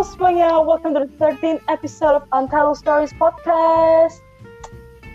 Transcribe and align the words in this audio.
Halo 0.00 0.16
semuanya, 0.16 0.56
welcome 0.64 0.96
to 0.96 1.04
the 1.04 1.12
13th 1.20 1.60
episode 1.68 2.16
of 2.16 2.24
Untitled 2.32 2.80
Stories 2.80 3.12
Podcast. 3.20 4.24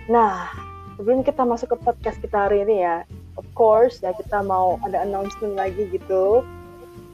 Nah, 0.05 0.45
sebelum 0.93 1.25
kita 1.25 1.41
masuk 1.41 1.73
ke 1.73 1.77
podcast 1.81 2.21
kita 2.21 2.45
hari 2.45 2.61
ini 2.61 2.85
ya, 2.85 3.01
of 3.33 3.49
course 3.57 4.05
ya 4.05 4.13
kita 4.13 4.45
mau 4.45 4.77
ada 4.85 5.01
announcement 5.01 5.57
lagi 5.57 5.89
gitu. 5.89 6.45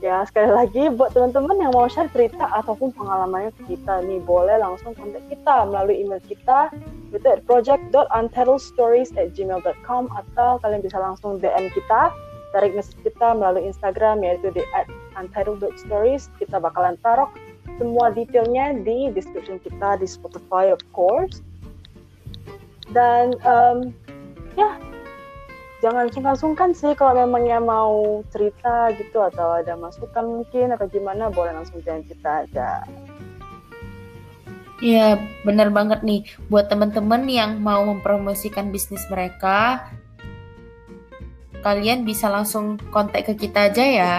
Ya 0.03 0.19
sekali 0.27 0.51
lagi 0.51 0.91
buat 0.91 1.15
teman-teman 1.15 1.63
yang 1.63 1.71
mau 1.71 1.87
share 1.87 2.11
cerita 2.11 2.43
ataupun 2.51 2.91
pengalamannya 2.91 3.55
ke 3.63 3.79
kita 3.79 4.03
nih, 4.03 4.19
boleh 4.19 4.59
langsung 4.59 4.91
kontak 4.91 5.23
kita 5.31 5.63
melalui 5.63 6.03
email 6.03 6.19
kita 6.27 6.75
itu 7.15 7.23
at 7.23 7.39
project.untitledstories@gmail.com 7.47 10.03
atau 10.11 10.59
kalian 10.59 10.83
bisa 10.83 10.99
langsung 10.99 11.39
DM 11.39 11.71
kita 11.71 12.11
direct 12.51 12.75
message 12.75 12.99
kita 12.99 13.31
melalui 13.31 13.63
Instagram 13.63 14.27
yaitu 14.27 14.51
di 14.51 14.59
at 14.75 14.91
untitled.stories 15.15 16.27
kita 16.35 16.59
bakalan 16.59 16.99
taruh 16.99 17.31
semua 17.79 18.11
detailnya 18.11 18.75
di 18.81 19.11
description 19.13 19.59
kita 19.61 19.99
di 19.99 20.07
Spotify 20.07 20.71
of 20.71 20.81
course 20.91 21.39
dan 22.91 23.35
um, 23.47 23.95
ya 24.59 24.75
jangan 25.81 26.11
sungkan-sungkan 26.13 26.71
sih 26.75 26.93
kalau 26.93 27.17
memangnya 27.25 27.57
mau 27.57 28.21
cerita 28.29 28.93
gitu 28.95 29.23
atau 29.23 29.59
ada 29.59 29.73
masukan 29.79 30.41
mungkin 30.41 30.75
atau 30.75 30.85
gimana 30.91 31.31
boleh 31.33 31.55
langsung 31.55 31.81
jangan 31.81 32.03
kita 32.05 32.31
aja 32.47 32.71
Iya, 34.81 35.21
bener 35.45 35.69
banget 35.69 36.01
nih. 36.01 36.25
Buat 36.49 36.73
teman-teman 36.73 37.29
yang 37.29 37.61
mau 37.61 37.85
mempromosikan 37.85 38.73
bisnis 38.73 39.05
mereka, 39.13 39.85
kalian 41.61 42.01
bisa 42.01 42.33
langsung 42.33 42.81
kontak 42.89 43.29
ke 43.29 43.37
kita 43.37 43.69
aja 43.69 43.85
ya. 43.85 44.15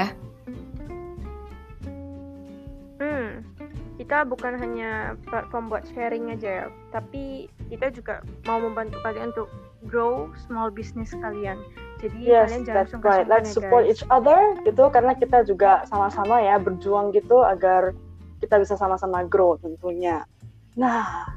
Kita 4.03 4.27
bukan 4.27 4.58
hanya 4.58 5.14
platform 5.31 5.70
buat 5.70 5.86
sharing 5.95 6.34
aja 6.34 6.67
ya, 6.67 6.67
tapi 6.91 7.47
kita 7.70 7.95
juga 7.95 8.27
mau 8.50 8.58
membantu 8.58 8.98
kalian 9.06 9.31
untuk 9.31 9.47
grow 9.86 10.27
small 10.50 10.75
business 10.75 11.14
kalian. 11.14 11.62
Jadi 12.03 12.19
yes, 12.27 12.50
kalian 12.50 12.62
jangan 12.67 12.78
that's 12.83 12.95
right. 12.98 13.27
Let's 13.30 13.55
ya, 13.55 13.62
support 13.62 13.86
guys. 13.86 13.95
each 13.95 14.05
other 14.11 14.58
gitu 14.67 14.91
karena 14.91 15.14
kita 15.14 15.47
juga 15.47 15.86
sama-sama 15.86 16.42
ya 16.42 16.58
berjuang 16.58 17.14
gitu 17.14 17.47
agar 17.47 17.95
kita 18.42 18.58
bisa 18.58 18.75
sama-sama 18.75 19.23
grow 19.23 19.55
tentunya. 19.62 20.27
Nah, 20.75 21.30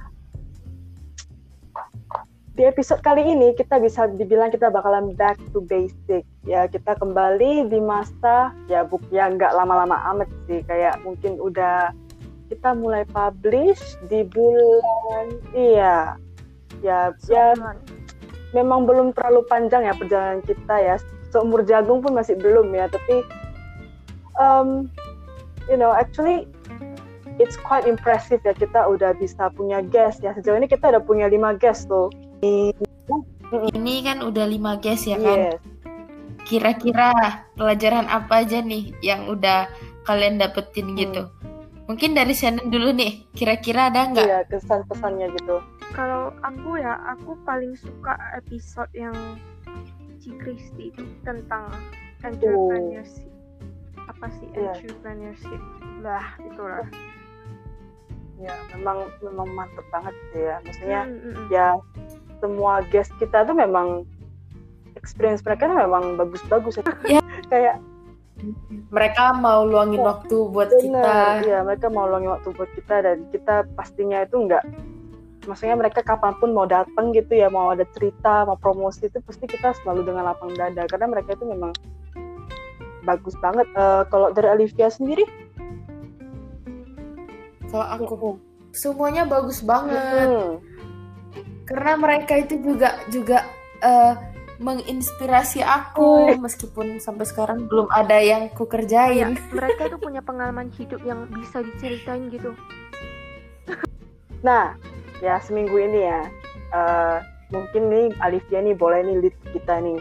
di 2.57 2.65
episode 2.65 3.05
kali 3.05 3.29
ini 3.29 3.53
kita 3.53 3.77
bisa 3.77 4.09
dibilang 4.09 4.49
kita 4.49 4.73
bakalan 4.73 5.13
back 5.13 5.37
to 5.53 5.61
basic 5.69 6.25
ya 6.49 6.65
kita 6.65 6.97
kembali 6.97 7.69
di 7.69 7.77
masa 7.77 8.55
ya 8.65 8.81
buk 8.81 9.05
ya 9.13 9.29
nggak 9.29 9.53
lama-lama 9.53 10.01
amat 10.15 10.29
sih 10.49 10.65
kayak 10.65 10.97
mungkin 11.05 11.37
udah 11.37 11.93
kita 12.45 12.77
mulai 12.77 13.03
publish 13.09 13.81
di 14.07 14.21
bulan 14.29 15.25
iya. 15.53 16.15
Ya 16.83 17.09
ya. 17.25 17.53
Memang 18.53 18.87
belum 18.87 19.11
terlalu 19.17 19.43
panjang 19.49 19.83
ya 19.83 19.93
perjalanan 19.97 20.41
kita 20.45 20.75
ya. 20.77 20.95
Seumur 21.33 21.65
jagung 21.65 21.99
pun 21.99 22.15
masih 22.15 22.37
belum 22.39 22.71
ya 22.71 22.87
tapi 22.87 23.25
um, 24.39 24.87
you 25.67 25.75
know 25.75 25.91
actually 25.91 26.47
it's 27.41 27.59
quite 27.59 27.83
impressive 27.83 28.39
ya 28.47 28.55
kita 28.55 28.85
udah 28.87 29.11
bisa 29.17 29.51
punya 29.51 29.83
guest 29.83 30.23
ya. 30.23 30.31
Sejauh 30.37 30.55
ini 30.55 30.69
kita 30.69 30.93
udah 30.93 31.03
punya 31.03 31.27
lima 31.27 31.57
guest 31.57 31.89
tuh 31.91 32.07
Ini 33.55 33.93
kan 34.03 34.17
udah 34.25 34.45
5 34.49 34.83
guys 34.83 35.05
ya 35.05 35.17
kan. 35.21 35.39
yes. 35.53 35.61
Kira-kira 36.45 37.13
pelajaran 37.55 38.05
apa 38.05 38.45
aja 38.45 38.61
nih 38.61 38.93
yang 39.01 39.25
udah 39.31 39.69
kalian 40.05 40.37
dapetin 40.37 40.93
Hmm. 40.93 40.97
gitu? 40.97 41.23
Mungkin 41.85 42.11
dari 42.11 42.33
Shannon 42.33 42.67
dulu 42.67 42.89
nih. 42.91 43.29
Kira-kira 43.31 43.87
ada 43.87 44.07
nggak? 44.07 44.25
iya 44.25 44.39
kesan 44.45 44.81
pesannya 44.85 45.29
gitu 45.33 45.61
Kalau 45.91 46.33
aku 46.41 46.75
ya, 46.75 46.97
aku 47.07 47.37
paling 47.41 47.73
suka 47.73 48.13
episode 48.33 48.89
yang 48.91 49.15
Ci 50.17 50.33
Kristi 50.35 50.89
itu 50.89 51.03
tentang 51.21 51.69
entrepreneurship. 52.19 53.29
Apa 54.05 54.27
sih 54.33 54.49
Iya. 54.51 54.73
entrepreneurship? 54.73 55.61
Lah, 56.01 56.25
itulah. 56.41 56.85
ya 58.35 58.51
memang 58.69 59.07
memang 59.21 59.47
mantep 59.49 59.85
banget 59.89 60.11
sih 60.27 60.43
ya 60.43 60.59
maksudnya 60.59 61.01
Hmm, 61.07 61.19
hmm, 61.23 61.45
ya 61.47 61.67
semua 62.37 62.83
guest 62.85 63.07
kita 63.15 63.47
tuh 63.47 63.55
memang 63.55 64.03
experience 64.93 65.39
mereka 65.39 65.71
memang 65.71 66.19
bagus-bagus 66.19 66.75
ya 66.75 66.83
Ya. 67.07 67.21
kayak 67.51 67.79
Mereka 68.91 69.39
mau 69.39 69.63
luangin 69.63 70.03
Oh, 70.03 70.11
waktu 70.11 70.37
buat 70.51 70.69
kita. 70.75 70.91
Benar, 70.91 71.47
ya 71.47 71.59
mereka 71.63 71.87
mau 71.89 72.05
luangin 72.05 72.35
waktu 72.35 72.49
buat 72.51 72.69
kita 72.75 72.95
dan 73.01 73.17
kita 73.31 73.63
pastinya 73.75 74.21
itu 74.23 74.35
enggak 74.37 74.63
maksudnya 75.45 75.77
mereka 75.77 76.01
kapan 76.01 76.33
pun 76.41 76.51
mau 76.57 76.65
datang 76.65 77.13
gitu 77.13 77.37
ya 77.37 77.47
mau 77.53 77.69
ada 77.69 77.85
cerita 77.93 78.43
mau 78.49 78.57
promosi 78.57 79.05
itu 79.05 79.21
pasti 79.21 79.45
kita 79.45 79.77
selalu 79.81 80.09
dengan 80.11 80.33
lapang 80.33 80.51
dada. 80.57 80.89
Karena 80.89 81.05
mereka 81.05 81.37
itu 81.37 81.45
memang 81.45 81.71
bagus 83.05 83.37
banget. 83.39 83.69
Eh, 83.77 84.03
kalau 84.09 84.33
dari 84.33 84.49
Olivia 84.49 84.89
sendiri? 84.89 85.23
Kalau 87.69 87.85
aku 87.85 88.27
semuanya 88.73 89.23
bagus 89.29 89.61
banget. 89.61 90.27
Hmm, 90.27 90.57
Karena 91.65 91.93
mereka 91.97 92.33
itu 92.41 92.61
juga 92.61 92.97
juga 93.09 93.45
eh, 93.81 94.13
menginspirasi 94.57 95.59
aku 95.59 96.35
meskipun 96.37 96.97
sampai 96.97 97.23
sekarang 97.23 97.65
belum 97.65 97.87
ada 97.89 98.15
yang 98.17 98.47
ku 98.49 98.63
kerjain. 98.63 99.35
mereka 99.51 99.87
tuh 99.87 99.99
punya 99.99 100.19
pengalaman 100.19 100.71
hidup 100.71 101.01
yang 101.01 101.27
bisa 101.29 101.59
diceritain 101.61 102.29
gitu. 102.29 102.55
nah 104.39 104.77
ya 105.19 105.39
seminggu 105.39 105.75
ini 105.75 105.99
ya 106.01 106.21
eh, 106.71 107.17
mungkin 107.49 107.81
nih 107.87 108.05
Olivia 108.19 108.59
nih 108.59 108.75
boleh 108.75 108.99
nih 109.01 109.15
lead 109.21 109.35
kita 109.51 109.79
nih 109.79 109.97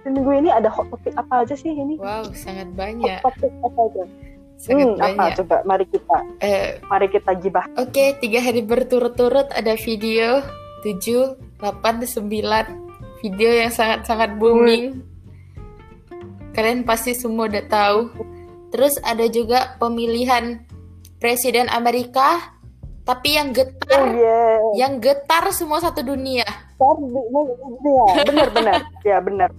seminggu 0.00 0.30
ini 0.32 0.48
ada 0.48 0.68
hot 0.68 0.88
topic 0.88 1.12
apa 1.14 1.44
aja 1.44 1.54
sih 1.54 1.70
ini 1.70 1.98
Wow, 1.98 2.30
sangat 2.32 2.68
hot 2.68 2.78
banyak. 2.78 3.18
topic 3.20 3.52
apa 3.60 3.80
aja 3.84 4.04
Sangat 4.56 4.76
hmm, 4.86 4.94
apa 4.94 5.08
banyak. 5.10 5.32
coba 5.40 5.56
mari 5.64 5.86
kita 5.86 6.16
Eh, 6.38 6.68
mari 6.84 7.08
kita 7.08 7.32
gibah 7.34 7.64
Oke, 7.76 8.12
tiga 8.16 8.38
hari 8.38 8.60
berturut-turut 8.60 9.48
ada 9.50 9.72
video 9.74 10.44
7, 10.80 11.36
8, 11.58 12.04
9 12.04 12.89
video 13.20 13.50
yang 13.52 13.68
sangat-sangat 13.68 14.36
booming. 14.36 15.04
Kalian 16.50 16.82
pasti 16.82 17.12
semua 17.12 17.46
udah 17.46 17.64
tahu. 17.64 17.98
Terus 18.70 18.98
ada 19.02 19.26
juga 19.26 19.76
pemilihan 19.76 20.62
presiden 21.16 21.66
Amerika, 21.68 22.54
tapi 23.02 23.34
yang 23.34 23.50
oh 23.50 23.54
getar, 23.54 24.02
yeah 24.10 24.56
yang 24.72 24.92
getar 24.98 25.42
semua 25.50 25.78
satu 25.78 26.00
dunia. 26.00 26.46
ya 28.08 28.22
benar-benar 28.22 28.80
ya 29.02 29.18
benar 29.18 29.50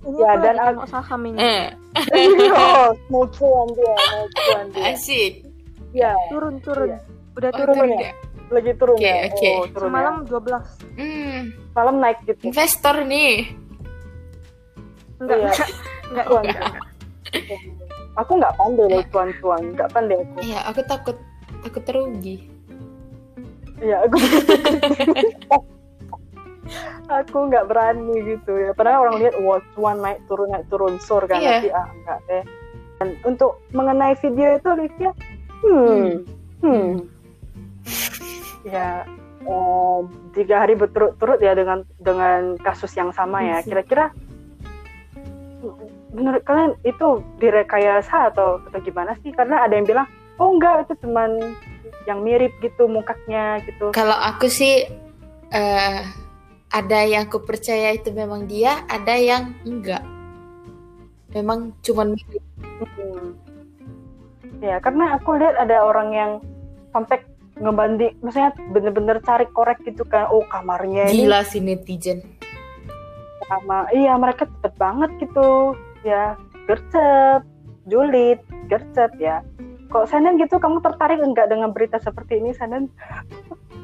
Ini 0.00 0.16
Ya, 0.16 0.32
dan 0.38 0.56
aku- 0.56 0.88
saham 0.88 1.20
ini. 1.26 1.36
Eh, 1.36 1.66
iya 2.16 2.88
mau 3.10 3.26
cuan 3.28 3.68
dia 3.68 3.92
mau 3.92 4.24
cuan 4.30 4.64
dia 4.70 4.94
asik. 4.94 5.44
ya 5.92 6.14
Turun, 6.30 6.56
turun. 6.62 6.88
Iya. 6.88 6.98
Udah 7.36 7.50
Oh, 7.50 7.58
turun. 7.58 7.74
turun 7.76 7.90
ya? 8.00 8.12
lagi 8.48 8.72
turun 8.74 8.96
Oke, 8.96 9.04
ya 9.04 9.14
oke. 9.28 9.50
oh, 9.52 9.64
turun 9.68 9.86
Semalam 9.86 10.14
ya. 10.16 10.38
12. 10.40 10.96
Hmm, 10.96 11.40
malam 11.70 11.96
naik 11.98 12.18
gitu 12.26 12.40
investor 12.44 12.96
nih. 13.04 13.54
Enggak, 15.20 15.36
Iya. 15.36 15.48
enggak, 15.48 15.68
enggak, 16.10 16.26
Cuan. 16.26 16.42
enggak, 16.44 16.62
enggak. 17.30 17.60
aku 18.18 18.32
nggak 18.36 18.54
pandai 18.58 18.86
loh 18.90 19.04
cuan-cuan 19.08 19.62
nggak 19.72 19.90
pandai 19.94 20.16
aku 20.18 20.36
Iya, 20.42 20.60
aku 20.66 20.80
takut 20.84 21.16
takut 21.62 21.82
terugi. 21.84 22.36
Iya, 23.80 23.96
aku 24.04 24.16
aku 27.10 27.38
nggak 27.50 27.66
berani 27.66 28.14
gitu 28.26 28.52
ya. 28.56 28.70
Padahal 28.72 29.08
orang 29.08 29.16
lihat 29.20 29.34
wah 29.42 29.60
cuan 29.74 29.98
naik 29.98 30.20
turun 30.26 30.50
naik 30.50 30.66
turun 30.70 30.96
sur 30.98 31.22
kan 31.26 31.38
Iya. 31.38 31.50
tapi 31.58 31.68
ah 31.70 31.86
enggak 31.90 32.18
deh. 32.26 32.44
Dan 33.00 33.08
untuk 33.24 33.52
mengenai 33.72 34.12
video 34.20 34.48
itu 34.54 34.68
Olivia, 34.68 35.10
hmm, 35.64 36.08
hmm, 36.60 36.90
ya 38.68 39.08
eh, 39.44 40.00
tiga 40.36 40.64
hari 40.64 40.74
berturut-turut 40.76 41.40
ya 41.40 41.56
dengan 41.56 41.84
dengan 42.00 42.56
kasus 42.60 42.92
yang 42.96 43.12
sama 43.12 43.40
ya. 43.44 43.64
Kira-kira 43.64 44.12
menurut 46.10 46.42
kalian 46.42 46.74
itu 46.82 47.22
direkayasa 47.38 48.34
atau 48.34 48.60
atau 48.68 48.80
gimana 48.82 49.16
sih? 49.20 49.32
Karena 49.32 49.64
ada 49.64 49.76
yang 49.76 49.86
bilang 49.86 50.06
oh 50.40 50.56
enggak 50.56 50.88
itu 50.88 51.06
cuman 51.06 51.54
yang 52.08 52.24
mirip 52.24 52.52
gitu 52.64 52.88
mukanya 52.88 53.60
gitu. 53.68 53.92
Kalau 53.92 54.16
aku 54.16 54.48
sih 54.48 54.88
eh 55.50 56.00
ada 56.70 56.98
yang 57.02 57.26
aku 57.26 57.42
percaya 57.42 57.98
itu 57.98 58.14
memang 58.14 58.46
dia, 58.46 58.86
ada 58.86 59.18
yang 59.18 59.54
enggak. 59.66 60.02
Memang 61.34 61.74
cuman 61.82 62.14
mirip. 62.14 62.44
Hmm. 62.96 63.34
Ya, 64.60 64.76
karena 64.78 65.16
aku 65.16 65.40
lihat 65.40 65.56
ada 65.56 65.82
orang 65.82 66.08
yang 66.12 66.32
sampai 66.92 67.22
ngebanding, 67.60 68.16
maksudnya 68.24 68.56
bener-bener 68.72 69.20
cari 69.20 69.44
korek 69.52 69.78
gitu 69.84 70.02
kan, 70.08 70.26
oh 70.32 70.42
kamarnya 70.48 71.12
ini 71.12 71.28
gila 71.28 71.44
si 71.44 71.60
netizen. 71.60 72.24
sama, 73.50 73.90
iya 73.90 74.14
mereka 74.14 74.46
cepet 74.46 74.72
banget 74.78 75.10
gitu, 75.20 75.74
ya 76.06 76.38
gercep, 76.70 77.42
julid, 77.90 78.38
gercep 78.70 79.10
ya. 79.18 79.42
kok 79.90 80.06
Sanen 80.06 80.38
gitu 80.38 80.62
kamu 80.62 80.78
tertarik 80.86 81.18
enggak 81.18 81.50
dengan 81.50 81.74
berita 81.74 81.98
seperti 81.98 82.38
ini 82.38 82.54
Sanen? 82.54 82.86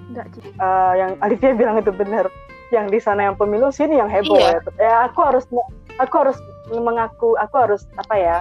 Enggak 0.06 0.30
sih. 0.38 0.54
Eh, 0.54 0.92
yang 0.94 1.18
Alivia 1.18 1.50
bilang 1.50 1.82
itu 1.82 1.90
benar. 1.90 2.30
Yang 2.70 2.86
di 2.94 2.98
sana 3.02 3.26
yang 3.26 3.34
pemilu 3.34 3.74
sini 3.74 3.98
yang 3.98 4.06
heboh 4.06 4.38
Iya. 4.38 4.62
ya. 4.62 4.70
Ya 4.78 4.94
aku 5.10 5.18
harus 5.26 5.50
aku 5.98 6.14
harus 6.14 6.38
mengaku 6.70 7.34
aku 7.42 7.54
harus 7.58 7.90
apa 7.98 8.14
ya? 8.14 8.38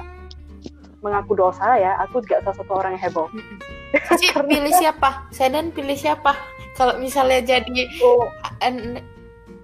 Mengaku 1.06 1.38
dosa 1.38 1.78
ya. 1.78 2.02
Aku 2.02 2.18
juga 2.20 2.42
salah 2.42 2.58
satu 2.58 2.74
orang 2.74 2.98
yang 2.98 3.04
heboh. 3.06 3.30
Cici 4.10 4.34
pilih 4.34 4.74
siapa? 4.74 5.30
Senen 5.30 5.70
pilih 5.70 5.94
siapa? 5.94 6.34
Kalau 6.74 6.98
misalnya 6.98 7.40
jadi 7.40 7.86
Oh, 8.02 8.26
an- 8.60 9.00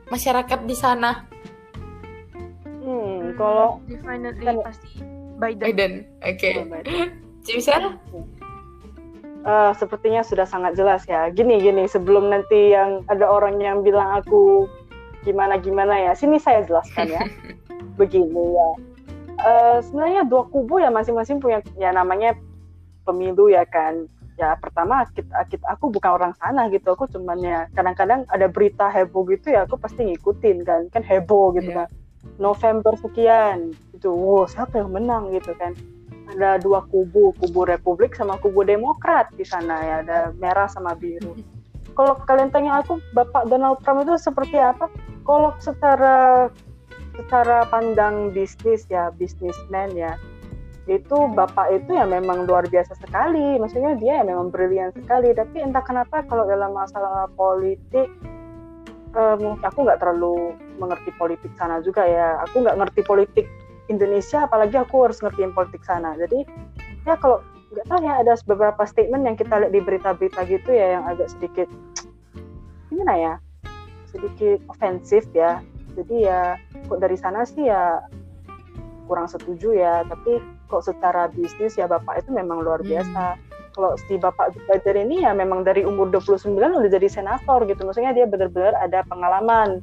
masyarakat 0.07 0.59
di 0.63 0.71
sana 0.71 1.27
hmm, 2.79 3.35
kalau 3.35 3.79
definitely 3.85 4.45
Kalau- 4.45 4.63
pasti 4.63 4.89
Biden. 5.35 5.63
Biden. 5.65 5.91
Oke. 6.21 6.49
Cici 7.41 7.57
bisa? 7.57 7.73
Eh, 9.41 9.71
sepertinya 9.73 10.21
sudah 10.21 10.45
sangat 10.45 10.77
jelas 10.77 11.01
ya. 11.09 11.25
Gini 11.33 11.57
gini 11.57 11.89
sebelum 11.89 12.29
nanti 12.29 12.77
yang 12.77 13.01
ada 13.09 13.25
orang 13.25 13.57
yang 13.57 13.81
bilang 13.81 14.21
aku 14.21 14.69
gimana 15.25 15.57
gimana 15.57 15.97
ya. 15.97 16.13
Sini 16.13 16.37
saya 16.37 16.61
jelaskan 16.61 17.09
ya. 17.09 17.25
Begini 17.97 18.29
ya. 18.37 18.69
Eh, 19.41 19.77
sebenarnya 19.81 20.21
dua 20.29 20.45
kubu 20.45 20.77
ya 20.77 20.93
masing-masing 20.93 21.41
punya 21.41 21.65
ya 21.77 21.89
namanya 21.89 22.38
pemilu 23.03 23.49
ya 23.49 23.65
kan. 23.65 24.05
Ya 24.38 24.53
pertama 24.57 25.05
kita, 25.13 25.33
kita- 25.49 25.69
aku 25.69 25.89
bukan 25.89 26.11
orang 26.17 26.33
sana 26.38 26.69
gitu. 26.69 26.93
Aku 26.93 27.09
cuman 27.09 27.41
ya 27.41 27.65
kadang-kadang 27.73 28.25
ada 28.29 28.45
berita 28.45 28.89
heboh 28.89 29.25
gitu 29.29 29.53
ya 29.53 29.65
aku 29.65 29.81
pasti 29.81 30.05
ngikutin 30.05 30.57
kan. 30.61 30.81
Kan 30.93 31.01
heboh 31.01 31.57
gitu 31.57 31.73
Iya. 31.73 31.85
kan. 31.85 31.89
November 32.38 32.93
sekian 33.01 33.73
gitu. 33.97 34.13
Wow, 34.13 34.45
siapa 34.45 34.77
yang 34.77 34.93
menang 34.93 35.33
gitu 35.33 35.57
kan 35.57 35.73
ada 36.31 36.55
dua 36.63 36.85
kubu, 36.87 37.35
kubu 37.35 37.67
Republik 37.67 38.15
sama 38.15 38.39
kubu 38.39 38.63
Demokrat 38.63 39.27
di 39.35 39.44
sana 39.44 39.75
ya, 39.83 39.95
ada 40.05 40.19
merah 40.39 40.67
sama 40.71 40.95
biru. 40.95 41.35
Kalau 41.97 42.15
kalian 42.23 42.49
tanya 42.55 42.79
aku, 42.79 43.03
Bapak 43.11 43.51
Donald 43.51 43.83
Trump 43.83 44.07
itu 44.07 44.15
seperti 44.15 44.55
apa? 44.55 44.87
Kalau 45.27 45.51
secara 45.59 46.47
secara 47.21 47.69
pandang 47.69 48.33
bisnis 48.33 48.89
ya, 48.89 49.13
bisnismen 49.13 49.94
ya, 49.94 50.18
itu 50.89 51.18
Bapak 51.38 51.69
itu 51.69 51.94
ya 51.94 52.09
memang 52.09 52.50
luar 52.50 52.65
biasa 52.65 52.97
sekali. 52.97 53.62
Maksudnya 53.62 53.95
dia 54.01 54.21
ya 54.21 54.23
memang 54.25 54.50
brilian 54.50 54.89
sekali. 54.97 55.31
Tapi 55.31 55.62
entah 55.62 55.85
kenapa 55.85 56.25
kalau 56.25 56.50
dalam 56.50 56.73
masalah 56.73 57.29
politik, 57.38 58.09
mungkin 59.13 59.62
aku 59.62 59.85
nggak 59.85 60.01
terlalu 60.01 60.57
mengerti 60.81 61.13
politik 61.15 61.53
sana 61.56 61.79
juga 61.85 62.03
ya. 62.03 62.41
Aku 62.50 62.65
nggak 62.65 62.77
ngerti 62.81 63.01
politik 63.06 63.45
Indonesia 63.91 64.47
apalagi 64.47 64.79
aku 64.79 65.03
harus 65.03 65.19
ngertiin 65.19 65.51
politik 65.51 65.83
sana 65.83 66.15
jadi 66.15 66.47
ya 67.03 67.19
kalau 67.19 67.44
nggak 67.75 67.85
tahu 67.88 68.00
ya 68.03 68.13
ada 68.23 68.33
beberapa 68.47 68.83
statement 68.88 69.23
yang 69.27 69.35
kita 69.35 69.53
lihat 69.59 69.71
di 69.75 69.81
berita-berita 69.83 70.41
gitu 70.47 70.69
ya 70.71 71.00
yang 71.00 71.03
agak 71.07 71.27
sedikit 71.27 71.68
gimana 72.88 73.13
ya 73.19 73.33
sedikit 74.12 74.59
ofensif 74.71 75.27
ya 75.35 75.59
jadi 75.95 76.15
ya 76.17 76.41
kok 76.88 76.99
dari 76.99 77.17
sana 77.19 77.43
sih 77.43 77.67
ya 77.67 77.99
kurang 79.11 79.27
setuju 79.27 79.75
ya. 79.75 80.07
Tapi 80.07 80.39
kok 80.71 80.88
secara 80.88 81.27
bisnis 81.27 81.75
ya 81.75 81.89
bapak 81.89 82.23
itu 82.23 82.31
memang 82.31 82.63
luar 82.63 82.79
Hmm. 82.79 82.89
biasa. 82.95 83.23
Kalau 83.71 83.95
si 84.07 84.19
bapak 84.19 84.51
Biden 84.67 85.07
ini 85.07 85.23
ya 85.23 85.31
memang 85.31 85.63
dari 85.63 85.88
umur 85.88 86.11
29 86.11 86.75
udah 86.75 86.91
jadi 86.91 87.07
senator 87.07 87.63
gitu. 87.67 87.88
Maksudnya 87.88 88.11
dia 88.11 88.27
benar-benar 88.27 88.75
ada 88.75 89.03
pengalaman 89.07 89.79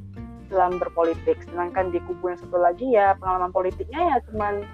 dalam 0.49 0.77
berpolitik. 0.77 1.41
Sedangkan 1.45 1.89
di 1.93 1.97
kubu 2.05 2.33
yang 2.33 2.39
satu 2.41 2.57
lagi 2.57 2.93
ya 2.93 3.17
pengalaman 3.17 3.49
politiknya 3.53 4.13
ya 4.13 4.17
cuman 4.29 4.65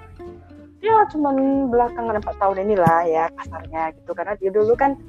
ya 0.84 1.08
cuman 1.12 1.68
belakangan 1.72 2.20
empat 2.20 2.36
tahun 2.40 2.68
inilah 2.68 3.00
ya 3.08 3.26
kasarnya 3.40 3.96
gitu. 3.96 4.12
Karena 4.12 4.36
dia 4.36 4.52
dulu 4.52 4.76
kan 4.76 5.00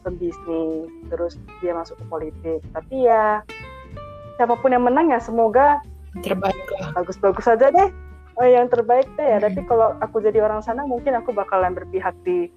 pembisnis 0.00 0.88
terus 1.12 1.36
dia 1.60 1.76
masuk 1.76 2.00
ke 2.00 2.04
politik. 2.08 2.60
Tapi 2.72 3.04
ya 3.04 3.44
siapa 4.40 4.56
pun 4.56 4.72
yang 4.72 4.80
menang 4.82 5.12
ya 5.12 5.20
semoga 5.20 5.84
Terbaik 6.24 6.56
lah. 6.74 6.96
bagus-bagus 6.96 7.44
saja 7.44 7.68
deh 7.68 7.88
oh, 8.34 8.42
yang 8.42 8.66
terbaik 8.66 9.04
deh 9.14 9.26
ya 9.26 9.36
Hmm. 9.36 9.46
tapi 9.46 9.60
kalau 9.62 9.92
aku 10.00 10.16
jadi 10.18 10.40
orang 10.40 10.58
sana 10.58 10.82
mungkin 10.82 11.12
aku 11.12 11.30
bakalan 11.30 11.70
berpihak 11.70 12.16
di 12.24 12.48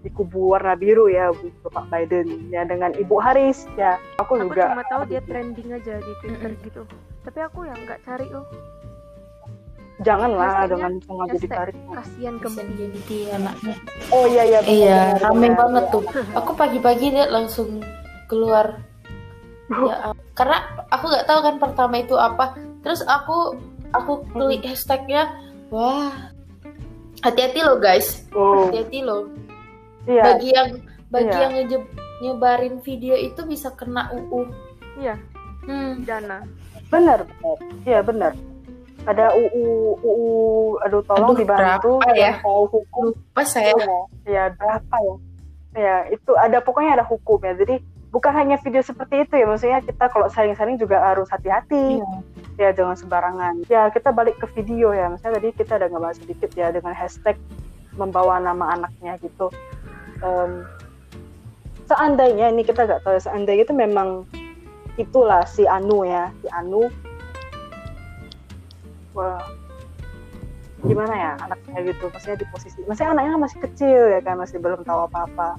di 0.00 0.08
kubu 0.08 0.52
warna 0.52 0.72
biru 0.72 1.08
ya 1.08 1.32
Bapak 1.64 1.88
Biden 1.88 2.48
ya 2.48 2.62
dengan 2.62 2.92
Ibu 2.92 3.16
Harris 3.18 3.64
ya 3.74 3.96
aku, 4.14 4.36
Aku 4.36 4.46
juga 4.46 4.70
cuma 4.70 4.84
tahu 4.86 5.02
dia 5.06 5.20
trending 5.20 5.68
aja 5.72 5.96
di 5.96 6.12
Twitter 6.20 6.52
gitu. 6.60 6.82
Tapi 7.24 7.38
aku 7.40 7.64
yang 7.64 7.80
nggak 7.82 8.04
cari 8.04 8.28
loh. 8.28 8.44
janganlah 9.96 10.66
dengan 10.66 10.98
sengaja 11.00 11.38
ditarik 11.38 11.76
Kasihan 11.88 12.36
jadi 12.36 13.18
anaknya. 13.32 13.74
oh 14.10 14.26
iya 14.26 14.42
iya 14.44 14.60
Iya, 14.60 14.98
rame 15.22 15.48
banget 15.54 15.84
Iya. 15.86 15.92
tuh. 15.94 16.02
Aku 16.36 16.50
pagi-pagi 16.52 17.06
dia 17.08 17.24
langsung 17.26 17.80
keluar. 18.26 18.82
Ya, 19.66 19.96
karena 20.38 20.58
aku 20.88 21.04
nggak 21.06 21.26
tahu 21.26 21.40
kan 21.40 21.56
pertama 21.56 21.94
itu 21.96 22.14
apa. 22.14 22.52
Terus 22.80 23.00
aku 23.02 23.56
aku 23.90 24.12
klik 24.28 24.62
hashtagnya, 24.62 25.30
wah, 25.68 26.12
hati-hati 27.20 27.60
loh 27.60 27.76
guys, 27.76 28.26
oh 28.30 28.68
hati-hati 28.68 29.00
loh. 29.00 29.30
iya 30.04 30.22
Bagi 30.22 30.48
yang 30.50 30.68
bagi 31.08 31.30
Iya. 31.30 31.40
yang 31.40 31.52
nge- 31.62 31.90
nyebarin 32.20 32.76
video 32.80 33.14
itu 33.14 33.40
bisa 33.44 33.70
kena 33.70 34.10
UU. 34.10 34.44
Iya, 34.96 35.16
Hmm. 35.64 36.02
dana. 36.02 36.44
benar 36.84 37.26
iya 37.82 37.98
benar 37.98 38.36
ada 39.02 39.34
UU 39.34 39.64
UU 39.98 40.30
aduh 40.78 41.02
tolong 41.02 41.34
Aduh, 41.34 41.40
dibantu 41.42 41.92
ya? 42.14 42.38
tahu 42.38 42.70
hukum 42.70 43.04
Lupa 43.10 43.42
saya. 43.42 43.74
ya, 43.74 43.98
ya 44.24 44.44
berapa 44.54 44.94
ya 44.94 45.14
ya 45.74 45.96
itu 46.08 46.30
ada 46.36 46.62
pokoknya 46.62 46.94
ada 46.94 47.04
hukum 47.04 47.42
ya 47.42 47.56
jadi 47.56 47.82
bukan 48.14 48.30
hanya 48.30 48.54
video 48.62 48.78
seperti 48.78 49.26
itu 49.26 49.34
ya 49.42 49.46
maksudnya 49.50 49.82
kita 49.82 50.06
kalau 50.06 50.30
saling-saling 50.30 50.78
juga 50.78 51.02
harus 51.02 51.26
hati-hati. 51.34 51.98
Iya. 51.98 52.14
ya 52.54 52.70
jangan 52.70 52.94
sembarangan. 52.94 53.66
Ya 53.66 53.90
kita 53.90 54.14
balik 54.14 54.38
ke 54.38 54.46
video 54.54 54.94
ya. 54.94 55.10
Misalnya 55.10 55.42
tadi 55.42 55.48
kita 55.58 55.72
ada 55.74 55.90
ngebahas 55.90 56.22
sedikit 56.22 56.54
ya 56.54 56.70
dengan 56.70 56.94
hashtag 56.94 57.34
membawa 57.98 58.38
nama 58.38 58.78
anaknya 58.78 59.18
gitu. 59.18 59.50
Em, 60.22 60.62
seandainya 61.90 62.54
ini 62.54 62.62
kita 62.62 62.86
nggak 62.86 63.02
tahu 63.02 63.18
ya, 63.18 63.22
seandainya 63.26 63.66
itu 63.66 63.74
memang 63.74 64.22
itulah 64.94 65.42
si 65.50 65.66
Anu 65.66 66.06
ya 66.06 66.30
si 66.38 66.46
Anu. 66.54 66.86
Wah 69.18 69.42
gimana 70.84 71.14
ya 71.16 71.32
anaknya 71.40 71.80
gitu 71.90 72.12
maksudnya 72.12 72.44
di 72.44 72.46
posisi 72.52 72.76
maksudnya 72.84 73.16
anaknya 73.16 73.40
masih 73.40 73.58
kecil 73.64 74.00
ya 74.12 74.20
kan 74.20 74.36
masih 74.36 74.60
belum 74.60 74.84
tahu 74.84 75.08
apa-apa 75.08 75.56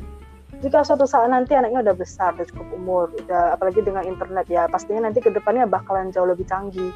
jika 0.63 0.85
suatu 0.87 1.03
saat 1.03 1.27
nanti 1.27 1.55
anaknya 1.55 1.81
udah 1.91 1.95
besar 1.95 2.35
udah 2.35 2.47
cukup 2.47 2.67
umur 2.75 3.05
udah 3.25 3.55
apalagi 3.55 3.83
dengan 3.83 4.07
internet 4.07 4.45
ya 4.47 4.67
pastinya 4.71 5.07
nanti 5.09 5.19
ke 5.19 5.31
depannya 5.33 5.67
bakalan 5.67 6.11
jauh 6.13 6.27
lebih 6.27 6.47
canggih 6.47 6.93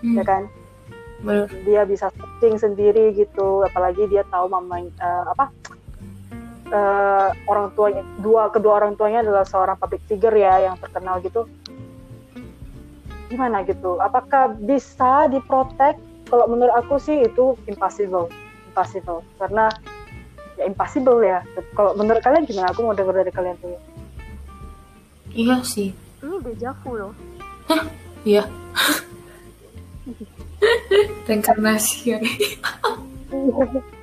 Hmm, 0.00 0.16
ya 0.16 0.24
kan? 0.24 0.42
Bener. 1.20 1.52
dia 1.68 1.84
bisa 1.84 2.08
searching 2.16 2.56
sendiri 2.56 3.12
gitu 3.12 3.60
apalagi 3.68 4.08
dia 4.08 4.24
tahu 4.32 4.48
mama 4.48 4.80
eh, 4.80 5.24
apa 5.28 5.52
eh, 6.72 7.28
orang 7.44 7.68
tuanya 7.76 8.00
dua 8.24 8.48
kedua 8.48 8.80
orang 8.80 8.96
tuanya 8.96 9.20
adalah 9.20 9.44
seorang 9.44 9.76
public 9.76 10.00
figure 10.08 10.32
ya 10.32 10.64
yang 10.64 10.80
terkenal 10.80 11.20
gitu. 11.20 11.44
Gimana 13.28 13.60
gitu? 13.68 14.00
Apakah 14.00 14.56
bisa 14.64 15.28
diprotek? 15.28 16.00
Kalau 16.32 16.48
menurut 16.48 16.72
aku 16.72 16.96
sih 16.96 17.20
itu 17.28 17.52
impossible 17.68 18.32
impossible. 18.72 19.20
Karena 19.36 19.68
ya 20.60 20.68
impossible 20.68 21.24
ya 21.24 21.40
kalau 21.72 21.96
menurut 21.96 22.20
kalian 22.20 22.44
gimana 22.44 22.68
aku 22.68 22.84
mau 22.84 22.92
dengar 22.92 23.16
dari 23.16 23.32
kalian 23.32 23.56
tuh 23.58 23.74
Iya 25.30 25.62
sih. 25.62 25.94
Ini 26.26 26.42
dejavu 26.42 26.90
loh. 26.98 27.14
Iya. 28.26 28.50
Reinkarnasi 31.30 32.10
ya. 32.10 32.18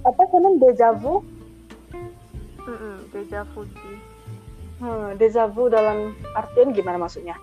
apa 0.00 0.22
kan 0.24 0.44
deja 0.60 0.92
vu 0.96 1.20
Mm-mm, 2.64 2.96
dejavu 3.12 3.64
sih. 3.64 3.96
hmm, 4.80 5.16
deja 5.16 5.44
vu 5.48 5.68
dalam 5.68 6.16
artian 6.32 6.72
gimana 6.72 6.96
maksudnya 6.96 7.36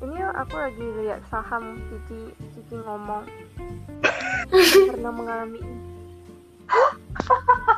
Ini 0.00 0.20
aku 0.34 0.54
lagi 0.56 0.86
lihat 1.00 1.20
saham 1.28 1.80
Cici 1.88 2.32
Cici 2.56 2.76
ngomong 2.76 3.24
pernah 4.90 5.12
mengalami 5.12 5.60
ini. 5.60 5.76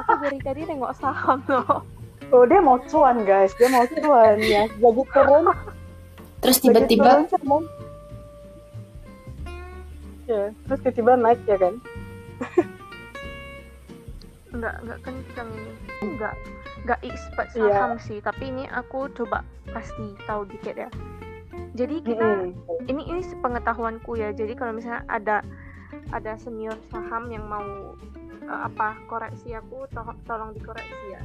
Aku 0.05 0.13
dari 0.21 0.39
tadi 0.41 0.61
nengok 0.65 0.95
saham 0.97 1.41
loh. 1.49 1.85
Oh 2.33 2.43
dia 2.49 2.59
mau 2.59 2.81
cuan 2.89 3.23
guys, 3.23 3.53
dia 3.61 3.69
mau 3.69 3.85
cuan 3.85 4.37
ya. 4.41 4.65
Lagi 4.81 5.03
turun, 5.13 5.45
Terus 6.41 6.57
tiba-tiba 6.61 7.29
turun. 7.29 7.65
Ya, 10.25 10.49
terus 10.65 10.81
tiba-tiba 10.81 11.21
naik 11.21 11.41
ya 11.45 11.57
kan? 11.61 11.75
Enggak, 14.55 14.75
enggak 14.87 14.99
kencang 15.05 15.49
ini. 15.53 15.73
Enggak, 16.01 16.35
enggak 16.87 17.01
expert 17.05 17.49
Iya. 17.53 17.75
saham 17.75 17.93
sih, 18.01 18.19
tapi 18.25 18.49
ini 18.49 18.65
aku 18.71 19.11
coba 19.13 19.45
pasti 19.75 20.17
tahu 20.25 20.49
dikit 20.49 20.79
ya. 20.79 20.91
Jadi 21.75 22.07
kita 22.07 22.29
Mm-mm. 22.55 22.87
ini 22.87 23.03
ini 23.11 23.21
sepengetahuanku 23.21 24.15
ya. 24.15 24.31
Jadi 24.31 24.55
kalau 24.55 24.73
misalnya 24.79 25.03
ada 25.11 25.43
ada 26.15 26.39
senior 26.39 26.79
saham 26.89 27.29
yang 27.35 27.45
mau 27.51 27.99
uh, 28.49 28.69
apa 28.69 28.99
koreksi 29.07 29.57
aku 29.57 29.89
to 29.91 30.03
tolong 30.29 30.53
dikoreksi 30.53 31.07
ya 31.13 31.21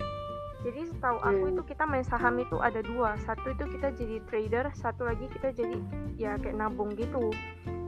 jadi 0.60 0.92
setahu 0.92 1.18
aku 1.24 1.44
Hmm. 1.48 1.52
itu 1.56 1.62
kita 1.72 1.84
main 1.88 2.04
saham 2.04 2.36
itu 2.44 2.60
ada 2.60 2.84
dua 2.84 3.16
satu 3.24 3.56
itu 3.56 3.64
kita 3.80 3.96
jadi 3.96 4.20
trader 4.28 4.66
satu 4.76 5.08
lagi 5.08 5.26
kita 5.32 5.56
jadi 5.56 5.78
ya 6.20 6.36
kayak 6.36 6.60
nabung 6.60 6.92
gitu 7.00 7.32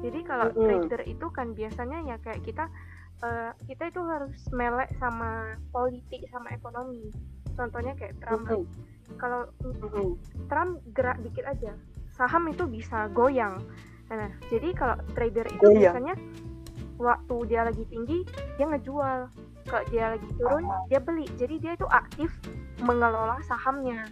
jadi 0.01 0.19
kalau 0.23 0.47
Mm-mm. 0.55 0.87
trader 0.87 1.01
itu 1.03 1.27
kan 1.35 1.51
biasanya 1.51 1.99
ya 2.07 2.15
kayak 2.23 2.41
kita 2.47 2.65
eh, 3.21 3.51
kita 3.67 3.91
itu 3.91 4.01
harus 4.07 4.39
melek 4.55 4.89
sama 4.97 5.59
politik 5.75 6.23
sama 6.31 6.47
ekonomi 6.55 7.11
contohnya 7.59 7.91
kayak 7.99 8.15
Trump 8.23 8.47
Mm-mm. 8.47 8.63
kalau 9.19 9.51
Mm-mm. 9.61 10.15
Trump 10.47 10.79
gerak 10.95 11.19
dikit 11.21 11.43
aja 11.51 11.75
saham 12.15 12.47
itu 12.47 12.63
bisa 12.71 13.11
goyang 13.11 13.59
nah 14.07 14.31
jadi 14.47 14.71
kalau 14.75 14.95
trader 15.11 15.47
itu 15.51 15.65
biasanya 15.75 16.15
waktu 17.01 17.35
dia 17.49 17.65
lagi 17.65 17.83
tinggi 17.89 18.23
dia 18.55 18.65
ngejual. 18.69 19.27
Kalau 19.65 19.83
dia 19.89 20.17
lagi 20.17 20.29
turun 20.37 20.65
dia 20.87 20.99
beli. 21.01 21.25
Jadi 21.35 21.55
dia 21.57 21.73
itu 21.73 21.87
aktif 21.89 22.29
mengelola 22.81 23.41
sahamnya. 23.45 24.09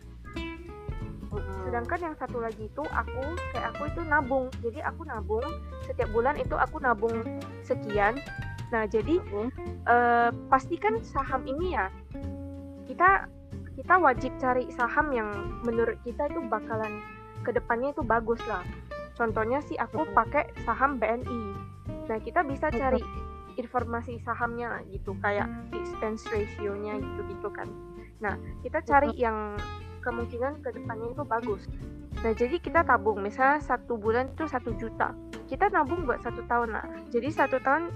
Sedangkan 1.66 2.00
yang 2.02 2.16
satu 2.18 2.42
lagi 2.42 2.66
itu 2.66 2.84
aku 2.90 3.22
kayak 3.54 3.78
aku 3.78 3.82
itu 3.90 4.02
nabung. 4.06 4.50
Jadi 4.66 4.80
aku 4.82 5.06
nabung 5.06 5.46
setiap 5.86 6.10
bulan 6.10 6.36
itu 6.42 6.58
aku 6.58 6.82
nabung 6.82 7.14
sekian. 7.62 8.18
Nah 8.74 8.86
jadi 8.90 9.22
eh, 9.90 10.30
pastikan 10.50 11.02
saham 11.02 11.46
ini 11.46 11.78
ya 11.78 11.90
kita 12.90 13.30
kita 13.78 13.96
wajib 14.02 14.34
cari 14.42 14.68
saham 14.74 15.14
yang 15.14 15.30
menurut 15.64 15.96
kita 16.04 16.28
itu 16.28 16.42
bakalan 16.50 17.00
ke 17.46 17.54
depannya 17.54 17.94
itu 17.94 18.02
bagus 18.04 18.42
lah. 18.50 18.66
Contohnya 19.16 19.62
sih 19.66 19.78
aku 19.78 20.08
pakai 20.16 20.48
saham 20.64 20.98
BNI 20.98 21.42
nah 22.10 22.18
kita 22.18 22.42
bisa 22.42 22.74
cari 22.74 23.00
informasi 23.60 24.18
sahamnya 24.26 24.82
gitu 24.90 25.14
kayak 25.22 25.46
expense 25.76 26.26
ratio-nya 26.32 26.98
gitu 26.98 27.22
gitu 27.30 27.50
kan. 27.54 27.68
Nah 28.24 28.34
kita 28.66 28.82
cari 28.82 29.14
yang 29.14 29.60
kemungkinan 30.02 30.64
ke 30.66 30.74
depannya 30.74 31.12
itu 31.12 31.24
bagus. 31.28 31.64
Nah 32.26 32.32
jadi 32.34 32.58
kita 32.58 32.88
tabung 32.88 33.22
misalnya 33.22 33.62
satu 33.62 34.00
bulan 34.00 34.32
itu 34.34 34.48
satu 34.50 34.74
juta. 34.80 35.12
Kita 35.46 35.68
nabung 35.70 36.08
buat 36.08 36.24
satu 36.24 36.42
tahun 36.50 36.74
lah. 36.74 36.88
Jadi 37.14 37.30
satu 37.30 37.62
tahun 37.62 37.92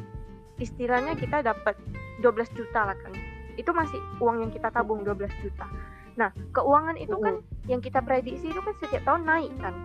istilahnya 0.62 1.18
kita 1.18 1.42
dapat 1.42 1.74
12 2.22 2.58
juta 2.60 2.94
lah 2.94 2.98
kan. 3.00 3.16
Itu 3.56 3.72
masih 3.74 3.98
uang 4.20 4.46
yang 4.46 4.52
kita 4.52 4.68
tabung 4.70 5.02
12 5.02 5.32
juta. 5.42 5.66
Nah 6.20 6.30
keuangan 6.52 7.00
itu 7.00 7.16
kan 7.18 7.40
yang 7.72 7.80
kita 7.80 8.04
prediksi 8.04 8.52
itu 8.52 8.60
kan 8.60 8.76
setiap 8.84 9.02
tahun 9.08 9.24
naik 9.26 9.54
kan. 9.58 9.76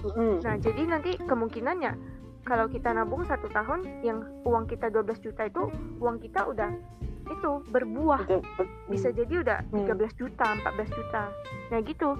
Mm-mm. 0.00 0.40
nah 0.40 0.56
jadi 0.56 0.82
nanti 0.88 1.20
kemungkinannya 1.20 1.92
kalau 2.44 2.66
kita 2.66 2.90
nabung 2.90 3.22
satu 3.24 3.46
tahun 3.52 3.84
yang 4.00 4.24
uang 4.42 4.64
kita 4.66 4.88
12 4.88 5.20
juta 5.20 5.46
itu 5.46 5.68
uang 6.00 6.16
kita 6.18 6.48
udah 6.48 6.70
itu 7.30 7.50
berbuah. 7.70 8.26
Bisa 8.90 9.14
jadi 9.14 9.44
udah 9.44 9.58
Hmm. 9.70 9.86
13 9.86 10.10
juta 10.18 10.46
14 10.56 10.90
juta. 10.90 11.30
Nah 11.70 11.78
gitu. 11.84 12.16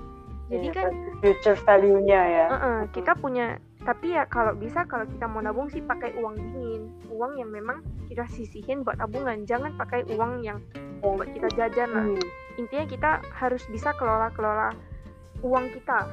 Jadi 0.51 0.67
Iya, 0.67 0.75
kan 0.75 0.91
future 1.23 1.59
value-nya 1.63 2.21
ya. 2.27 2.47
uh-uh, 2.51 2.79
kita 2.91 3.15
punya 3.15 3.59
tapi 3.81 4.13
ya 4.13 4.27
kalau 4.27 4.53
bisa 4.53 4.83
kalau 4.85 5.07
kita 5.09 5.25
mau 5.25 5.41
nabung 5.41 5.71
sih 5.71 5.81
pakai 5.81 6.15
uang 6.19 6.35
dingin. 6.37 6.91
Uang 7.11 7.39
yang 7.39 7.51
memang 7.51 7.81
kita 8.07 8.27
sisihin 8.29 8.83
buat 8.83 8.99
tabungan. 8.99 9.47
Jangan 9.47 9.79
pakai 9.79 10.05
uang 10.11 10.43
yang 10.43 10.59
buat 11.01 11.27
kita 11.31 11.49
jajan 11.57 11.91
lah. 11.91 12.07
Hmm. 12.07 12.23
intinya 12.59 12.85
kita 12.85 13.11
harus 13.33 13.65
bisa 13.73 13.95
kelola 13.97 14.29
kelola 14.37 14.75
uang 15.41 15.71
kita. 15.73 16.05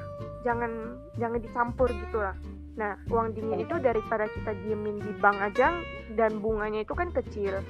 Jangan 0.48 0.96
jangan 1.20 1.40
dicampur 1.44 1.92
gitu 1.92 2.24
lah 2.24 2.38
nah 2.78 2.94
uang 3.10 3.34
dingin 3.34 3.66
itu 3.66 3.76
daripada 3.82 4.30
kita 4.30 4.54
diemin 4.62 5.02
di 5.02 5.12
bank 5.18 5.42
aja 5.42 5.74
dan 6.14 6.38
bunganya 6.38 6.86
itu 6.86 6.94
kan 6.94 7.10
kecil 7.10 7.66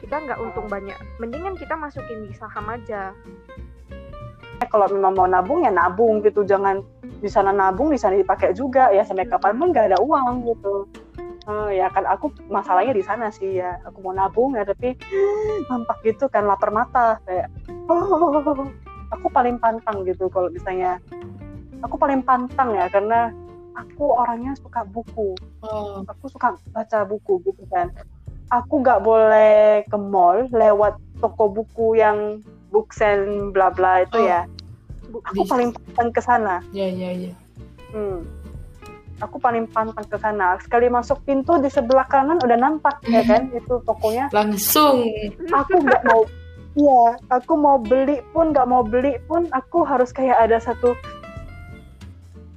kita 0.00 0.16
nggak 0.26 0.40
untung 0.40 0.66
banyak. 0.66 0.96
Mendingan 1.22 1.54
kita 1.54 1.76
masukin 1.76 2.26
di 2.26 2.34
saham 2.34 2.66
aja. 2.72 3.12
Kalau 4.66 4.90
memang 4.90 5.14
mau 5.14 5.28
nabung 5.28 5.62
ya 5.62 5.70
nabung 5.70 6.18
gitu, 6.24 6.42
jangan 6.42 6.82
di 7.20 7.28
sana 7.28 7.52
nabung 7.52 7.92
di 7.92 7.98
sana 8.00 8.16
dipakai 8.16 8.56
juga 8.56 8.90
ya. 8.90 9.04
Sampai 9.04 9.28
kapan 9.28 9.60
pun 9.60 9.70
nggak 9.70 9.92
ada 9.92 9.98
uang 10.00 10.50
gitu. 10.50 10.88
Eh, 11.46 11.80
ya 11.80 11.86
kan 11.94 12.10
aku 12.10 12.32
masalahnya 12.48 12.96
di 12.96 13.04
sana 13.04 13.28
sih 13.30 13.60
ya. 13.60 13.76
Aku 13.86 14.00
mau 14.00 14.10
nabung 14.10 14.56
ya 14.56 14.64
tapi 14.64 14.96
nampak 15.70 16.00
gitu 16.02 16.26
kan 16.26 16.48
lapar 16.48 16.72
mata. 16.72 17.20
Kayak 17.28 17.52
oh, 17.86 18.66
aku 19.12 19.26
paling 19.30 19.60
pantang 19.60 20.02
gitu. 20.08 20.26
Kalau 20.32 20.48
misalnya 20.48 20.96
aku 21.84 21.94
paling 22.00 22.24
pantang 22.24 22.72
ya. 22.72 22.88
Karena 22.88 23.30
aku 23.80 24.04
orangnya 24.12 24.52
suka 24.56 24.84
buku 24.84 25.32
Oh, 25.60 26.04
aku 26.04 26.28
suka 26.28 26.52
baca 26.70 26.98
buku 27.04 27.40
gitu 27.42 27.64
kan 27.68 27.88
aku 28.48 28.80
nggak 28.80 29.00
boleh 29.00 29.84
ke 29.84 29.96
mall 29.96 30.44
lewat 30.50 30.94
toko 31.18 31.48
buku 31.48 31.96
yang 31.96 32.40
booksen 32.68 33.50
bla 33.50 33.68
bla 33.68 34.02
itu 34.02 34.16
Oh. 34.16 34.24
ya 34.24 34.40
aku 35.26 35.42
Bisa. 35.42 35.50
paling 35.50 35.70
pantang 35.72 36.10
ke 36.10 36.20
sana 36.20 36.54
ya 36.70 36.86
ya 36.86 37.10
ya. 37.10 37.32
hmm. 37.90 38.22
aku 39.18 39.36
paling 39.36 39.66
pantang 39.66 40.06
ke 40.06 40.16
sana 40.16 40.54
sekali 40.58 40.86
masuk 40.86 41.18
pintu 41.22 41.58
di 41.58 41.66
sebelah 41.66 42.06
kanan 42.06 42.38
udah 42.38 42.56
nampak 42.56 42.98
ya 43.04 43.20
kan 43.22 43.50
itu 43.50 43.82
tokonya 43.82 44.30
Langsung. 44.30 45.02
aku 45.50 45.74
nggak 45.78 46.04
mau 46.04 46.22
Iya, 46.70 47.02
aku 47.28 47.58
mau 47.58 47.82
beli 47.82 48.22
pun 48.30 48.54
nggak 48.54 48.62
mau 48.64 48.86
beli 48.86 49.18
pun 49.26 49.50
aku 49.50 49.82
harus 49.82 50.14
kayak 50.14 50.38
ada 50.38 50.54
satu 50.56 50.94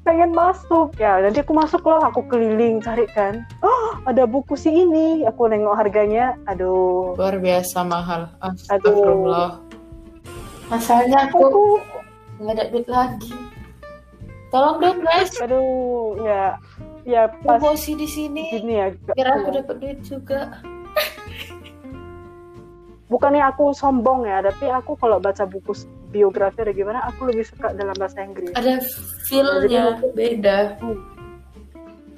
pengen 0.04 0.36
masuk 0.36 0.92
ya 1.00 1.24
nanti 1.24 1.40
aku 1.40 1.56
masuk 1.56 1.80
loh 1.88 2.04
aku 2.04 2.28
keliling 2.28 2.84
cari 2.84 3.08
kan 3.16 3.48
oh 3.64 3.96
ada 4.04 4.28
buku 4.28 4.60
si 4.60 4.68
ini 4.68 5.24
aku 5.24 5.48
nengok 5.48 5.80
harganya 5.80 6.36
aduh 6.44 7.16
Luar 7.16 7.40
biasa 7.40 7.88
mahal. 7.88 8.28
Astagfirullah. 8.44 9.64
Masalahnya 10.68 11.32
aku 11.32 11.40
aku 11.48 11.64
nggak 12.44 12.54
ada 12.60 12.64
duit 12.68 12.88
lagi. 12.92 13.32
Tolong 14.52 14.78
dong 14.84 15.00
guys. 15.02 15.32
aduh 15.40 16.20
ya 16.20 16.60
ya 17.08 17.32
pas 17.48 17.64
di 17.80 18.08
sini. 18.08 18.44
gini 18.52 18.74
ya 18.80 18.88
gak- 19.08 19.16
Biar 19.16 19.28
aku 19.40 19.50
dapat 19.56 19.76
duit 19.80 20.00
juga. 20.04 20.60
Bukannya 23.14 23.46
aku 23.46 23.78
sombong 23.78 24.26
ya 24.26 24.42
tapi 24.42 24.74
aku 24.74 24.98
kalau 24.98 25.22
baca 25.22 25.46
buku 25.46 25.86
biografi 26.10 26.66
atau 26.66 26.74
gimana 26.74 27.06
aku 27.06 27.30
lebih 27.30 27.46
suka 27.46 27.70
dalam 27.78 27.94
bahasa 27.94 28.26
Inggris. 28.26 28.50
Ada 28.58 28.82
feel-nya 29.30 30.02
beda. 30.18 30.82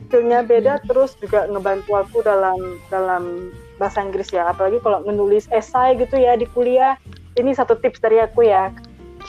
skillnya 0.06 0.46
beda 0.46 0.80
terus 0.86 1.18
juga 1.18 1.50
ngebantu 1.50 1.98
aku 1.98 2.22
dalam 2.24 2.80
dalam 2.88 3.52
bahasa 3.76 4.00
Inggris 4.00 4.32
ya. 4.32 4.48
Apalagi 4.48 4.80
kalau 4.80 5.04
menulis 5.04 5.52
esai 5.52 6.00
gitu 6.00 6.16
ya 6.16 6.40
di 6.40 6.48
kuliah. 6.56 6.96
Ini 7.36 7.52
satu 7.52 7.76
tips 7.76 8.00
dari 8.00 8.24
aku 8.24 8.48
ya. 8.48 8.72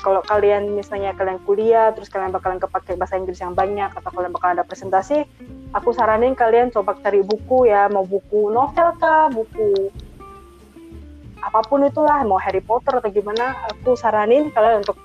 Kalau 0.04 0.23
kalian 0.23 0.76
misalnya 0.76 1.16
kalian 1.16 1.42
kuliah 1.42 1.90
terus 1.90 2.06
kalian 2.12 2.30
bakalan 2.30 2.62
kepake 2.62 2.94
bahasa 2.94 3.18
Inggris 3.18 3.42
yang 3.42 3.56
banyak 3.56 3.90
atau 3.90 4.11
kalian 4.12 4.30
bakalan 4.30 4.61
ada 4.61 4.68
presentasi 4.68 5.25
aku 5.73 5.90
saranin 5.96 6.37
kalian 6.37 6.70
coba 6.70 6.94
cari 7.00 7.25
buku 7.25 7.66
ya. 7.66 7.88
Mau 7.90 8.04
buku 8.04 8.52
novel 8.52 8.94
kah? 9.00 9.32
Buku 9.32 9.90
apa 11.43 11.61
pun 11.64 11.85
itulah 11.85 12.25
mau 12.25 12.40
Harry 12.40 12.61
Potter 12.61 12.97
atau 12.97 13.11
gimana 13.11 13.52
aku 13.69 13.93
saranin 13.95 14.49
kalian 14.50 14.81
untuk 14.83 14.97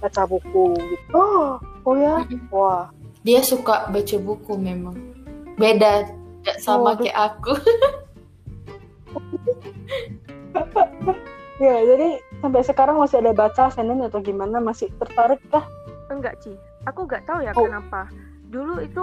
baca 0.00 0.22
buku 0.24 0.76
gitu 0.76 1.12
oh 1.16 1.56
oh 1.84 1.94
ya 1.96 2.24
wah 2.48 2.88
Dia 3.26 3.42
suka 3.42 3.90
baca 3.90 4.16
buku 4.22 4.54
memang. 4.54 4.94
Beda, 5.58 6.06
tidak 6.06 6.58
sama 6.62 6.94
Oh, 6.94 6.94
kayak 6.94 7.16
aku. 7.18 7.58
Ya, 11.56 11.72
jadi 11.82 12.20
sampai 12.38 12.62
sekarang 12.62 13.00
masih 13.00 13.18
ada 13.18 13.32
baca 13.34 13.66
Senin 13.66 13.98
atau 14.04 14.20
gimana? 14.20 14.60
Masih 14.60 14.92
tertarik 15.00 15.40
kah? 15.48 15.64
enggak 16.06 16.38
Ci 16.38 16.54
aku 16.86 17.02
nggak 17.04 17.26
tahu 17.26 17.42
ya 17.42 17.50
Oh. 17.52 17.66
kenapa 17.66 18.06
dulu 18.46 18.78
itu 18.78 19.02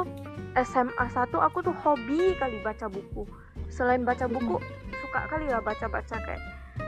SMA 0.55 1.05
1 1.11 1.35
aku 1.35 1.59
tuh 1.59 1.75
hobi 1.83 2.31
kali 2.39 2.63
baca 2.63 2.87
buku 2.87 3.27
selain 3.67 4.07
baca 4.07 4.23
buku 4.23 4.55
suka 5.03 5.27
kali 5.27 5.51
lah 5.51 5.59
baca-baca 5.59 6.15
kayak 6.23 6.39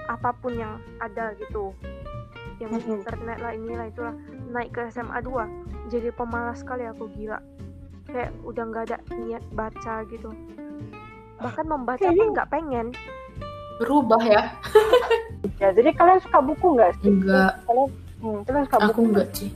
apa 0.08 0.30
pun 0.38 0.54
yang 0.56 0.78
ada 1.02 1.34
gitu 1.38 1.74
yang 2.62 2.72
di 2.72 2.82
Mm-mm. 2.88 3.04
internet 3.04 3.38
lah 3.42 3.52
inilah 3.52 3.88
itulah 3.92 4.16
naik 4.54 4.72
ke 4.72 4.88
SMA 4.94 5.20
2 5.24 5.92
jadi 5.92 6.10
pemalas 6.16 6.64
kali 6.64 6.88
aku 6.88 7.12
gila 7.18 7.42
kayak 8.08 8.32
udah 8.46 8.64
nggak 8.70 8.84
ada 8.92 8.98
niat 9.18 9.44
baca 9.52 10.06
gitu 10.08 10.30
bahkan 11.42 11.66
membaca 11.68 12.08
pun 12.08 12.28
nggak 12.32 12.50
pengen 12.50 12.96
Berubah 13.76 14.24
ya? 14.24 14.44
Ya, 15.60 15.72
jadi 15.76 15.92
kalian 15.96 16.20
suka 16.24 16.40
buku 16.40 16.80
nggak 16.80 16.92
sih? 17.00 17.12
Enggak. 17.12 17.60
Kalian, 17.68 17.90
hmm, 18.24 18.40
kalian 18.48 18.64
suka 18.68 18.78
buku 18.80 18.92
Aku 18.92 19.02
enggak 19.12 19.28
sih. 19.36 19.50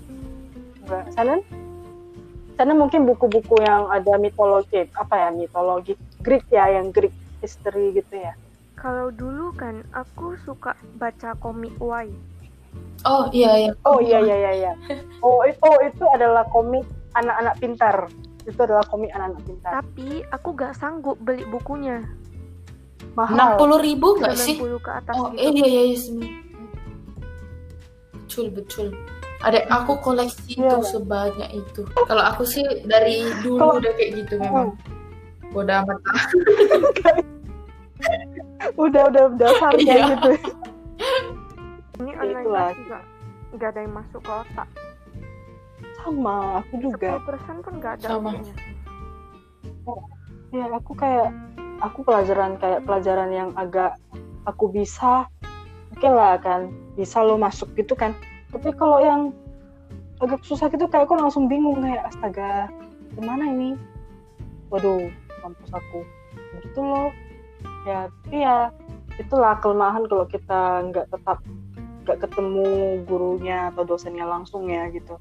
nggak? 0.88 1.04
Senin? 1.16 1.40
Senin 2.60 2.76
mungkin 2.76 3.02
buku-buku 3.08 3.56
yang 3.64 3.88
ada 3.88 4.20
mitologi, 4.20 4.84
apa 5.00 5.16
ya, 5.16 5.30
mitologi 5.32 5.96
Greek 6.20 6.44
ya, 6.52 6.68
yang 6.68 6.92
Greek 6.92 7.16
history 7.40 7.96
gitu 7.96 8.20
ya. 8.20 8.36
Kalau 8.80 9.12
dulu 9.12 9.52
kan 9.54 9.84
aku 9.92 10.40
suka 10.40 10.72
baca 10.96 11.36
komik 11.38 11.76
Y 11.78 12.08
Oh 13.02 13.28
iya 13.30 13.52
iya. 13.60 13.72
Oh 13.82 14.00
iya 14.00 14.20
iya 14.20 14.36
iya 14.38 14.52
iya. 14.54 14.72
Oh, 15.20 15.40
i- 15.42 15.56
oh 15.58 15.78
itu 15.82 16.04
adalah 16.06 16.48
komik 16.48 16.84
anak-anak 17.14 17.56
pintar. 17.58 17.98
itu 18.42 18.56
adalah 18.58 18.82
komik 18.84 19.12
anak-anak 19.12 19.42
pintar 19.44 19.72
Tapi 19.78 20.24
aku 20.28 20.48
gak 20.54 20.74
sanggup 20.74 21.20
beli 21.20 21.44
bukunya. 21.46 22.02
mahal 23.14 23.58
60 23.58 23.84
ribu 23.84 24.16
nggak 24.16 24.34
sih 24.34 24.56
90 24.56 24.80
ke 24.80 24.92
atas 24.94 25.14
oh 25.14 25.28
gitu. 25.30 25.44
iya 25.52 25.66
iya 25.66 25.82
iya 25.90 25.98
betul 28.14 28.46
betul 28.50 28.88
adek 29.40 29.66
aku 29.68 29.92
koleksi 29.98 30.56
Iya. 30.56 30.68
itu 30.70 30.78
sebanyak 30.86 31.50
itu 31.54 31.82
kalau 32.02 32.24
aku 32.24 32.44
sih 32.44 32.62
dari 32.86 33.24
dulu 33.42 33.76
udah 33.76 33.92
kayak 33.94 34.12
gitu 34.20 34.34
memang 34.38 34.72
bodoh 35.50 35.80
amat 35.80 36.00
udah 38.76 39.04
udah 39.08 39.24
dasarnya 39.36 39.84
Iya. 39.86 40.06
gitu 40.14 40.32
Ini 42.00 42.12
online 42.16 42.44
itulah. 42.44 42.70
juga 42.76 43.00
nggak 43.50 43.70
ada 43.70 43.80
yang 43.82 43.94
masuk 43.96 44.22
ke 44.22 44.32
otak. 44.32 44.68
sama 46.00 46.36
aku 46.64 46.74
juga 46.80 47.20
10% 47.20 47.60
pun 47.60 47.74
nggak 47.76 47.94
ada. 47.98 48.08
Sama. 48.08 48.30
kayaknya. 48.32 48.56
ya 50.50 50.66
aku 50.72 50.92
kayak 50.94 51.30
aku 51.80 52.00
pelajaran 52.02 52.56
kayak 52.56 52.82
pelajaran 52.84 53.30
yang 53.30 53.50
agak 53.54 54.00
aku 54.44 54.68
bisa 54.68 55.28
oke 55.92 56.08
lah 56.08 56.40
kan 56.40 56.72
bisa 56.96 57.20
lo 57.20 57.36
masuk 57.36 57.68
gitu 57.76 57.94
kan 57.94 58.16
tapi 58.50 58.72
kalau 58.74 58.98
yang 58.98 59.30
agak 60.20 60.40
susah 60.42 60.68
gitu 60.68 60.88
kayak 60.88 61.06
aku 61.06 61.16
langsung 61.16 61.46
bingung 61.46 61.80
kayak 61.80 62.08
astaga 62.08 62.68
gimana 63.14 63.44
ini 63.46 63.70
waduh 64.70 65.08
kampus 65.40 65.70
aku 65.70 66.02
gitu 66.60 66.80
loh 66.80 67.12
ya 67.90 68.00
tapi 68.06 68.38
ya 68.46 68.70
itulah 69.18 69.58
kelemahan 69.58 70.06
kalau 70.06 70.26
kita 70.30 70.86
nggak 70.94 71.10
tetap 71.10 71.42
nggak 72.06 72.18
ketemu 72.26 72.68
gurunya 73.06 73.74
atau 73.74 73.84
dosennya 73.86 74.26
langsung 74.26 74.70
ya 74.70 74.88
gitu. 74.94 75.18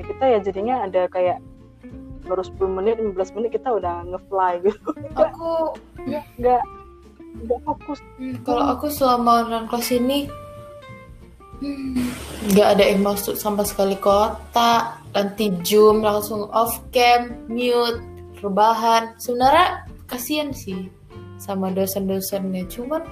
Ya 0.00 0.02
kita 0.08 0.24
ya 0.24 0.38
jadinya 0.40 0.76
ada 0.88 1.06
kayak 1.12 1.38
baru 2.24 2.42
10 2.42 2.78
menit 2.80 2.96
15 2.96 3.36
menit 3.36 3.50
kita 3.60 3.68
udah 3.76 4.08
ngefly 4.08 4.52
gitu. 4.64 4.90
Aku 5.20 5.76
nggak 6.08 6.62
nggak 7.32 7.60
fokus. 7.64 8.00
Hmm, 8.20 8.36
kalau 8.44 8.76
aku 8.76 8.92
selama 8.92 9.48
online 9.48 9.66
kelas 9.68 9.88
ini 9.96 10.28
hmm, 11.64 12.12
nggak 12.52 12.68
ada 12.76 12.84
yang 12.84 13.00
masuk 13.00 13.34
sama 13.40 13.64
sekali 13.64 13.96
ke 13.96 14.10
otak 14.10 15.00
nanti 15.16 15.48
zoom 15.64 16.04
langsung 16.04 16.48
off 16.52 16.80
cam 16.92 17.32
mute 17.48 18.04
rebahan 18.44 19.16
sebenarnya 19.16 19.86
kasihan 20.04 20.52
sih 20.52 20.92
sama 21.42 21.74
dosen-dosennya. 21.74 22.70
Cuman 22.70 23.02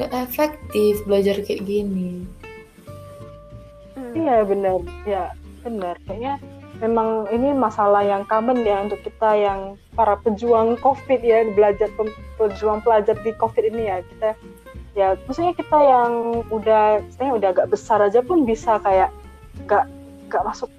gak 0.00 0.08
efektif 0.16 1.04
belajar 1.04 1.36
kayak 1.44 1.68
gini. 1.68 2.24
Hmm. 3.92 4.12
iya 4.16 4.40
benar. 4.40 4.80
Ya 5.04 5.24
benar. 5.60 6.00
Kayaknya 6.08 6.40
memang 6.80 7.28
ini 7.28 7.52
masalah 7.52 8.00
yang 8.00 8.24
common 8.24 8.64
ya 8.64 8.88
untuk 8.88 9.04
kita 9.04 9.36
yang 9.36 9.76
para 9.92 10.16
pejuang 10.24 10.80
covid 10.80 11.20
ya 11.20 11.44
belajar 11.52 11.92
pejuang 12.40 12.80
pelajar 12.80 13.20
di 13.20 13.36
covid 13.36 13.68
ini 13.68 13.92
ya. 13.92 13.96
Kita 14.00 14.28
ya 14.96 15.08
maksudnya 15.28 15.52
kita 15.52 15.76
yang 15.76 16.12
udah 16.48 17.04
saya 17.12 17.36
udah 17.36 17.48
agak 17.52 17.68
besar 17.68 18.00
aja 18.00 18.24
pun 18.24 18.48
bisa 18.48 18.80
kayak 18.80 19.12
nggak 19.68 19.84
nggak 20.32 20.44
masuk 20.48 20.72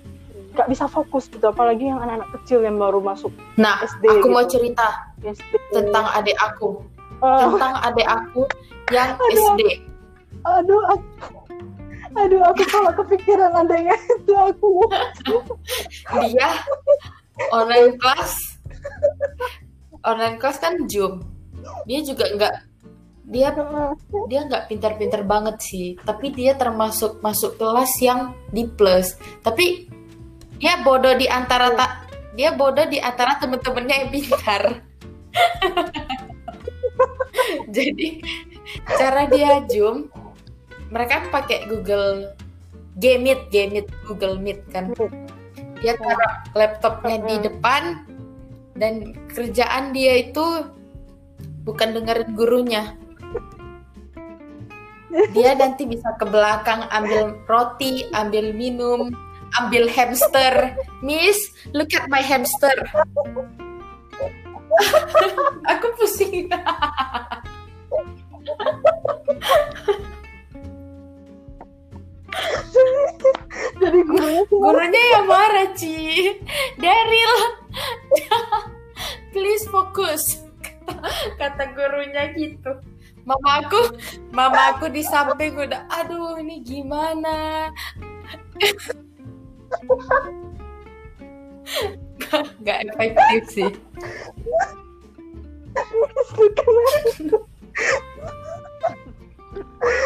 nggak 0.58 0.70
bisa 0.70 0.86
fokus 0.90 1.30
gitu. 1.30 1.46
Apalagi 1.46 1.86
yang 1.86 2.02
anak-anak 2.02 2.30
kecil 2.42 2.66
yang 2.66 2.82
baru 2.82 2.98
masuk 2.98 3.30
nah 3.62 3.78
SD 3.86 4.10
aku 4.10 4.28
mau 4.34 4.42
gitu. 4.46 4.58
cerita 4.58 5.13
SD 5.24 5.54
tentang 5.72 6.06
adik 6.14 6.38
aku. 6.44 6.84
Oh, 7.24 7.40
tentang 7.56 7.80
adik 7.88 8.08
aku 8.08 8.44
yang 8.92 9.16
Aduh. 9.16 9.56
SD 9.56 9.94
aduh 10.44 10.84
aku, 10.92 11.40
aduh 12.20 12.42
aku 12.52 12.64
kalau 12.68 12.92
kepikiran 13.00 13.52
adanya 13.56 13.96
itu 14.20 14.34
aku. 14.36 14.84
Dia 16.28 16.60
online 17.56 17.96
kelas 17.96 18.60
online 20.04 20.38
kelas 20.38 20.58
kan 20.60 20.84
zoom. 20.92 21.24
Dia 21.88 22.04
juga 22.04 22.28
nggak 22.36 22.56
dia 23.32 23.56
dia 24.32 24.42
nggak 24.46 24.64
pintar-pintar 24.68 25.24
banget 25.24 25.58
sih. 25.64 25.88
Tapi 26.04 26.36
dia 26.36 26.60
termasuk 26.60 27.24
masuk 27.24 27.56
kelas 27.56 27.92
yang 28.04 28.36
di 28.52 28.68
plus. 28.68 29.16
Tapi 29.42 29.88
dia 30.60 30.80
bodoh 30.84 31.16
di 31.16 31.28
antara 31.28 31.72
tak 31.76 31.92
dia 32.36 32.52
bodoh 32.56 32.84
di 32.88 33.00
antara 33.00 33.40
temen-temennya 33.40 33.96
yang 34.06 34.10
pintar 34.12 34.62
jadi 37.76 38.08
cara 38.86 39.30
dia 39.30 39.62
zoom 39.70 40.10
mereka 40.94 41.26
pakai 41.34 41.66
Google 41.66 42.38
Gmeet 43.02 43.50
Gmeet 43.50 43.90
Google 44.06 44.38
Meet 44.38 44.62
kan. 44.70 44.94
Dia 45.82 45.98
taruh 45.98 46.34
laptopnya 46.54 47.18
di 47.26 47.36
depan 47.50 48.06
dan 48.78 49.18
kerjaan 49.34 49.92
dia 49.92 50.30
itu 50.30 50.70
bukan 51.66 51.98
dengerin 51.98 52.38
gurunya. 52.38 52.94
Dia 55.34 55.58
nanti 55.58 55.86
bisa 55.86 56.14
ke 56.18 56.26
belakang 56.26 56.86
ambil 56.94 57.38
roti 57.50 58.06
ambil 58.14 58.54
minum 58.54 59.10
ambil 59.58 59.90
hamster. 59.90 60.78
Miss 61.02 61.38
look 61.74 61.90
at 61.98 62.06
my 62.10 62.22
hamster 62.22 62.74
aku 65.72 65.88
pusing. 65.98 66.50
Jadi 73.84 74.00
gurunya 74.08 74.44
gurunya 74.48 75.04
yang 75.18 75.26
marah 75.28 75.70
Ci. 75.76 76.40
Daryl. 76.80 77.36
Please 79.34 79.66
fokus 79.70 80.44
kata 81.40 81.74
gurunya 81.74 82.32
gitu. 82.36 82.80
Mama 83.24 83.64
aku 83.64 83.80
mama 84.36 84.76
aku 84.76 84.92
di 84.92 85.00
samping 85.00 85.56
udah 85.56 85.88
aduh 85.88 86.36
ini 86.44 86.60
gimana 86.60 87.72
nggak 92.60 92.78
efektif 92.88 93.44
sih 93.50 93.70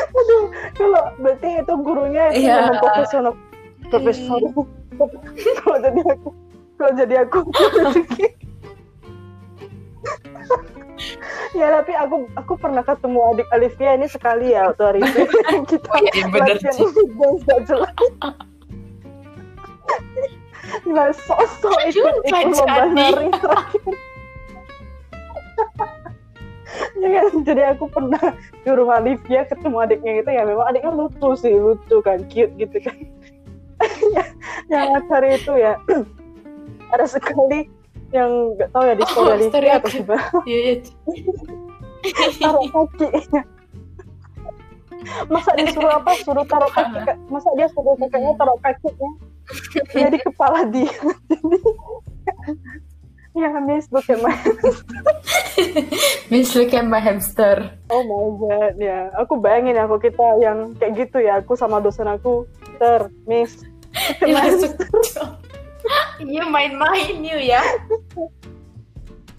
Aduh, 0.09 0.43
kalau 0.73 1.03
berarti 1.21 1.49
itu 1.61 1.73
gurunya 1.79 2.23
itu 2.33 2.41
Iya. 2.43 2.55
memang 2.65 2.79
profesional 2.81 3.33
profesional. 3.87 4.65
kalau 5.61 5.77
jadi 5.79 6.01
aku, 6.03 6.29
kalau 6.75 6.91
jadi 6.97 7.15
aku, 7.23 7.39
ya 11.53 11.67
tapi 11.71 11.93
aku 11.93 12.15
aku 12.33 12.53
pernah 12.57 12.81
ketemu 12.81 13.19
adik 13.31 13.47
Alivia 13.49 13.91
ini 13.93 14.07
sekali 14.09 14.51
ya 14.51 14.67
waktu 14.67 14.83
hari 14.83 14.99
itu 15.01 15.21
kita 15.69 15.87
Oh, 15.87 16.01
iya, 16.03 16.25
bener, 16.27 16.57
jelas. 17.69 17.93
Nggak 20.83 21.09
sok-sok 21.23 21.77
ikut 21.89 22.15
lomba 22.27 22.83
nari 22.91 23.27
terakhir. 23.31 23.93
Ya 26.99 27.07
kan, 27.09 27.25
jadi 27.47 27.61
aku 27.73 27.87
pernah 27.87 28.19
di 28.51 28.69
rumah 28.69 28.99
Livia 28.99 29.47
ketemu 29.47 29.77
adiknya 29.79 30.11
gitu 30.21 30.29
ya. 30.35 30.43
Memang 30.43 30.67
adiknya 30.67 30.91
lucu 30.91 31.29
sih 31.39 31.55
lucu 31.55 31.97
kan 32.03 32.19
cute 32.27 32.51
gitu 32.59 32.77
kan. 32.83 32.95
Ya- 34.11 34.33
yang 34.67 34.97
acara 34.97 35.37
itu 35.37 35.53
ya 35.53 35.77
ada 36.91 37.05
sekali 37.07 37.69
yang 38.11 38.57
nggak 38.57 38.69
tahu 38.73 38.83
ya 38.83 38.93
di 38.97 39.03
Oh, 39.05 39.09
story 39.11 39.47
story 39.47 39.67
Livia 39.67 39.77
atau 39.79 39.89
gimana. 39.91 40.25
Iya 40.49 40.59
iya. 40.59 40.73
Taruh 42.39 42.65
kaki. 42.71 43.07
Masa 45.31 45.51
disuruh 45.55 45.91
apa? 45.93 46.11
Suruh 46.19 46.45
taruh 46.45 46.71
kaki 46.71 46.99
Kak? 47.05 47.17
masa 47.33 47.49
dia 47.55 47.67
suruh 47.71 47.95
kakaknya 47.95 48.31
taruh 48.35 48.57
kakinya 48.59 49.09
ya 49.97 50.07
di 50.11 50.19
kepala 50.19 50.67
dia. 50.67 50.91
Jadi, 51.31 51.59
ya 53.37 53.49
miss 53.63 53.87
look 53.93 54.09
at 54.09 54.19
my 54.19 54.33
Miss 56.31 56.53
look 56.57 56.73
at 56.73 56.85
my 56.85 56.99
hamster. 56.99 57.71
Oh 57.87 58.03
my 58.03 58.25
god 58.41 58.75
ya. 58.81 59.09
Aku 59.23 59.39
bayangin 59.39 59.79
aku 59.79 60.01
kita 60.01 60.41
yang 60.43 60.75
kayak 60.75 61.07
gitu 61.07 61.23
ya 61.23 61.39
aku 61.39 61.55
sama 61.55 61.79
dosen 61.79 62.09
aku 62.09 62.43
ter 62.81 63.07
miss. 63.25 63.63
Dia 64.21 64.43
Iya 66.19 66.43
main-main 66.49 67.23
you 67.23 67.39
ya. 67.39 67.63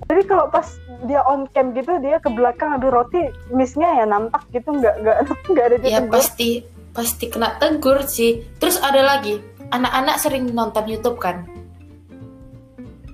Jadi 0.09 0.23
kalau 0.25 0.49
pas 0.49 0.65
dia 1.05 1.21
on 1.29 1.45
cam 1.53 1.77
gitu 1.77 2.01
dia 2.01 2.17
ke 2.17 2.33
belakang 2.33 2.81
adu 2.81 2.89
roti 2.89 3.29
missnya 3.53 3.93
ya 4.01 4.05
nampak 4.09 4.41
gitu 4.57 4.73
nggak 4.73 4.97
nggak 5.05 5.17
nggak 5.53 5.65
ada 5.69 5.77
di 5.77 5.87
Ya 5.93 6.01
pasti 6.09 6.65
pasti 6.97 7.29
kena 7.29 7.61
tegur 7.61 8.01
sih. 8.09 8.41
Terus 8.57 8.81
ada 8.81 9.05
lagi, 9.05 9.43
anak-anak 9.71 10.17
sering 10.17 10.49
nonton 10.51 10.85
YouTube 10.85 11.19
kan. 11.19 11.45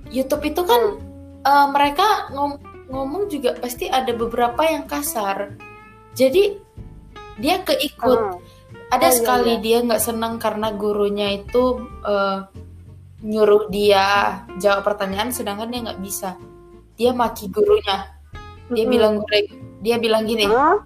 YouTube 0.09 0.43
itu 0.45 0.61
kan 0.63 0.81
eh, 1.41 1.67
mereka 1.69 2.29
ngom- 2.31 2.61
ngomong 2.87 3.27
juga 3.27 3.57
pasti 3.57 3.89
ada 3.89 4.13
beberapa 4.13 4.61
yang 4.63 4.85
kasar. 4.85 5.57
Jadi 6.13 6.57
dia 7.37 7.59
keikut. 7.61 8.19
Hmm. 8.35 8.39
Ada 8.85 9.09
Oh, 9.09 9.11
iya, 9.11 9.17
sekali 9.17 9.53
iya. 9.57 9.61
dia 9.61 9.77
nggak 9.81 10.03
senang 10.03 10.37
karena 10.37 10.69
gurunya 10.71 11.35
itu 11.35 11.63
eh, 12.05 12.39
nyuruh 13.25 13.67
dia 13.67 14.05
jawab 14.55 14.85
pertanyaan 14.85 15.33
sedangkan 15.33 15.67
dia 15.67 15.81
nggak 15.81 16.01
bisa 16.03 16.37
dia 16.93 17.09
maki 17.09 17.49
gurunya 17.49 18.13
dia 18.69 18.85
Mm-mm. 18.85 18.93
bilang 18.93 19.13
dia 19.81 19.97
bilang 19.97 20.29
gini 20.29 20.45
Hah? 20.45 20.77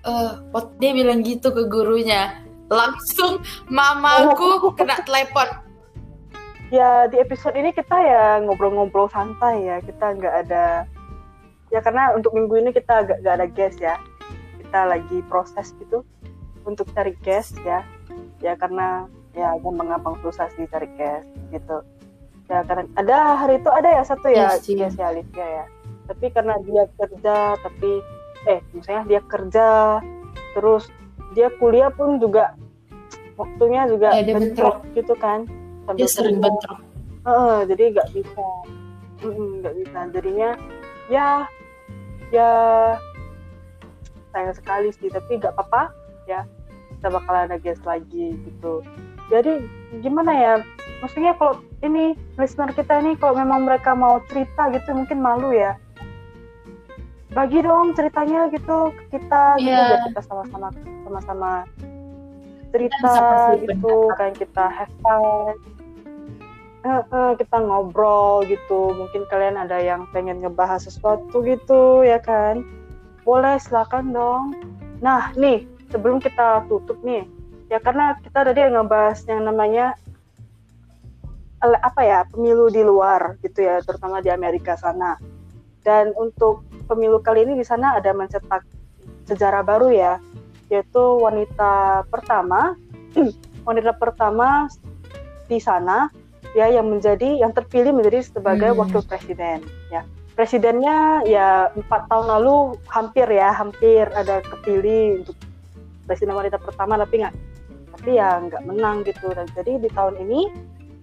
eh 0.00 0.30
what- 0.54 0.78
dia 0.78 0.94
bilang 0.94 1.26
gitu 1.26 1.50
ke 1.50 1.66
gurunya 1.66 2.38
langsung 2.70 3.42
mamaku 3.66 4.70
kena 4.78 5.02
telepon. 5.02 5.50
Ya 6.70 7.10
di 7.10 7.18
episode 7.18 7.58
ini 7.58 7.74
kita 7.74 7.98
ya 7.98 8.38
ngobrol-ngobrol 8.46 9.10
santai 9.10 9.66
ya. 9.66 9.82
Kita 9.82 10.14
nggak 10.14 10.34
ada 10.46 10.86
ya 11.74 11.82
karena 11.82 12.14
untuk 12.14 12.30
minggu 12.30 12.62
ini 12.62 12.70
kita 12.70 13.02
agak 13.02 13.26
nggak 13.26 13.34
ada 13.42 13.46
guest 13.50 13.78
ya. 13.82 13.98
Kita 14.62 14.86
lagi 14.86 15.18
proses 15.26 15.74
gitu 15.82 16.06
untuk 16.62 16.86
cari 16.94 17.18
guest 17.26 17.58
ya. 17.66 17.82
Ya 18.38 18.54
karena 18.54 19.10
ya 19.34 19.58
gampang-gampang 19.58 20.14
susah 20.22 20.46
sih 20.54 20.70
cari 20.70 20.86
guest 20.94 21.26
gitu. 21.50 21.82
Ya 22.46 22.62
karena 22.62 22.86
ada 22.94 23.34
hari 23.34 23.58
itu 23.58 23.70
ada 23.74 23.90
ya 23.90 24.02
satu 24.06 24.30
ya 24.30 24.54
sih. 24.62 24.78
guest 24.78 24.94
ya 24.94 25.10
Alicia 25.10 25.42
ya. 25.42 25.64
Tapi 26.06 26.30
karena 26.30 26.54
dia 26.62 26.86
kerja 26.94 27.58
tapi 27.58 27.98
eh 28.46 28.62
misalnya 28.70 29.02
dia 29.10 29.20
kerja 29.26 29.66
terus 30.54 30.86
dia 31.30 31.48
kuliah 31.56 31.88
pun 31.88 32.16
juga 32.16 32.54
waktunya 33.34 33.86
juga 33.86 34.08
Ya, 34.12 34.22
dia 34.22 34.34
bentrok 34.34 34.82
gitu 34.92 35.14
kan 35.14 35.46
sambil 35.84 35.98
dia 35.98 36.08
sering 36.08 36.36
kuliah. 36.36 36.44
bentrok. 36.46 36.78
Heeh, 37.20 37.56
jadi 37.66 37.82
nggak 37.92 38.08
bisa. 38.12 38.46
Nggak 39.22 39.74
bisa. 39.76 39.98
Jadinya 40.10 40.50
ya 41.08 41.28
ya 42.30 42.50
sayang 44.30 44.54
sekali 44.54 44.88
sih 44.92 45.08
tapi 45.08 45.36
nggak 45.36 45.52
apa-apa. 45.52 45.90
Ya 46.24 46.46
kita 46.92 47.08
bakalan 47.08 47.46
ada 47.46 47.56
guest 47.56 47.82
lagi 47.82 48.36
gitu. 48.36 48.84
Jadi 49.28 49.62
gimana 49.98 50.32
ya? 50.32 50.54
Maksudnya 51.00 51.32
kalau 51.34 51.56
ini 51.80 52.12
listener 52.36 52.70
kita 52.70 53.00
ini 53.00 53.14
kalau 53.14 53.32
memang 53.34 53.64
mereka 53.64 53.92
mau 53.92 54.20
cerita 54.26 54.68
gitu 54.70 54.92
mungkin 54.92 55.18
malu 55.18 55.50
ya. 55.50 55.78
Bagi 57.30 57.62
dong 57.62 57.94
ceritanya 57.94 58.50
gitu 58.50 58.90
ke 58.90 59.16
kita 59.16 59.42
gitu 59.56 59.70
Iya. 59.70 59.86
biar 59.86 60.00
kita 60.10 60.20
sama-sama 60.20 60.68
sama-sama 61.10 61.66
cerita 62.70 63.02
sama-sama 63.02 63.58
gitu 63.66 63.94
kayak 64.14 64.38
kita 64.38 64.64
have 64.70 64.94
fun 65.02 65.58
Eh, 66.80 67.02
eh, 67.12 67.32
kita 67.36 67.60
ngobrol 67.60 68.40
gitu. 68.48 68.96
Mungkin 68.96 69.28
kalian 69.28 69.60
ada 69.60 69.76
yang 69.84 70.08
pengen 70.16 70.40
ngebahas 70.40 70.80
sesuatu 70.80 71.44
gitu 71.44 72.00
ya 72.00 72.16
kan? 72.24 72.64
Boleh 73.20 73.60
silakan 73.60 74.16
dong. 74.16 74.44
Nah 75.04 75.28
nih 75.36 75.68
sebelum 75.92 76.24
kita 76.24 76.64
tutup 76.72 76.96
nih 77.04 77.28
ya 77.68 77.84
karena 77.84 78.16
kita 78.24 78.48
tadi 78.48 78.64
ngebahas 78.64 79.20
yang 79.28 79.44
namanya 79.44 79.92
ele- 81.60 81.82
apa 81.84 82.00
ya 82.00 82.24
pemilu 82.32 82.72
di 82.72 82.80
luar 82.80 83.36
gitu 83.44 83.60
ya 83.60 83.84
terutama 83.84 84.24
di 84.24 84.32
Amerika 84.32 84.72
sana. 84.80 85.20
Dan 85.84 86.16
untuk 86.16 86.64
pemilu 86.88 87.20
kali 87.20 87.44
ini 87.44 87.60
di 87.60 87.64
sana 87.64 88.00
ada 88.00 88.16
mencetak 88.16 88.64
sejarah 89.28 89.60
baru 89.60 89.92
ya 89.92 90.16
yaitu 90.70 91.02
wanita 91.18 92.06
pertama 92.08 92.78
wanita 93.68 93.92
pertama 93.98 94.70
di 95.50 95.58
sana 95.58 96.08
ya 96.54 96.66
yang 96.70 96.86
menjadi 96.90 97.42
yang 97.42 97.50
terpilih 97.54 97.94
menjadi 97.94 98.22
sebagai 98.26 98.70
Hmm. 98.74 98.86
wakil 98.86 99.02
presiden 99.04 99.62
ya 99.90 100.06
presidennya 100.34 101.26
ya 101.26 101.68
empat 101.74 102.06
tahun 102.08 102.26
lalu 102.38 102.78
hampir 102.88 103.26
ya 103.28 103.52
hampir 103.52 104.08
ada 104.14 104.40
kepilih 104.46 105.26
untuk 105.26 105.36
presiden 106.06 106.34
wanita 106.34 106.56
pertama 106.56 106.96
tapi 106.96 107.22
nggak 107.22 107.34
tapi 107.98 108.10
ya 108.16 108.40
nggak 108.40 108.62
menang 108.64 109.02
gitu 109.04 109.28
dan 109.34 109.44
jadi 109.52 109.76
di 109.82 109.90
tahun 109.92 110.16
ini 110.22 110.40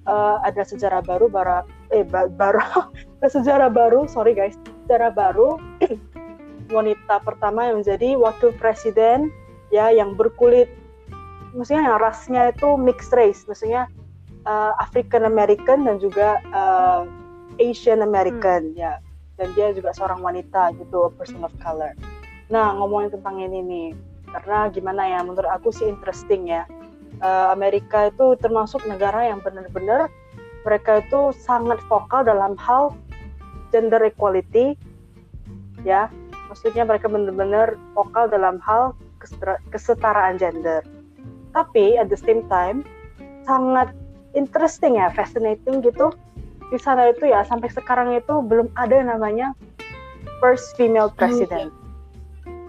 eh, 0.07 0.35
ada 0.41 0.63
sejarah 0.63 1.03
baru 1.05 1.27
bara 1.29 1.61
eh 1.93 2.03
ba- 2.07 2.31
baru 2.31 2.63
sejarah 3.35 3.69
baru 3.69 4.07
sorry 4.09 4.33
guys 4.33 4.57
sejarah 4.87 5.11
baru 5.13 5.59
wanita 6.75 7.23
pertama 7.23 7.71
yang 7.71 7.83
menjadi 7.83 8.19
wakil 8.19 8.51
presiden 8.57 9.31
ya 9.73 9.91
yang 9.91 10.15
berkulit 10.15 10.71
maksudnya 11.55 11.83
yang 11.93 11.99
rasnya 11.99 12.41
itu 12.51 12.77
mixed 12.77 13.13
race. 13.15 13.43
Maksudnya 13.49 13.89
uh, 14.45 14.73
African 14.77 15.25
American 15.25 15.89
dan 15.89 15.97
juga 15.97 16.39
uh, 16.51 17.03
Asian 17.57 18.05
American 18.05 18.77
ya. 18.77 19.01
Dan 19.37 19.53
dia 19.53 19.69
juga 19.73 19.93
seorang 19.93 20.21
wanita 20.25 20.73
gitu 20.81 21.09
a 21.09 21.11
person 21.13 21.45
of 21.45 21.53
color. 21.61 21.93
Nah 22.49 22.73
ngomongin 22.77 23.13
tentang 23.13 23.37
ini 23.37 23.59
nih 23.61 23.87
karena 24.33 24.67
gimana 24.73 25.07
ya 25.07 25.19
menurut 25.21 25.49
aku 25.49 25.73
sih 25.73 25.89
interesting 25.89 26.49
ya. 26.49 26.65
Uh, 27.17 27.49
Amerika 27.49 28.13
itu 28.13 28.37
termasuk 28.37 28.85
negara 28.85 29.25
yang 29.25 29.41
benar-benar 29.41 30.05
mereka 30.61 31.01
itu 31.01 31.33
sangat 31.33 31.81
vokal 31.89 32.21
dalam 32.21 32.53
hal 32.61 32.93
gender 33.73 34.01
equality 34.05 34.77
ya. 35.81 36.09
Maksudnya 36.49 36.85
mereka 36.85 37.09
benar-benar 37.09 37.77
vokal 37.97 38.29
dalam 38.29 38.61
hal 38.61 38.93
kesetaraan 39.71 40.39
gender. 40.39 40.81
Tapi 41.55 41.97
at 41.97 42.11
the 42.11 42.19
same 42.19 42.45
time 42.51 42.85
sangat 43.47 43.91
interesting 44.35 44.99
ya 44.99 45.09
fascinating 45.15 45.81
gitu. 45.81 46.13
Di 46.67 46.77
sana 46.77 47.09
itu 47.09 47.31
ya 47.31 47.47
sampai 47.47 47.71
sekarang 47.71 48.11
itu 48.13 48.43
belum 48.43 48.67
ada 48.75 48.93
yang 48.99 49.09
namanya 49.09 49.55
first 50.43 50.75
female 50.75 51.09
president. 51.09 51.71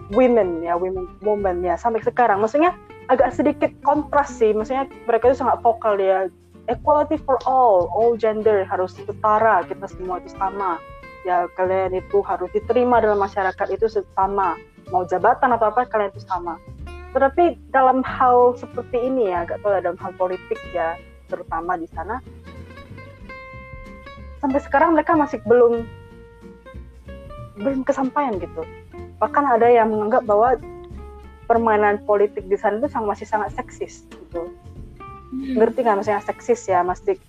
Women 0.09 0.65
ya 0.65 0.73
women 0.73 1.05
woman 1.21 1.61
ya 1.61 1.77
sampai 1.77 2.01
sekarang. 2.01 2.41
Maksudnya 2.41 2.73
agak 3.11 3.35
sedikit 3.35 3.69
kontras 3.85 4.31
sih. 4.33 4.55
Maksudnya 4.55 4.89
mereka 5.05 5.29
itu 5.29 5.43
sangat 5.43 5.61
vokal 5.61 5.99
ya. 5.99 6.31
Equality 6.69 7.17
for 7.25 7.41
all 7.49 7.89
all 7.93 8.13
gender 8.13 8.61
harus 8.65 8.93
setara 8.93 9.65
kita 9.67 9.85
semua 9.89 10.23
itu 10.23 10.33
sama. 10.33 10.81
Ya 11.27 11.45
kalian 11.59 11.99
itu 11.99 12.23
harus 12.23 12.47
diterima 12.55 13.03
dalam 13.03 13.19
masyarakat 13.19 13.67
itu 13.75 13.91
sama 14.15 14.55
mau 14.89 15.05
jabatan 15.05 15.53
atau 15.53 15.69
apa 15.69 15.85
kalian 15.85 16.11
itu 16.13 16.21
sama. 16.25 16.57
Tetapi 17.13 17.73
dalam 17.73 18.05
hal 18.05 18.53
seperti 18.57 19.09
ini 19.09 19.33
ya 19.33 19.45
agak 19.45 19.61
tahu 19.65 19.73
dalam 19.81 19.97
hal 19.97 20.13
politik 20.17 20.59
ya 20.73 20.97
terutama 21.29 21.77
di 21.77 21.85
sana 21.93 22.17
sampai 24.39 24.59
sekarang 24.63 24.97
mereka 24.97 25.13
masih 25.13 25.37
belum 25.45 25.85
belum 27.59 27.83
kesampaian 27.83 28.39
gitu. 28.39 28.63
Bahkan 29.19 29.43
ada 29.59 29.67
yang 29.67 29.91
menganggap 29.91 30.23
bahwa 30.23 30.55
permainan 31.45 31.99
politik 32.07 32.47
di 32.47 32.55
sana 32.55 32.79
itu 32.79 32.87
masih 33.03 33.27
sangat 33.27 33.51
seksis 33.57 34.07
gitu. 34.07 34.53
Ngerti 35.33 35.83
nggak 35.83 35.97
maksudnya 36.01 36.23
seksis 36.23 36.61
ya 36.71 36.81
masih 36.81 37.19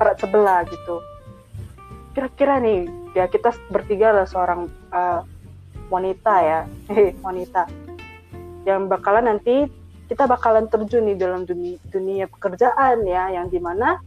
perat 0.00 0.16
sebelah 0.16 0.64
gitu. 0.64 1.04
Kira-kira 2.16 2.58
nih 2.58 2.88
ya 3.12 3.28
kita 3.28 3.52
bertiga 3.68 4.16
lah 4.16 4.26
seorang 4.26 4.72
uh, 4.96 5.22
wanita 5.90 6.34
ya. 6.40 6.60
Hehe, 6.88 7.12
wanita. 7.20 7.66
Yang 8.64 8.82
bakalan 8.88 9.36
nanti 9.36 9.66
kita 10.06 10.26
bakalan 10.26 10.66
terjun 10.70 11.06
nih 11.06 11.18
dalam 11.18 11.42
dunia, 11.46 11.76
dunia 11.90 12.26
pekerjaan 12.30 13.06
ya 13.06 13.30
yang 13.30 13.46
di 13.50 13.58
mana 13.62 13.98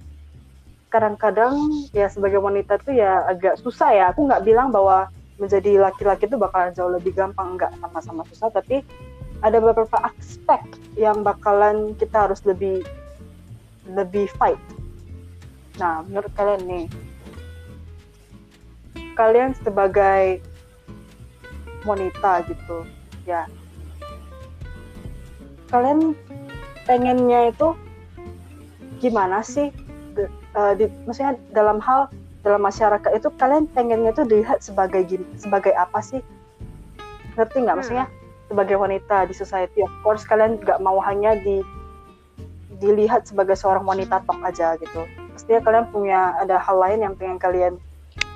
kadang-kadang 0.91 1.57
ya 1.95 2.05
sebagai 2.07 2.39
wanita 2.39 2.79
tuh 2.81 2.95
ya 2.95 3.27
agak 3.27 3.59
susah 3.59 3.91
ya. 3.91 4.03
Aku 4.15 4.25
nggak 4.25 4.47
bilang 4.47 4.71
bahwa 4.71 5.11
menjadi 5.37 5.81
laki-laki 5.81 6.29
itu 6.29 6.37
bakalan 6.39 6.71
jauh 6.71 6.93
lebih 6.93 7.11
gampang 7.11 7.57
nggak 7.57 7.73
sama-sama 7.81 8.21
susah 8.29 8.53
tapi 8.53 8.85
ada 9.43 9.59
beberapa 9.59 9.97
aspek 10.07 10.61
yang 10.95 11.19
bakalan 11.25 11.91
kita 11.99 12.29
harus 12.29 12.39
lebih 12.47 12.85
lebih 13.91 14.31
fight. 14.39 14.59
Nah, 15.81 16.05
menurut 16.05 16.31
kalian 16.37 16.63
nih, 16.63 16.85
kalian 19.17 19.51
sebagai 19.59 20.39
wanita 21.83 22.47
gitu, 22.47 22.87
ya, 23.27 23.47
kalian 25.71 26.17
pengennya 26.85 27.49
itu 27.49 27.73
gimana 28.99 29.41
sih? 29.41 29.71
De- 30.13 30.29
eh, 30.29 30.73
di, 30.77 30.85
maksudnya 31.03 31.35
dalam 31.51 31.81
hal 31.81 32.07
dalam 32.43 32.61
masyarakat 32.61 33.11
itu 33.15 33.31
kalian 33.39 33.65
pengennya 33.71 34.11
itu 34.11 34.23
dilihat 34.27 34.59
sebagai 34.59 35.07
sebagai 35.39 35.71
apa 35.73 35.99
sih? 36.03 36.19
Ngerti 37.39 37.63
nggak? 37.63 37.73
Hmm. 37.73 37.79
Maksudnya 37.81 38.05
sebagai 38.51 38.77
wanita 38.77 39.25
di 39.25 39.33
society, 39.33 39.79
of 39.81 39.93
course 40.05 40.27
kalian 40.27 40.61
nggak 40.61 40.77
mau 40.83 40.99
hanya 41.01 41.33
di 41.39 41.63
dilihat 42.83 43.23
sebagai 43.25 43.55
seorang 43.55 43.87
wanita 43.87 44.21
tok 44.27 44.43
aja 44.43 44.75
gitu. 44.77 45.07
Pastinya 45.33 45.63
kalian 45.63 45.85
punya 45.89 46.35
ada 46.37 46.59
hal 46.59 46.77
lain 46.77 46.99
yang 47.01 47.13
pengen 47.15 47.39
kalian 47.39 47.73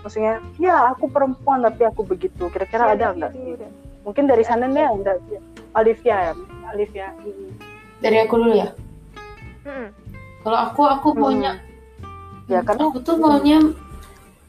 maksudnya 0.07 0.39
ya 0.55 0.89
aku 0.89 1.05
perempuan 1.07 1.59
tapi 1.61 1.83
aku 1.83 2.01
begitu. 2.01 2.47
Kira-kira 2.47 2.95
ada 2.95 3.11
nggak 3.11 3.31
sih? 3.31 3.59
Mungkin 4.01 4.23
dari 4.23 4.41
sana 4.41 4.65
nih 4.65 4.87
ada 4.87 5.19
Olivia 5.75 6.31
ya. 6.31 6.33
Olivia. 6.67 7.07
dari 7.97 8.21
aku 8.21 8.37
dulu 8.37 8.53
ya 8.53 8.69
Mm-mm. 9.65 9.89
kalau 10.43 10.59
aku 10.63 10.81
aku 10.85 11.07
Hmm. 11.11 11.19
maunya 11.19 11.53
Ya, 12.45 12.61
karena- 12.61 12.87
aku 12.87 13.01
tuh 13.01 13.17
maunya 13.17 13.57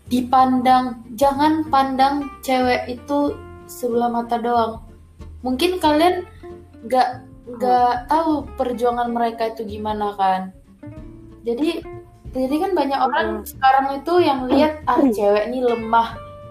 dipandang 0.05 1.01
jangan 1.15 1.65
pandang 1.67 2.29
cewek 2.41 2.87
itu 2.89 3.35
sebelah 3.65 4.09
mata 4.09 4.37
doang 4.37 4.85
mungkin 5.41 5.77
kalian 5.79 6.29
nggak 6.83 7.09
nggak 7.49 7.95
tahu 8.07 8.45
perjuangan 8.57 9.09
mereka 9.09 9.49
itu 9.49 9.65
gimana 9.65 10.13
kan 10.15 10.53
jadi 11.43 11.81
jadi 12.35 12.55
kan 12.61 12.73
banyak 12.77 13.01
orang 13.01 13.29
Hmm. 13.41 13.47
sekarang 13.49 13.87
itu 14.01 14.15
yang 14.21 14.41
lihat 14.51 14.85
ah 14.85 15.01
cewek 15.01 15.49
ini 15.49 15.59
lemah. 15.65 16.09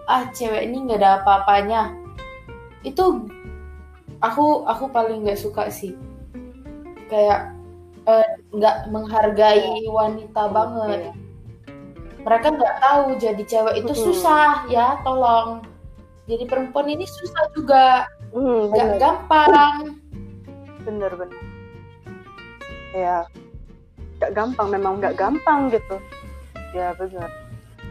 Ah 0.10 0.26
cewek 0.34 0.66
ini 0.66 0.88
nggak 0.88 1.00
ada 1.04 1.22
apa-apanya. 1.22 1.94
Itu 2.82 3.28
aku 4.24 4.66
aku 4.66 4.90
paling 4.90 5.28
nggak 5.28 5.38
suka 5.38 5.70
sih. 5.70 5.94
Kayak 7.12 7.54
eh, 8.10 8.28
nggak 8.56 8.90
menghargai 8.90 9.86
wanita 9.88 10.50
banget. 10.50 11.13
Mereka 12.26 12.48
nggak 12.58 12.76
tahu 12.84 13.06
jadi 13.22 13.44
cewek 13.46 13.76
itu 13.86 13.94
Mm-mm. 13.94 14.06
susah 14.12 14.66
ya 14.68 14.98
tolong. 15.06 15.63
Jadi 16.28 16.44
perempuan 16.44 16.92
ini 16.92 17.08
susah 17.08 17.44
juga. 17.56 18.04
Hmm, 18.36 18.74
nggak 18.76 18.88
bener, 18.96 19.00
gampang. 19.00 19.76
Bener, 20.84 21.12
bener. 21.16 21.40
Ya, 22.92 23.24
nggak 24.17 24.32
gampang, 24.34 24.67
memang 24.69 24.93
nggak 24.97 25.15
gampang 25.15 25.69
gitu. 25.69 25.97
Ya, 26.71 26.93
bener, 26.93 27.30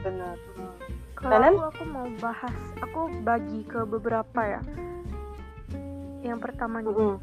bener. 0.02 0.36
Hmm. 0.52 0.74
Kalau 1.16 1.38
aku, 1.40 1.62
aku 1.72 1.84
mau 1.86 2.06
bahas, 2.18 2.52
aku 2.78 3.00
bagi 3.22 3.64
ke 3.64 3.82
beberapa 3.82 4.40
ya. 4.42 4.60
Yang 6.20 6.38
pertama 6.42 6.82
nih, 6.82 6.92
Mm-mm. 6.92 7.16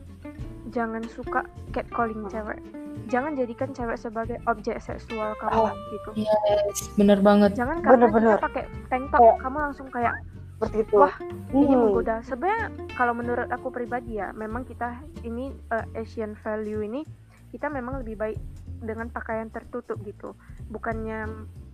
jangan 0.71 1.03
suka 1.05 1.43
catcalling 1.69 2.23
Hmm. 2.23 2.31
cewek. 2.31 2.59
Jangan 3.03 3.35
jadikan 3.35 3.69
cewek 3.69 3.97
sebagai 3.97 4.37
objek 4.45 4.79
seksual 4.79 5.35
kamu 5.35 5.67
Ah. 5.67 5.73
gitu. 5.91 6.09
yes 6.15 6.87
bener 6.95 7.19
banget 7.19 7.51
Jangan 7.53 7.83
karena 7.83 7.91
Bener-bener. 7.99 8.37
kita 8.37 8.45
pakai 8.47 8.63
tank 8.87 9.05
top, 9.09 9.19
Kayak- 9.19 9.39
kamu 9.39 9.57
langsung 9.59 9.87
kayak 9.89 10.15
Seperti 10.53 10.77
itu. 10.79 10.95
Wah, 10.95 11.15
ini 11.51 11.65
Hmm. 11.67 11.81
menggoda. 11.83 12.15
Sebenarnya 12.23 12.63
kalau 12.95 13.11
menurut 13.11 13.51
aku 13.51 13.67
pribadi 13.67 14.15
ya, 14.15 14.31
memang 14.31 14.63
kita 14.63 14.95
ini 15.21 15.51
eh, 15.67 15.99
Asian 15.99 16.37
value 16.37 16.79
ini 16.79 17.03
kita 17.51 17.67
memang 17.67 17.99
lebih 17.99 18.15
baik 18.15 18.39
dengan 18.83 19.09
pakaian 19.09 19.49
tertutup 19.49 19.97
gitu. 20.03 20.35
Bukannya 20.69 21.27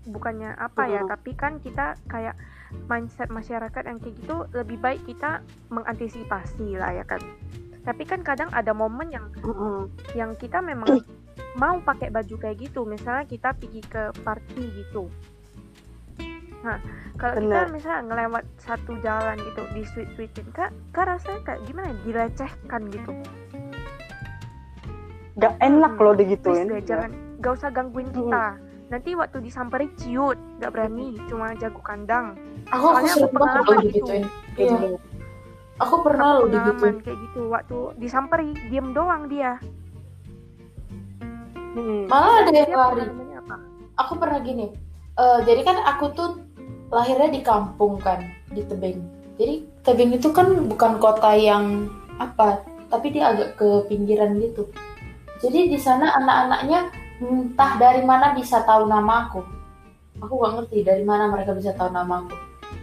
bukannya 0.10 0.56
apa 0.56 0.90
ya, 0.90 1.02
tapi 1.06 1.36
kan 1.36 1.60
kita 1.60 2.00
kayak 2.10 2.34
mindset 2.88 3.30
masyarakat 3.30 3.84
yang 3.86 3.98
kayak 4.00 4.16
gitu 4.22 4.46
lebih 4.56 4.78
baik 4.80 5.02
kita 5.06 5.42
mengantisipasi 5.74 6.78
lah 6.78 6.94
ya 6.94 7.06
kan. 7.06 7.22
Tapi 7.84 8.04
kan 8.06 8.22
kadang 8.22 8.50
ada 8.54 8.72
momen 8.72 9.10
yang 9.10 9.28
yang 10.14 10.38
kita 10.38 10.62
memang 10.62 11.02
mau 11.58 11.82
pakai 11.82 12.14
baju 12.14 12.36
kayak 12.38 12.70
gitu. 12.70 12.86
Misalnya 12.86 13.26
kita 13.26 13.58
pergi 13.58 13.82
ke 13.82 14.04
party 14.22 14.64
gitu. 14.86 15.10
Nah 16.62 16.78
kalau 17.20 17.36
kita 17.36 17.62
misalnya 17.76 18.02
ngelewat 18.08 18.46
satu 18.64 18.96
jalan 19.04 19.36
gitu 19.44 19.62
di 19.76 19.84
sweet 19.84 20.10
sweetin 20.16 20.48
kak 20.56 20.72
kak 20.96 21.08
rasanya 21.08 21.40
kayak 21.44 21.62
gimana 21.68 21.92
ya, 21.92 21.98
dilecehkan 22.08 22.82
gitu 22.96 23.12
Gak 25.40 25.54
enak 25.64 25.92
Hmm, 25.96 26.04
loh 26.04 26.14
please 26.14 26.28
digituin. 26.28 26.68
deh, 26.68 26.82
jangan 26.84 27.12
gak 27.40 27.54
usah 27.56 27.70
gangguin 27.72 28.10
kita. 28.12 28.46
Nanti 28.90 29.10
waktu 29.16 29.38
disamperi 29.40 29.88
ciut. 29.96 30.36
Gak 30.60 30.72
berani 30.76 31.16
cuma 31.32 31.56
jago 31.56 31.80
kandang. 31.80 32.36
Aku 32.70 32.76
aku 32.76 32.86
Soalnya 32.92 33.14
sering 33.16 33.24
aku 33.24 33.36
banget 33.40 33.40
pengalaman 33.40 33.72
loh 33.72 33.82
digituin. 33.88 34.24
Ya, 34.60 34.66
iya. 34.68 34.90
Aku 35.80 35.96
pernah 36.04 36.28
loh 36.36 36.48
digituin. 36.52 36.96
kayak 37.00 37.18
gitu. 37.24 37.42
Waktu 37.48 37.78
disamperi 37.98 38.50
diem 38.68 38.88
doang 38.92 39.24
dia. 39.32 39.56
Hmm. 41.70 42.10
malah 42.10 42.44
ada 42.44 42.52
yang 42.52 42.74
lari. 42.74 43.06
aku 43.94 44.14
pernah 44.18 44.42
gini 44.42 44.74
eh, 45.22 45.40
jadi 45.46 45.62
kan 45.62 45.78
aku 45.86 46.06
tuh 46.18 46.30
lahirnya 46.90 47.30
di 47.30 47.42
kampung 47.46 48.02
kan 48.02 48.26
di 48.50 48.66
Tebing. 48.66 49.00
Jadi 49.38 49.56
Tebing 49.86 50.18
itu 50.18 50.34
kan 50.34 50.66
bukan 50.66 50.98
kota 50.98 51.38
yang 51.38 51.86
apa 52.18 52.66
tapi 52.90 53.14
dia 53.14 53.32
agak 53.32 53.56
ke 53.56 53.86
pinggiran 53.86 54.42
gitu 54.42 54.66
jadi 55.40 55.72
di 55.72 55.80
sana 55.80 56.20
anak-anaknya 56.20 56.92
entah 57.24 57.72
dari 57.80 58.04
mana 58.04 58.36
bisa 58.36 58.64
tahu 58.64 58.88
nama 58.88 59.28
aku. 59.28 59.42
Aku 60.20 60.34
gak 60.36 60.54
ngerti 60.60 60.84
dari 60.84 61.04
mana 61.08 61.32
mereka 61.32 61.56
bisa 61.56 61.72
tahu 61.76 61.96
nama 61.96 62.28
aku. 62.28 62.36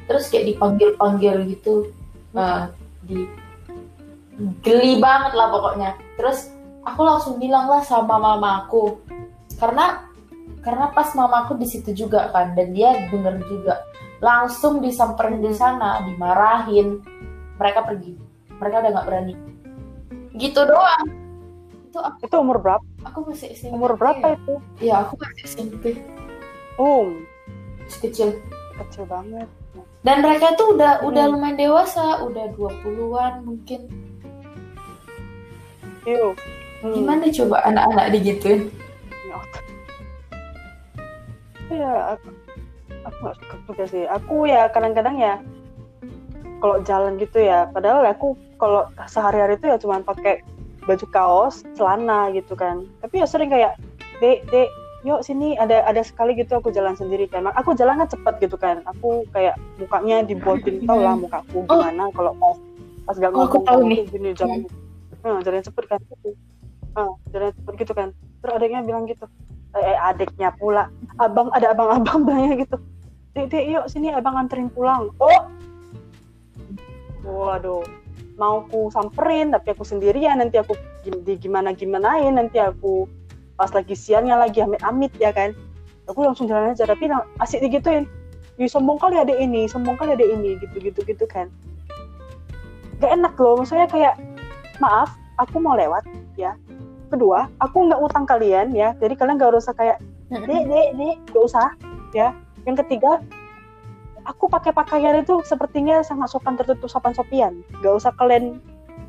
Terus 0.09 0.25
kayak 0.33 0.57
dipanggil-panggil 0.57 1.37
gitu 1.53 1.93
eh, 2.33 2.65
di 3.05 3.29
geli 4.65 4.97
banget 5.01 5.37
lah 5.37 5.53
pokoknya. 5.53 5.91
Terus 6.17 6.49
aku 6.85 7.01
langsung 7.05 7.37
bilang 7.37 7.69
lah 7.69 7.85
sama 7.85 8.17
mamaku 8.17 9.01
karena 9.61 10.09
karena 10.65 10.91
pas 10.91 11.13
mamaku 11.13 11.61
di 11.61 11.67
situ 11.69 11.93
juga 11.93 12.33
kan 12.33 12.57
dan 12.57 12.73
dia 12.73 13.09
denger 13.13 13.37
juga. 13.53 13.85
Langsung 14.25 14.81
disamperin 14.81 15.45
di 15.45 15.53
sana 15.53 16.01
dimarahin. 16.09 17.05
Mereka 17.61 17.85
pergi. 17.85 18.17
Mereka 18.57 18.81
udah 18.81 18.91
nggak 18.97 19.07
berani. 19.09 19.35
Gitu 20.37 20.61
doang 20.65 21.16
itu 21.97 22.05
aku, 22.05 22.19
Itu 22.23 22.37
umur 22.39 22.59
berapa? 22.61 22.85
aku 23.03 23.19
masih 23.25 23.49
SMP 23.51 23.73
Umur 23.73 23.97
berapa 23.97 24.21
ya? 24.23 24.37
itu? 24.37 24.55
ya 24.79 24.95
aku 25.01 25.15
masih 25.17 25.43
SMP 25.43 25.85
Um, 26.77 27.25
masih 27.81 28.01
kecil 28.05 28.29
kecil 28.77 29.05
banget. 29.07 29.49
dan 30.03 30.21
mereka 30.21 30.53
tuh 30.55 30.77
udah 30.77 31.01
udah 31.03 31.25
Hmm. 31.25 31.35
lumayan 31.35 31.57
dewasa 31.57 32.21
udah 32.21 32.53
20-an 32.53 33.43
mungkin 33.43 33.89
Yuk. 36.05 36.37
Hmm. 36.79 36.93
gimana 36.93 37.25
coba 37.33 37.65
anak-anak 37.65 38.13
digituin 38.13 38.69
Ya, 41.67 42.15
aku, 42.15 42.29
aku 43.03 43.19
gak 43.21 43.37
suka 43.37 43.57
juga 43.67 43.85
sih. 43.87 44.05
Aku 44.07 44.47
ya 44.47 44.71
kadang-kadang 44.71 45.19
ya 45.19 45.35
kalau 46.57 46.79
jalan 46.81 47.19
gitu 47.19 47.37
ya, 47.39 47.67
padahal 47.69 48.07
aku 48.07 48.33
kalau 48.55 48.87
sehari-hari 49.05 49.57
itu 49.57 49.67
ya 49.67 49.77
cuma 49.77 49.99
pakai 50.01 50.47
baju 50.87 51.07
kaos, 51.11 51.67
celana 51.75 52.31
gitu 52.33 52.55
kan. 52.55 52.87
Tapi 53.03 53.21
ya 53.21 53.27
sering 53.27 53.51
kayak, 53.51 53.75
dek, 54.23 54.47
dek, 54.49 54.71
yuk 55.03 55.21
sini 55.21 55.59
ada 55.59 55.83
ada 55.85 56.01
sekali 56.01 56.39
gitu 56.39 56.57
aku 56.57 56.71
jalan 56.71 56.95
sendiri 56.95 57.27
kan. 57.27 57.47
Aku 57.59 57.75
jalannya 57.75 58.07
cepet 58.07 58.35
gitu 58.43 58.57
kan. 58.57 58.87
Aku 58.97 59.27
kayak 59.35 59.59
mukanya 59.83 60.23
dibuatin 60.23 60.87
tau 60.87 61.03
lah 61.03 61.19
mukaku 61.23 61.67
Oh. 61.67 61.79
gimana 61.83 62.09
kalau 62.15 62.33
pas 62.39 62.57
pas 63.07 63.17
gak 63.19 63.31
Oh, 63.35 63.47
aku 63.47 63.63
ngomong 63.63 63.67
tahu 63.67 63.81
nih. 63.87 64.01
gini 64.11 64.31
jalan, 64.35 64.61
Hmm, 65.27 65.43
jalan 65.43 65.63
cepet 65.63 65.85
kan. 65.91 66.01
Ah, 66.95 67.11
jalan 67.35 67.51
cepet 67.51 67.75
gitu 67.83 67.93
kan. 67.93 68.09
Terus 68.43 68.53
adiknya 68.63 68.81
bilang 68.87 69.11
gitu, 69.11 69.27
eh, 69.75 69.99
adiknya 70.01 70.55
pula 70.55 70.87
abang 71.19 71.51
ada 71.53 71.75
abang-abang 71.75 72.25
bilangnya 72.25 72.65
gitu 72.65 72.77
dek 73.37 73.53
dek 73.53 73.65
yuk 73.69 73.85
sini 73.93 74.09
abang 74.09 74.33
anterin 74.41 74.73
pulang 74.73 75.13
oh 75.21 75.41
waduh 77.21 77.85
mau 78.37 78.69
ku 78.69 78.93
samperin 78.93 79.49
tapi 79.49 79.73
aku 79.73 79.83
sendirian 79.83 80.39
nanti 80.41 80.61
aku 80.61 80.77
di 81.05 81.35
gimana 81.41 81.73
gimanain 81.73 82.37
nanti 82.37 82.61
aku 82.61 83.09
pas 83.57 83.73
lagi 83.73 83.97
siangnya 83.97 84.37
lagi 84.37 84.61
amit-amit 84.61 85.13
ya 85.17 85.33
kan? 85.33 85.57
Aku 86.07 86.23
langsung 86.23 86.47
jalan 86.47 86.77
aja 86.77 86.87
tapi 86.87 87.09
asik 87.41 87.65
digituin. 87.65 88.05
Ih, 88.57 88.69
sombong 88.69 88.97
kali 88.97 89.21
ada 89.21 89.33
ini 89.37 89.69
sombong 89.69 89.97
kali 90.01 90.17
ada 90.17 90.25
ini 90.25 90.57
gitu 90.61 90.77
gitu 90.81 91.01
gitu 91.05 91.25
kan. 91.29 91.49
Gak 93.01 93.13
enak 93.13 93.37
loh 93.37 93.61
maksudnya 93.61 93.89
kayak 93.89 94.17
maaf 94.81 95.13
aku 95.41 95.61
mau 95.61 95.77
lewat 95.77 96.05
ya. 96.37 96.57
Kedua 97.09 97.49
aku 97.61 97.89
nggak 97.89 98.01
utang 98.01 98.25
kalian 98.29 98.73
ya. 98.77 98.93
Jadi 99.01 99.17
kalian 99.17 99.41
gak 99.41 99.57
usah 99.57 99.75
kayak 99.77 99.99
dek 100.29 100.69
dek 100.69 100.89
dek 100.97 101.17
gak 101.33 101.45
usah 101.45 101.69
ya. 102.13 102.37
Yang 102.69 102.85
ketiga 102.85 103.21
aku 104.27 104.51
pakai 104.51 104.75
pakaian 104.75 105.23
itu 105.23 105.39
sepertinya 105.47 106.03
sangat 106.03 106.35
sopan 106.35 106.59
tertutup 106.59 106.91
sopan 106.91 107.15
sopian. 107.15 107.63
Gak 107.81 107.95
usah 107.95 108.13
kalian 108.19 108.59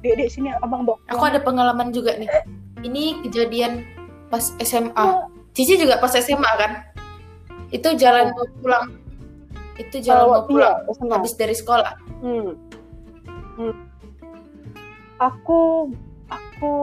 dek 0.06 0.14
dek 0.14 0.30
sini 0.30 0.54
abang 0.62 0.86
bawa 0.86 1.02
aku 1.10 1.26
ada 1.26 1.42
pengalaman 1.42 1.90
juga 1.90 2.14
nih. 2.16 2.30
Ini 2.86 3.26
kejadian 3.26 3.82
pas 4.30 4.54
SMA 4.62 5.34
Cici 5.58 5.74
juga 5.74 5.98
pas 5.98 6.14
SMA 6.14 6.52
kan? 6.62 6.72
Itu 7.74 7.98
jalan 7.98 8.30
mau 8.30 8.46
pulang. 8.62 8.86
Itu 9.82 9.98
jalan 10.06 10.26
mau 10.30 10.46
pulang 10.46 10.86
iya, 10.86 11.14
habis 11.18 11.34
dari 11.34 11.58
sekolah. 11.58 11.98
Hmm. 12.22 12.54
Hmm. 13.58 13.76
Aku 15.18 15.90
aku 16.58 16.74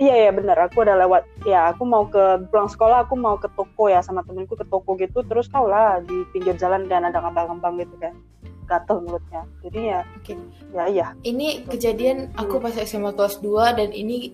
iya 0.00 0.28
ya 0.28 0.30
benar 0.32 0.56
aku 0.56 0.80
udah 0.80 0.96
lewat 1.04 1.28
ya 1.44 1.68
aku 1.68 1.84
mau 1.84 2.08
ke 2.08 2.48
pulang 2.48 2.64
sekolah 2.64 3.04
aku 3.04 3.12
mau 3.12 3.36
ke 3.36 3.52
toko 3.52 3.92
ya 3.92 4.00
sama 4.00 4.24
temenku 4.24 4.56
ke 4.56 4.64
toko 4.72 4.96
gitu. 4.96 5.20
Terus 5.20 5.52
tau 5.52 5.68
lah 5.68 6.00
di 6.00 6.24
pinggir 6.32 6.56
jalan 6.56 6.88
kan 6.88 7.04
ada 7.04 7.20
ngambang-ngambang 7.20 7.84
gitu 7.84 7.94
kan. 8.00 8.16
Gatel 8.64 9.04
mulutnya. 9.04 9.44
Jadi 9.60 9.80
ya 9.92 10.00
Oke. 10.16 10.32
ya 10.72 10.84
iya. 10.88 11.06
Ini 11.20 11.68
kejadian 11.68 12.32
aku 12.40 12.56
pas 12.56 12.72
SMA 12.80 13.12
kelas 13.12 13.44
2 13.44 13.76
dan 13.76 13.92
ini 13.92 14.32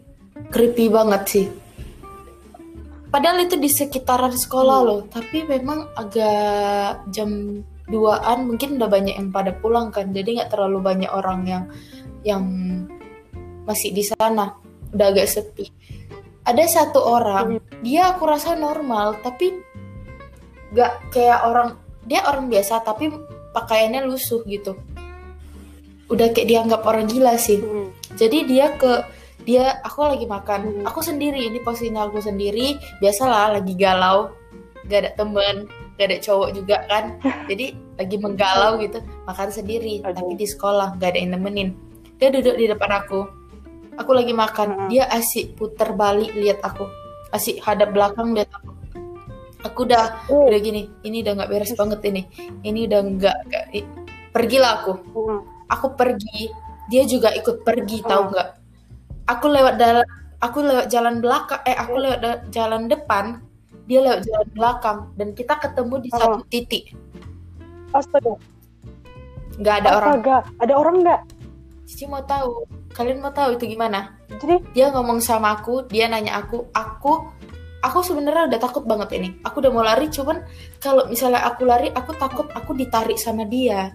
creepy 0.55 0.87
banget 0.95 1.23
sih. 1.27 1.47
Padahal 3.11 3.43
itu 3.43 3.59
di 3.59 3.67
sekitaran 3.67 4.35
sekolah 4.37 4.79
Hmm. 4.79 4.87
loh. 4.87 5.01
Tapi 5.11 5.43
memang 5.43 5.91
agak 5.99 7.03
jam 7.11 7.63
2an 7.91 8.47
mungkin 8.47 8.79
udah 8.79 8.91
banyak 8.91 9.19
yang 9.19 9.35
pada 9.35 9.51
pulang 9.59 9.91
kan. 9.91 10.15
Jadi 10.15 10.39
nggak 10.39 10.55
terlalu 10.55 10.79
banyak 10.85 11.11
orang 11.11 11.41
yang 11.49 11.65
yang 12.23 12.43
masih 13.67 13.91
di 13.93 14.07
sana. 14.07 14.57
Udah 14.95 15.07
agak 15.13 15.29
sepi. 15.29 15.69
Ada 16.47 16.65
satu 16.71 17.03
orang 17.03 17.59
dia 17.83 18.15
aku 18.15 18.23
rasa 18.25 18.55
normal 18.55 19.19
tapi 19.21 19.51
nggak 20.71 21.11
kayak 21.11 21.43
orang 21.43 21.75
dia 22.07 22.23
orang 22.23 22.47
biasa 22.47 22.87
tapi 22.87 23.11
pakaiannya 23.51 24.07
lusuh 24.07 24.47
gitu. 24.47 24.79
Udah 26.07 26.31
kayak 26.31 26.47
dianggap 26.47 26.87
orang 26.87 27.11
gila 27.11 27.35
sih. 27.35 27.59
Hmm. 27.59 27.91
jadi 28.15 28.39
dia 28.47 28.67
ke 28.79 29.03
dia 29.43 29.83
aku 29.83 30.07
lagi 30.07 30.27
makan. 30.27 30.61
Hmm. 30.63 30.85
aku 30.87 31.03
sendiri 31.03 31.51
ini 31.51 31.59
posisinya 31.61 32.07
aku 32.07 32.23
sendiri. 32.23 32.79
Biasalah 33.03 33.59
lagi 33.59 33.75
galau. 33.75 34.31
Gak 34.87 35.03
ada 35.03 35.11
temen 35.19 35.67
gak 35.97 36.13
ada 36.13 36.19
cowok 36.23 36.49
juga 36.55 36.77
kan. 36.87 37.19
Jadi 37.51 37.75
lagi 37.99 38.17
menggalau 38.23 38.79
gitu. 38.79 39.03
Makan 39.27 39.49
sendiri 39.51 40.05
Aduh. 40.05 40.15
tapi 40.15 40.33
di 40.39 40.47
sekolah 40.47 40.95
gak 41.01 41.17
ada 41.17 41.19
yang 41.19 41.33
nemenin. 41.35 41.75
Dia 42.23 42.31
duduk 42.33 42.55
di 42.55 42.71
depan 42.71 42.91
aku 43.03 43.36
aku 43.97 44.11
lagi 44.13 44.33
makan. 44.33 44.69
Mm-mm. 44.73 44.89
dia 44.93 45.05
asik 45.11 45.57
puter 45.57 45.93
balik 45.97 46.33
lihat 46.37 46.61
aku. 46.63 46.87
Asik 47.33 47.61
hadap 47.65 47.93
belakang 47.93 48.33
lihat 48.37 48.49
aku. 48.55 48.73
Aku 49.67 49.83
udah 49.89 50.23
Oh, 50.31 50.47
udah 50.47 50.61
gini 50.63 50.87
ini 51.03 51.27
udah 51.27 51.43
nggak 51.43 51.51
beres 51.51 51.73
banget 51.75 52.01
ini. 52.07 52.23
Ini 52.63 52.87
udah 52.87 53.01
nggak 53.03 53.37
pergilah 54.31 54.85
aku. 54.85 54.93
Mm, 55.11 55.41
aku 55.73 55.87
pergi. 55.99 56.53
Dia 56.87 57.03
juga 57.03 57.35
ikut 57.35 57.67
pergi 57.67 57.99
tahu 58.07 58.23
Oh. 58.23 58.31
nggak? 58.31 58.49
Aku 59.27 59.47
lewat 59.51 59.75
dalam 59.75 60.07
aku 60.39 60.59
lewat 60.63 60.87
jalan 60.87 61.19
belakang 61.19 61.59
eh 61.67 61.75
aku 61.75 61.99
lewat 61.99 62.53
jalan 62.55 62.87
depan 62.87 63.41
dia 63.91 64.03
lewat 64.03 64.23
jalan 64.23 64.49
belakang 64.55 64.99
dan 65.19 65.29
kita 65.35 65.55
ketemu 65.59 65.95
di 66.03 66.11
satu 66.15 66.43
titik. 66.47 66.85
Astaga. 67.91 68.39
Nggak 69.59 69.75
ada 69.83 69.89
orang. 69.99 70.11
Astaga 70.15 70.37
ada 70.63 70.75
orang 70.79 70.97
nggak? 71.03 71.21
Cici 71.87 72.05
mau 72.07 72.23
tahu 72.23 72.67
kalian 72.97 73.21
mau 73.21 73.29
tahu 73.29 73.61
itu 73.61 73.77
gimana? 73.77 74.17
Jadi? 74.41 74.73
Dia 74.73 74.89
ngomong 74.89 75.21
sama 75.21 75.61
aku 75.61 75.85
dia 75.85 76.09
nanya 76.09 76.41
aku 76.41 76.73
aku 76.73 77.29
aku 77.85 77.99
sebenarnya 78.01 78.49
udah 78.49 78.61
takut 78.61 78.89
banget 78.89 79.21
ini. 79.21 79.29
Aku 79.45 79.61
udah 79.61 79.69
mau 79.69 79.85
lari 79.85 80.09
cuman 80.09 80.41
kalau 80.81 81.05
misalnya 81.07 81.45
aku 81.45 81.69
lari 81.69 81.93
aku 81.93 82.17
takut 82.17 82.49
aku 82.57 82.73
ditarik 82.73 83.21
sama 83.21 83.45
dia. 83.45 83.93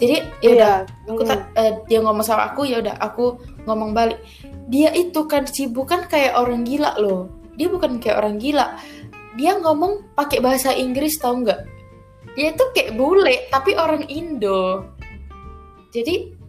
Jadi 0.00 0.16
ya 0.40 0.50
udah 0.56 0.74
iya 0.88 1.12
aku 1.12 1.22
ta- 1.28 1.48
eh, 1.60 1.72
dia 1.86 2.00
ngomong 2.00 2.24
sama 2.24 2.50
aku 2.50 2.64
ya 2.66 2.80
udah 2.80 2.96
aku 2.98 3.38
ngomong 3.68 3.94
balik. 3.94 4.18
Dia 4.66 4.90
itu 4.96 5.28
kan 5.30 5.46
sih 5.46 5.70
bukan 5.70 6.08
kayak 6.10 6.34
orang 6.34 6.66
gila 6.66 6.96
loh. 6.98 7.28
Dia 7.54 7.68
bukan 7.68 8.00
kayak 8.00 8.16
orang 8.18 8.40
gila. 8.40 8.80
Dia 9.36 9.60
ngomong 9.60 10.16
pakai 10.16 10.40
bahasa 10.40 10.72
Inggris 10.72 11.20
tau 11.20 11.36
nggak? 11.36 11.60
Dia 12.32 12.56
itu 12.56 12.64
kayak 12.72 12.96
bule 12.96 13.46
tapi 13.52 13.76
orang 13.76 14.08
Indo. 14.08 14.88
Jadi 15.92 16.39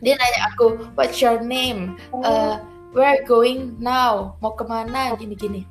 dia 0.00 0.16
nanya 0.16 0.40
aku 0.52 0.90
what's 0.96 1.20
your 1.20 1.40
name? 1.44 1.96
Mm. 2.12 2.24
Eh, 2.24 2.54
where 2.92 3.08
are 3.12 3.18
you 3.20 3.26
going 3.28 3.60
now? 3.78 4.34
Mau 4.40 4.52
ke 4.56 4.64
mana? 4.64 5.14
Gini 5.16 5.36
gini 5.36 5.62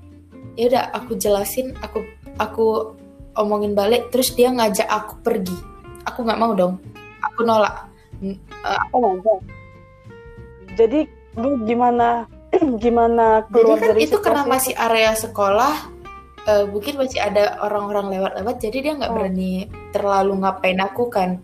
ya 0.59 0.67
udah 0.67 0.83
aku 0.91 1.15
jelasin 1.15 1.71
aku 1.79 2.03
aku 2.35 2.91
omongin 3.39 3.71
balik 3.71 4.11
terus 4.11 4.35
dia 4.35 4.51
ngajak 4.51 4.87
aku 4.91 5.15
pergi. 5.23 5.55
Aku 6.07 6.27
nggak 6.27 6.39
mau 6.39 6.51
dong. 6.51 6.79
Aku 7.23 7.47
nolak. 7.47 7.87
Oh 8.91 8.99
my 8.99 9.15
god. 9.23 9.41
Jadi 10.75 11.07
lu 11.39 11.63
gimana 11.63 12.27
gimana 12.83 13.45
jadi 13.47 13.61
keluar 13.63 13.77
kan 13.77 13.87
dari 13.93 13.99
itu 14.03 14.17
karena 14.19 14.43
masih 14.49 14.73
area 14.75 15.13
sekolah 15.13 15.73
eh, 16.49 16.65
mungkin 16.65 16.97
masih 16.97 17.21
ada 17.21 17.61
orang-orang 17.61 18.17
lewat-lewat 18.17 18.55
jadi 18.57 18.77
dia 18.81 18.93
nggak 18.97 19.11
Oh. 19.13 19.15
berani 19.21 19.69
terlalu 19.93 20.33
ngapain 20.41 20.79
aku 20.81 21.07
kan 21.07 21.39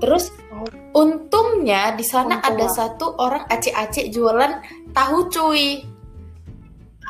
terus 0.00 0.32
Oh. 0.50 0.66
untungnya 0.98 1.94
di 1.94 2.02
sana 2.02 2.42
ada 2.42 2.66
satu 2.66 3.14
orang 3.16 3.46
acik-acik 3.46 4.10
jualan 4.10 4.58
tahu 4.90 5.30
cuy 5.30 5.86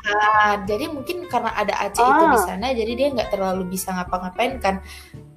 Ah, 0.00 0.56
jadi 0.64 0.88
mungkin 0.88 1.28
karena 1.28 1.52
ada 1.52 1.76
acik 1.76 2.00
itu 2.00 2.24
di 2.26 2.38
Ah. 2.38 2.44
sana 2.46 2.66
jadi 2.70 2.92
dia 2.94 3.08
nggak 3.12 3.30
terlalu 3.30 3.68
bisa 3.68 3.92
ngapa-ngapain 3.92 4.56
kan 4.56 4.80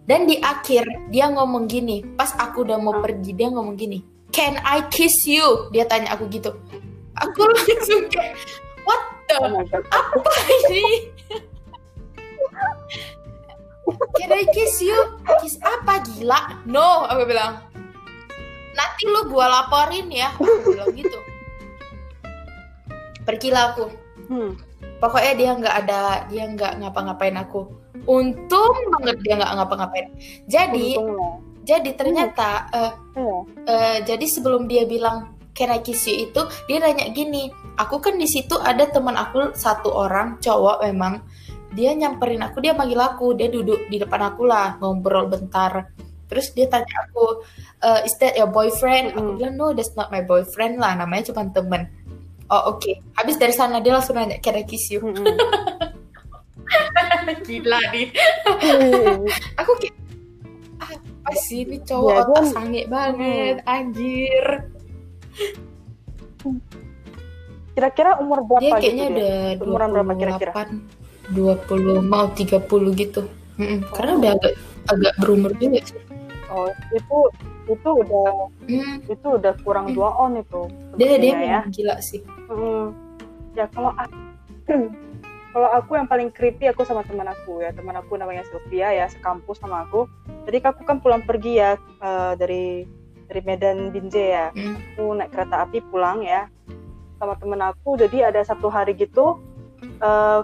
dan 0.03 0.23
di 0.23 0.39
akhir 0.39 0.83
dia 1.07 1.27
ngomong 1.27 1.67
gini 1.67 1.99
pas 2.15 2.31
aku 2.33 2.63
udah 2.63 2.79
mau 2.79 2.95
Ah. 2.95 3.03
pergi 3.03 3.35
dia 3.35 3.51
ngomong 3.51 3.75
gini 3.75 3.99
can 4.31 4.55
I 4.63 4.87
kiss 4.87 5.27
you 5.27 5.67
dia 5.69 5.83
tanya 5.83 6.15
aku 6.15 6.31
gitu 6.31 6.55
aku 7.13 7.41
langsung 7.43 8.07
kayak 8.07 8.39
what 8.83 9.03
the 9.27 9.35
oh 9.35 9.63
apa 9.91 10.31
ini? 10.47 10.83
Can 14.19 14.31
I 14.33 14.45
kiss 14.51 14.81
you? 14.83 14.97
Kiss 15.41 15.57
apa 15.61 16.03
gila? 16.03 16.63
No, 16.67 17.07
aku 17.07 17.27
bilang. 17.29 17.63
Nanti 18.73 19.03
lu 19.05 19.29
gua 19.29 19.49
laporin 19.49 20.09
ya. 20.09 20.33
Aku 20.37 20.73
bilang 20.73 20.93
gitu. 20.93 21.19
Pergilah 23.23 23.73
aku. 23.75 23.85
hmm. 24.29 24.51
Pokoknya 24.99 25.33
dia 25.35 25.49
nggak 25.55 25.75
ada, 25.83 26.01
dia 26.31 26.43
nggak 26.47 26.79
ngapa-ngapain 26.79 27.35
aku. 27.35 27.67
Untung 28.07 28.75
banget 28.99 29.19
dia 29.23 29.35
nggak 29.35 29.53
ngapa-ngapain. 29.59 30.07
Jadi, 30.47 30.95
untungnya 30.95 31.53
jadi 31.63 31.91
ternyata 31.95 32.49
eh, 32.71 32.93
iya 33.15 33.37
Eh, 33.63 33.97
jadi 34.03 34.25
sebelum 34.27 34.67
dia 34.67 34.83
bilang 34.83 35.39
can 35.55 35.71
I 35.71 35.79
kiss 35.79 36.03
you 36.11 36.27
itu 36.27 36.41
dia 36.67 36.83
nanya 36.83 37.07
gini 37.15 37.47
aku 37.79 38.03
kan 38.03 38.19
di 38.19 38.27
situ 38.27 38.59
ada 38.59 38.83
teman 38.91 39.15
aku 39.15 39.55
satu 39.55 39.87
orang 39.95 40.35
cowok 40.43 40.83
memang 40.83 41.23
dia 41.73 41.91
nyamperin 41.93 42.41
aku 42.45 42.61
dia 42.61 42.73
manggil 42.77 43.01
aku 43.01 43.33
dia 43.33 43.49
duduk 43.49 43.89
di 43.89 43.97
depan 43.97 44.33
aku 44.33 44.45
lah 44.45 44.77
ngobrol 44.77 45.27
bentar. 45.27 45.89
Terus 46.29 46.49
dia 46.53 46.65
tanya 46.65 47.05
aku 47.09 47.45
"Eh, 47.81 48.07
is 48.07 48.15
that 48.17 48.37
your 48.37 48.49
boyfriend? 48.49 49.13
Aku 49.13 49.33
Mm-mm. 49.33 49.37
bilang 49.37 49.55
no 49.57 49.73
that's 49.73 49.93
not 49.93 50.09
my 50.09 50.21
boyfriend 50.21 50.81
lah 50.81 50.97
namanya 50.97 51.33
cuma 51.33 51.45
temen 51.49 51.89
oh 52.49 52.77
oke 52.77 52.91
habis 53.17 53.39
dari 53.39 53.55
sana 53.55 53.81
dia 53.81 53.97
langsung 53.97 54.17
nanya 54.17 54.37
can 54.37 54.57
I 54.57 54.65
kiss 54.65 54.89
you? 54.89 55.01
Mm-mm. 55.01 55.25
gila 57.47 57.79
nih. 57.93 58.07
Aku 59.61 59.71
kayak 59.77 59.95
"Ah, 60.81 60.97
apa 60.97 61.31
sih 61.37 61.63
ini 61.63 61.77
cowok 61.83 62.11
Ya, 62.11 62.23
otak 62.25 62.45
sange 62.49 62.83
banget 62.89 63.57
anjir. 63.63 64.45
Kira-kira 67.73 68.21
umur 68.21 68.45
berapa 68.45 68.61
dia 68.61 68.71
kayaknya 68.77 69.05
gitu 69.09 69.17
udah 69.17 69.65
Umuran 69.65 69.89
berapa 69.93 70.13
kira-kira? 70.13 70.51
28 71.31 72.03
20 72.03 72.03
mau 72.03 72.27
30 72.27 72.99
gitu. 72.99 73.21
Mm-mm, 73.53 73.85
karena 73.93 74.11
udah 74.17 74.31
agak 74.35 74.53
agak 74.89 75.13
berumur 75.21 75.51
juga 75.55 75.79
sih. 75.85 76.01
Oh 76.49 76.67
itu 76.91 77.17
itu 77.63 77.89
udah 77.89 78.51
Mm, 78.63 78.95
itu 79.07 79.27
udah 79.27 79.53
kurang 79.63 79.91
Hmm. 79.91 79.95
dua 79.95 80.09
on 80.17 80.35
itu. 80.35 80.61
Dia 80.99 81.15
dia 81.21 81.35
ya. 81.39 81.59
gila 81.67 81.95
sih. 81.99 82.19
Mm. 82.49 82.91
ya 83.53 83.69
kalau 83.69 83.93
aku, 83.93 84.17
kalau 85.53 85.69
aku 85.71 85.91
yang 85.93 86.07
paling 86.09 86.29
creepy 86.33 86.65
aku 86.67 86.83
sama 86.83 87.05
teman 87.05 87.29
aku 87.29 87.61
ya. 87.61 87.71
Teman 87.71 87.93
aku 87.93 88.17
namanya 88.17 88.43
Sylvia 88.49 88.91
ya 88.91 89.05
sekampus 89.07 89.61
sama 89.61 89.85
aku. 89.85 90.09
Jadi 90.43 90.59
aku 90.59 90.83
kan 90.83 90.99
pulang 90.99 91.23
pergi 91.23 91.61
ya 91.61 91.77
eh, 91.77 92.33
dari 92.35 92.83
dari 93.29 93.41
Medan 93.45 93.93
Binjai 93.93 94.27
ya. 94.27 94.45
Mm. 94.51 94.75
aku 94.75 95.03
naik 95.13 95.31
kereta 95.31 95.63
api 95.63 95.79
pulang 95.87 96.25
ya. 96.25 96.49
Sama 97.15 97.37
temen 97.37 97.61
aku 97.61 97.95
jadi 97.95 98.27
ada 98.27 98.41
satu 98.43 98.67
hari 98.67 98.97
gitu 98.97 99.39
eh, 100.01 100.41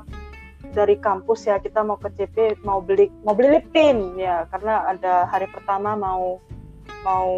dari 0.76 1.00
kampus 1.00 1.48
ya 1.48 1.58
kita 1.58 1.82
mau 1.82 1.98
ke 1.98 2.12
CP 2.14 2.62
mau 2.68 2.84
beli 2.84 3.10
mau 3.24 3.34
beli 3.34 3.60
lip 3.60 3.68
tint 3.72 4.16
ya. 4.20 4.46
Karena 4.52 4.86
ada 4.88 5.26
hari 5.28 5.48
pertama 5.50 5.96
mau 5.96 6.38
mau 7.02 7.32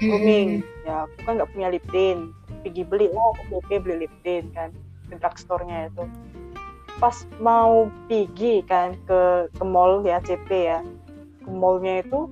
grooming 0.00 0.64
ya. 0.88 1.04
Aku 1.06 1.16
kan 1.28 1.32
nggak 1.38 1.50
punya 1.52 1.68
lip 1.70 1.84
tint. 1.92 2.32
Pergi 2.62 2.82
beli 2.86 3.06
oh 3.12 3.32
ke 3.36 3.42
CP 3.52 3.68
beli 3.84 3.96
lip 4.08 4.14
tint 4.24 4.48
kan. 4.56 4.72
Di 5.08 5.14
drugstore-nya 5.20 5.92
itu. 5.92 6.04
Pas 6.98 7.26
mau 7.42 7.90
pergi 8.08 8.64
kan 8.64 8.96
ke 9.04 9.52
ke 9.52 9.64
mall 9.64 10.02
ya 10.02 10.18
CP 10.24 10.48
ya. 10.50 10.80
Ke 11.44 11.50
mallnya 11.50 12.02
itu 12.02 12.26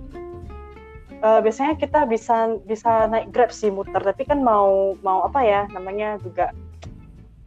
eh, 1.20 1.40
biasanya 1.44 1.76
kita 1.76 2.08
bisa 2.08 2.56
bisa 2.64 3.06
naik 3.06 3.30
grab 3.30 3.52
sih 3.52 3.68
muter. 3.68 4.00
Tapi 4.00 4.24
kan 4.24 4.40
mau 4.40 4.96
mau 5.04 5.22
apa 5.28 5.44
ya 5.44 5.68
namanya 5.70 6.16
juga 6.24 6.50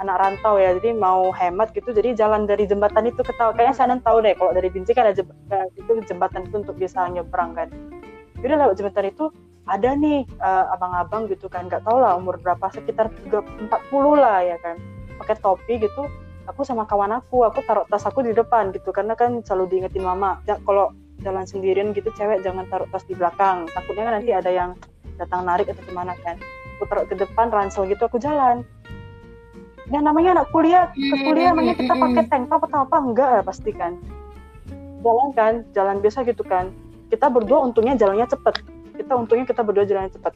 anak 0.04 0.20
rantau 0.20 0.60
ya 0.60 0.76
jadi 0.76 0.92
mau 0.92 1.32
hemat 1.32 1.72
gitu 1.72 1.96
jadi 1.96 2.12
jalan 2.14 2.44
dari 2.44 2.68
jembatan 2.68 3.08
itu 3.08 3.24
ke 3.24 3.32
tahu 3.40 3.56
kayaknya 3.56 3.76
saya 3.76 3.96
tahu 4.04 4.20
deh 4.20 4.36
kalau 4.36 4.52
dari 4.52 4.68
Binjai 4.68 4.94
kan 4.94 5.08
ada 5.08 5.16
jembatan, 5.16 5.66
itu 5.80 5.92
jembatan 6.06 6.42
itu 6.46 6.56
untuk 6.60 6.76
bisa 6.76 7.08
nyebrang 7.08 7.56
kan. 7.56 7.72
Udah 8.44 8.58
lewat 8.68 8.76
jembatan 8.76 9.08
itu 9.10 9.26
ada 9.64 9.90
nih 9.96 10.28
eh, 10.28 10.66
abang-abang 10.76 11.32
gitu 11.32 11.48
kan 11.48 11.72
nggak 11.72 11.88
tahu 11.88 12.04
lah 12.04 12.20
umur 12.20 12.36
berapa 12.44 12.68
sekitar 12.68 13.08
40 13.32 13.72
lah 14.20 14.44
ya 14.44 14.60
kan. 14.60 14.76
Pakai 15.24 15.40
topi 15.40 15.80
gitu 15.80 16.04
aku 16.44 16.68
sama 16.68 16.84
kawan 16.84 17.16
aku 17.16 17.48
aku 17.48 17.64
taruh 17.64 17.88
tas 17.88 18.04
aku 18.04 18.20
di 18.20 18.36
depan 18.36 18.76
gitu 18.76 18.92
karena 18.92 19.16
kan 19.16 19.40
selalu 19.48 19.72
diingetin 19.72 20.04
mama 20.04 20.44
"Ja- 20.44 20.60
kalau 20.68 20.92
jalan 21.24 21.48
sendirian 21.48 21.96
gitu 21.96 22.12
cewek 22.20 22.44
jangan 22.44 22.68
taruh 22.68 22.88
tas 22.92 23.08
di 23.08 23.16
belakang. 23.16 23.72
Takutnya 23.72 24.12
kan 24.12 24.14
nanti 24.20 24.32
ada 24.36 24.52
yang 24.52 24.76
datang 25.16 25.48
narik 25.48 25.72
atau 25.72 25.84
gimana 25.88 26.12
kan. 26.28 26.36
Aku 26.76 26.84
taruh 26.92 27.08
ke 27.08 27.16
depan 27.16 27.48
ransel 27.48 27.88
gitu 27.88 28.04
aku 28.04 28.20
jalan 28.20 28.68
ya 29.92 30.00
namanya 30.00 30.40
anak 30.40 30.48
kuliah 30.56 30.88
ke 30.96 31.16
kuliah 31.24 31.52
namanya 31.52 31.76
kita 31.76 31.94
pakai 31.94 32.24
tank 32.32 32.46
top 32.48 32.62
atau 32.70 32.80
apa? 32.88 32.98
Enggak 33.00 33.30
ya 33.36 33.42
pasti 33.44 33.72
kan. 33.76 33.94
Jalan 35.04 35.30
kan 35.36 35.54
jalan 35.76 35.96
biasa 36.00 36.24
gitu 36.24 36.44
kan. 36.48 36.72
Kita 37.12 37.28
berdua 37.28 37.68
untungnya 37.68 38.00
jalannya 38.00 38.28
cepet. 38.30 38.64
Kita 38.96 39.14
untungnya 39.18 39.46
kita 39.50 39.62
berdua 39.66 39.84
jalannya 39.84 40.12
cepet. 40.16 40.34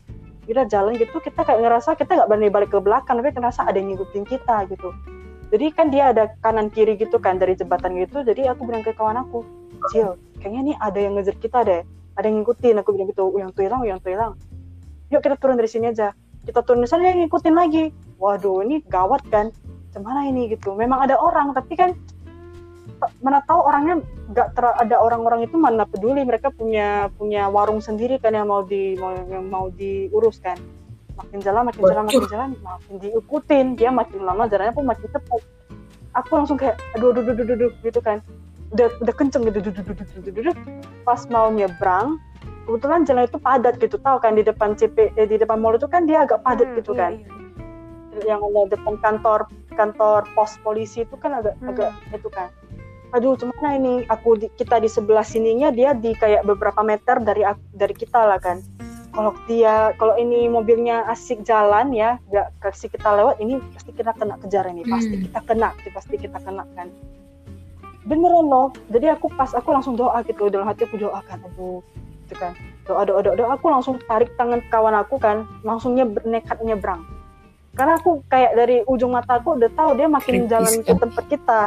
Kita 0.48 0.64
jalan 0.68 0.96
gitu 0.96 1.16
kita 1.20 1.44
kayak 1.44 1.60
ngerasa 1.64 1.96
kita 1.96 2.12
nggak 2.20 2.28
berani 2.32 2.50
balik 2.52 2.70
ke 2.72 2.80
belakang 2.80 3.20
tapi 3.20 3.32
ngerasa 3.36 3.68
ada 3.68 3.78
yang 3.80 3.96
ngikutin 3.96 4.24
kita 4.28 4.68
gitu. 4.72 4.90
Jadi 5.48 5.66
kan 5.72 5.88
dia 5.88 6.12
ada 6.12 6.28
kanan 6.44 6.68
kiri 6.68 7.00
gitu 7.00 7.16
kan 7.20 7.40
dari 7.40 7.56
jembatan 7.56 7.96
gitu. 7.96 8.24
Jadi 8.24 8.52
aku 8.52 8.68
bilang 8.68 8.84
ke 8.84 8.92
kawan 8.96 9.24
aku 9.24 9.48
Cil 9.94 10.20
kayaknya 10.44 10.74
nih 10.74 10.76
ada 10.84 11.00
yang 11.00 11.14
ngejar 11.16 11.36
kita 11.40 11.60
deh. 11.64 11.82
Ada 12.20 12.26
yang 12.28 12.44
ngikutin. 12.44 12.76
Aku 12.84 12.90
bilang 12.92 13.08
gitu 13.12 13.24
yang 13.40 13.50
tuh 13.56 13.64
hilang 13.64 13.82
yang 13.88 14.00
tuh 14.04 14.12
hilang 14.12 14.36
yuk 15.08 15.24
kita 15.24 15.40
turun 15.40 15.56
dari 15.56 15.72
sini 15.72 15.92
aja. 15.92 16.12
Kita 16.44 16.64
turun 16.64 16.84
di 16.84 16.90
sana 16.90 17.12
yang 17.12 17.24
ngikutin 17.28 17.56
lagi 17.56 17.92
waduh 18.18 18.62
ini 18.66 18.82
gawat 18.86 19.22
kan? 19.30 19.54
Gimana 19.94 20.30
ini 20.30 20.52
gitu? 20.52 20.74
Memang 20.78 21.06
ada 21.06 21.18
orang 21.18 21.54
tapi 21.54 21.74
kan 21.78 21.94
mana 23.22 23.46
tahu 23.46 23.62
orangnya 23.62 24.02
nggak 24.34 24.58
ter 24.58 24.66
ada 24.66 24.98
orang-orang 24.98 25.46
itu 25.46 25.54
mana 25.54 25.86
peduli 25.86 26.26
mereka 26.26 26.50
punya 26.50 27.14
punya 27.14 27.46
warung 27.46 27.78
sendiri 27.78 28.18
kan 28.18 28.34
yang 28.34 28.50
mau 28.50 28.66
di 28.66 28.98
mau 28.98 29.14
yang 29.14 29.46
mau 29.48 29.70
diurus 29.70 30.42
kan? 30.42 30.58
Makin 31.18 31.40
jalan 31.42 31.66
makin 31.70 31.82
jalan 31.82 32.04
makin 32.06 32.26
jalan 32.30 32.50
makin 32.62 32.94
diikutin. 33.02 33.66
Dia 33.78 33.90
makin 33.94 34.22
lama 34.26 34.46
jalannya 34.50 34.74
pun 34.74 34.86
makin 34.86 35.08
cepat. 35.10 35.42
Aku 36.18 36.30
langsung 36.34 36.58
kayak 36.58 36.78
aduh 36.98 37.14
aduh 37.14 37.22
aduh 37.26 37.46
aduh, 37.46 37.72
gitu 37.86 38.00
kan. 38.02 38.22
Udah 38.74 38.90
udah 39.02 39.14
kenceng 39.14 39.46
gitu 39.48 39.62
aduh, 39.62 39.74
aduh, 39.74 39.94
aduh, 39.94 40.06
aduh, 40.18 40.42
aduh. 40.42 40.56
pas 41.06 41.22
mau 41.30 41.48
nyebrang 41.54 42.18
kebetulan 42.68 43.02
jalan 43.06 43.24
itu 43.30 43.38
padat 43.40 43.74
gitu. 43.78 43.96
Tahu 44.02 44.18
kan 44.22 44.34
di 44.38 44.44
depan 44.46 44.74
CP 44.74 45.14
eh, 45.14 45.26
di 45.30 45.38
depan 45.38 45.58
mall 45.62 45.78
itu 45.78 45.86
kan 45.90 46.06
dia 46.10 46.26
agak 46.26 46.42
padat 46.46 46.66
Hmm, 46.70 46.78
gitu 46.82 46.94
iya, 46.98 47.02
kan? 47.02 47.12
iya. 47.18 47.47
Yang 48.26 48.42
ada 48.42 48.74
depan 48.74 48.96
kantor 48.98 49.46
kantor 49.78 50.26
pos 50.34 50.58
polisi 50.62 51.06
itu 51.06 51.14
kan 51.16 51.38
agak 51.38 51.54
Hmm. 51.62 51.70
agak 51.70 51.92
itu 52.10 52.30
kan. 52.34 52.50
Aduh 53.16 53.40
gimana 53.40 53.78
ini? 53.78 54.04
Aku 54.10 54.36
di, 54.36 54.52
kita 54.52 54.82
di 54.82 54.90
sebelah 54.90 55.24
sininya 55.24 55.72
dia 55.72 55.96
di 55.96 56.12
kayak 56.12 56.44
beberapa 56.44 56.82
meter 56.82 57.22
dari 57.22 57.46
dari 57.72 57.94
kita 57.94 58.20
lah 58.26 58.42
kan. 58.42 58.60
Kalau 59.14 59.32
dia 59.48 59.96
kalau 59.96 60.14
ini 60.14 60.46
mobilnya 60.46 61.08
asik 61.08 61.42
jalan 61.42 61.90
ya 61.90 62.20
nggak 62.28 62.48
kasih 62.60 62.92
kita 62.92 63.08
lewat 63.08 63.40
ini 63.40 63.58
pasti 63.72 63.92
kita 63.96 64.12
kena 64.12 64.36
kejar 64.38 64.66
ini. 64.68 64.84
Pasti 64.84 65.16
Hmm. 65.16 65.24
kita 65.24 65.40
kena 65.46 65.70
pasti 65.94 66.16
kita 66.18 66.38
kena 66.42 66.68
kan. 66.76 66.92
Beneran 68.08 68.48
loh. 68.48 68.72
Jadi 68.92 69.08
aku 69.12 69.28
pas 69.36 69.52
aku 69.52 69.72
langsung 69.72 69.96
doa 69.96 70.20
gitu. 70.24 70.48
Dalam 70.52 70.68
hati 70.68 70.84
aku 70.84 71.00
doakan 71.00 71.38
aduh 71.48 71.80
gitu 72.28 72.36
kan. 72.36 72.54
Doa 72.88 73.04
doa 73.04 73.20
doa, 73.20 73.36
doa. 73.36 73.52
aku 73.56 73.68
langsung 73.68 74.00
tarik 74.08 74.32
tangan 74.36 74.64
kawan 74.68 74.96
aku 74.96 75.16
kan. 75.20 75.48
Langsung 75.64 75.96
nyeb- 75.96 76.24
nekat 76.28 76.60
nyebrang 76.60 77.04
karena 77.78 77.94
aku 78.02 78.26
kayak 78.26 78.58
dari 78.58 78.82
ujung 78.90 79.14
mata 79.14 79.38
aku 79.38 79.54
udah 79.54 79.70
tahu 79.78 79.94
dia 79.94 80.10
makin 80.10 80.50
jalan 80.50 80.82
ke 80.82 80.94
tempat 80.98 81.24
kita. 81.30 81.62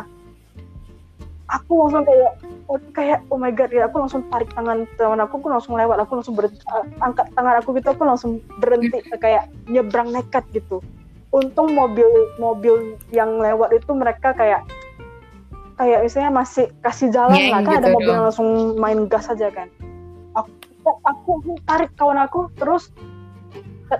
Aku 1.51 1.87
langsung 1.87 2.03
kayak 2.03 2.33
oh, 2.67 2.79
kayak 2.95 3.19
oh 3.31 3.39
my 3.39 3.55
god 3.55 3.71
ya 3.71 3.87
aku 3.87 4.03
langsung 4.03 4.27
tarik 4.31 4.51
tangan 4.55 4.91
teman 4.99 5.23
aku 5.23 5.39
aku 5.39 5.49
langsung 5.51 5.79
lewat 5.79 6.03
aku 6.03 6.19
langsung 6.19 6.35
berhenti 6.35 6.63
uh, 6.71 6.87
angkat 7.03 7.27
tangan 7.35 7.59
aku 7.63 7.75
gitu 7.79 7.89
aku 7.95 8.03
langsung 8.07 8.43
berhenti 8.59 8.99
kayak 9.23 9.47
nyebrang 9.71 10.11
nekat 10.11 10.43
gitu. 10.51 10.83
Untung 11.31 11.79
mobil 11.79 12.07
mobil 12.43 12.99
yang 13.15 13.39
lewat 13.39 13.71
itu 13.71 13.91
mereka 13.95 14.35
kayak 14.35 14.67
kayak 15.79 16.03
misalnya 16.03 16.31
masih 16.35 16.67
kasih 16.83 17.09
jalan 17.15 17.39
Geng 17.39 17.51
lah 17.55 17.61
kan 17.63 17.75
ada 17.79 17.87
gitu 17.87 17.95
mobil 17.95 18.11
yang 18.11 18.19
dong. 18.19 18.27
langsung 18.27 18.49
main 18.83 19.01
gas 19.07 19.31
aja 19.31 19.47
kan. 19.55 19.71
Aku 20.35 20.91
aku 21.07 21.31
tarik 21.71 21.95
kawan 21.95 22.19
aku 22.19 22.51
terus 22.59 22.91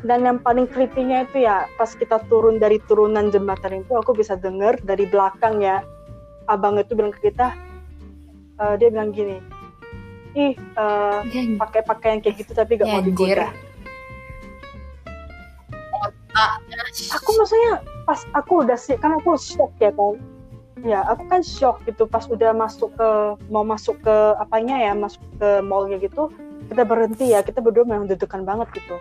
dan 0.07 0.23
yang 0.23 0.39
paling 0.39 0.71
creepy-nya 0.71 1.27
itu 1.27 1.43
ya 1.43 1.67
pas 1.75 1.91
kita 1.91 2.23
turun 2.31 2.63
dari 2.63 2.79
turunan 2.87 3.35
jembatan 3.35 3.83
itu 3.83 3.99
aku 3.99 4.15
bisa 4.15 4.39
dengar 4.39 4.79
dari 4.87 5.11
belakang 5.11 5.59
ya 5.59 5.83
abang 6.47 6.79
itu 6.79 6.95
bilang 6.95 7.11
ke 7.11 7.31
kita 7.35 7.59
eh, 8.63 8.75
dia 8.79 8.89
bilang 8.95 9.11
gini 9.11 9.43
ih 10.39 10.55
eh, 10.55 11.19
Ya, 11.27 11.43
pakai 11.59 11.83
pakaian 11.83 12.23
kayak 12.23 12.47
gitu 12.47 12.55
tapi 12.55 12.79
gak 12.79 12.87
mau 12.87 13.03
digoda. 13.03 13.51
Aku 17.19 17.35
maksudnya 17.35 17.83
pas 18.07 18.23
aku 18.39 18.63
udah 18.63 18.79
sih 18.79 18.95
kan 18.95 19.19
aku 19.19 19.35
shock 19.35 19.75
ya 19.83 19.91
kan? 19.91 20.15
Ya 20.87 21.03
aku 21.11 21.27
kan 21.27 21.43
shock 21.43 21.83
gitu 21.85 22.07
pas 22.07 22.31
udah 22.31 22.55
masuk 22.55 22.95
ke 22.95 23.11
mau 23.51 23.67
masuk 23.67 23.99
ke 24.01 24.17
apanya 24.39 24.79
ya 24.79 24.93
masuk 24.95 25.21
ke 25.43 25.61
mallnya 25.67 25.99
gitu 25.99 26.31
kita 26.71 26.87
berhenti 26.87 27.35
ya 27.35 27.43
kita 27.43 27.59
berdua 27.59 27.83
memang 27.85 28.07
dudukan 28.07 28.47
banget 28.47 28.71
gitu 28.79 28.97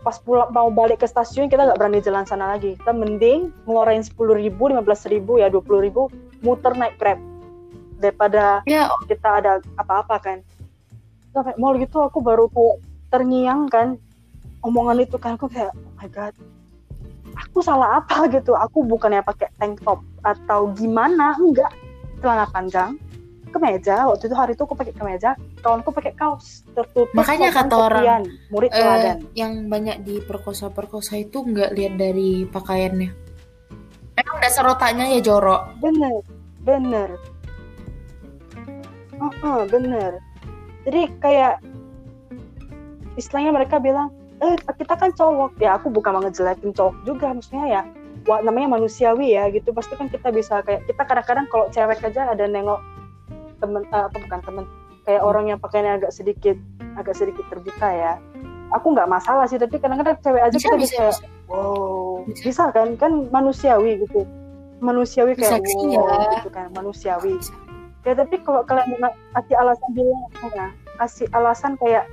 pas 0.00 0.16
pulang 0.16 0.48
mau 0.50 0.72
balik 0.72 1.04
ke 1.04 1.06
stasiun 1.08 1.52
kita 1.52 1.66
nggak 1.66 1.78
berani 1.78 2.00
jalan 2.00 2.24
sana 2.24 2.56
lagi. 2.56 2.76
Kita 2.80 2.92
mending 2.92 3.52
ngeluarin 3.68 4.00
sepuluh 4.00 4.36
ribu 4.36 4.72
lima 4.72 4.80
belas 4.80 5.04
ribu 5.08 5.36
ya 5.40 5.52
dua 5.52 5.60
puluh 5.60 5.84
ribu 5.84 6.08
muter 6.40 6.72
naik 6.76 6.96
grab. 6.96 7.20
Daripada 8.00 8.64
ya. 8.64 8.88
kita 9.04 9.44
ada 9.44 9.52
apa-apa 9.76 10.16
kan. 10.20 10.38
Sampai 11.36 11.54
mall 11.60 11.76
gitu 11.76 12.00
aku 12.00 12.24
baru 12.24 12.48
kayak 12.48 12.76
terngiang 13.12 13.68
kan. 13.68 14.00
Omongan 14.60 15.04
itu 15.04 15.16
kan 15.16 15.40
aku 15.40 15.48
kayak 15.48 15.72
oh 15.72 15.94
my 15.96 16.08
god 16.08 16.36
aku 17.36 17.64
salah 17.64 18.00
apa? 18.00 18.28
Gitu. 18.28 18.52
Aku 18.52 18.84
bukannya 18.84 19.24
pakai 19.24 19.48
tank 19.56 19.80
top 19.84 20.04
atau 20.24 20.72
gimana 20.76 21.36
enggak. 21.40 21.72
Celana 22.20 22.44
panjang 22.52 23.00
kemeja 23.50 24.06
waktu 24.06 24.30
itu 24.30 24.36
hari 24.38 24.52
itu 24.54 24.62
aku 24.62 24.78
pakai 24.78 24.94
kemeja 24.94 25.34
kawanku 25.60 25.90
pakai 25.90 26.14
kaos 26.14 26.62
tertutup 26.72 27.10
Makanya 27.12 27.50
kata 27.50 27.74
orang, 27.76 28.02
sekian, 28.02 28.22
murid 28.48 28.70
eh, 28.70 28.78
teladan. 28.78 29.18
yang 29.34 29.52
banyak 29.66 29.96
di 30.06 30.22
perkosa-perkosa 30.22 31.18
itu 31.18 31.42
nggak 31.42 31.74
lihat 31.74 31.94
dari 31.98 32.46
pakaiannya. 32.48 33.10
Emang 34.16 34.38
dasar 34.40 34.64
otaknya 34.70 35.10
ya 35.10 35.20
jorok. 35.20 35.74
bener 35.82 36.22
bener. 36.64 37.08
Oh, 39.20 39.32
oh, 39.44 39.60
bener. 39.68 40.16
Jadi 40.88 41.12
kayak 41.20 41.60
istilahnya 43.20 43.52
mereka 43.52 43.76
bilang 43.76 44.08
eh 44.40 44.56
kita 44.56 44.96
kan 44.96 45.12
cowok. 45.12 45.60
Ya 45.60 45.76
aku 45.76 45.92
bukan 45.92 46.16
mau 46.16 46.22
ngejelekin 46.24 46.72
cowok 46.72 46.94
juga 47.04 47.36
maksudnya 47.36 47.66
ya 47.68 47.82
wah, 48.24 48.40
namanya 48.40 48.80
manusiawi 48.80 49.36
ya 49.36 49.48
gitu. 49.52 49.72
Pasti 49.76 49.96
kan 49.96 50.08
kita 50.08 50.32
bisa 50.32 50.64
kayak 50.64 50.88
kita 50.88 51.02
kadang-kadang 51.04 51.46
kalau 51.52 51.68
cewek 51.68 52.00
aja 52.00 52.32
ada 52.32 52.44
nengok 52.48 52.80
temen 53.60 53.82
eh, 53.86 54.04
apa 54.08 54.16
bukan 54.16 54.40
temen 54.42 54.64
kayak 55.04 55.22
orang 55.24 55.44
yang 55.52 55.58
pakainya 55.60 55.96
agak 56.00 56.12
sedikit 56.12 56.56
agak 56.96 57.14
sedikit 57.16 57.44
terbuka 57.48 57.88
ya 57.88 58.12
aku 58.74 58.94
nggak 58.94 59.10
masalah 59.10 59.44
sih 59.46 59.58
tapi 59.58 59.78
kadang-kadang 59.78 60.16
cewek 60.22 60.42
aja 60.42 60.56
Bisa, 60.56 60.66
kita 60.70 60.76
bisa, 60.78 60.84
bisa, 60.84 60.96
kayak, 60.98 61.14
bisa. 61.14 61.26
wow 61.50 62.14
Bisa. 62.26 62.42
bisa. 62.46 62.64
kan 62.72 62.88
kan 62.96 63.12
manusiawi 63.30 63.92
gitu 64.06 64.20
manusiawi 64.80 65.32
kayak 65.36 65.60
Bisa 65.60 65.98
wow 65.98 66.08
ya. 66.08 66.30
gitu 66.40 66.48
kan 66.52 66.66
manusiawi 66.72 67.32
Bisa. 67.36 67.54
ya 68.06 68.12
tapi 68.16 68.34
kalau 68.40 68.62
kalian 68.64 68.96
kasih 69.36 69.56
alasan 69.60 69.90
bilang 69.92 70.24
ya, 70.56 70.66
kasih 70.96 71.26
alasan 71.36 71.72
kayak 71.76 72.04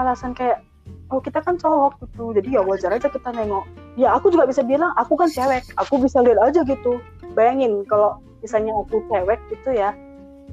alasan 0.00 0.32
kayak 0.32 0.64
oh 1.12 1.20
kita 1.20 1.44
kan 1.44 1.60
cowok 1.60 2.00
gitu 2.00 2.32
jadi 2.32 2.48
ya 2.56 2.62
wajar 2.64 2.90
aja 2.96 3.08
kita 3.12 3.28
nengok 3.36 3.68
ya 4.00 4.16
aku 4.16 4.32
juga 4.32 4.48
bisa 4.48 4.64
bilang 4.64 4.88
aku 4.96 5.12
kan 5.20 5.28
cewek 5.28 5.60
aku 5.76 6.00
bisa 6.00 6.24
lihat 6.24 6.40
aja 6.40 6.64
gitu 6.64 6.96
bayangin 7.36 7.84
kalau 7.84 8.16
misalnya 8.42 8.74
aku 8.76 9.00
cewek 9.08 9.40
gitu 9.48 9.70
ya 9.72 9.94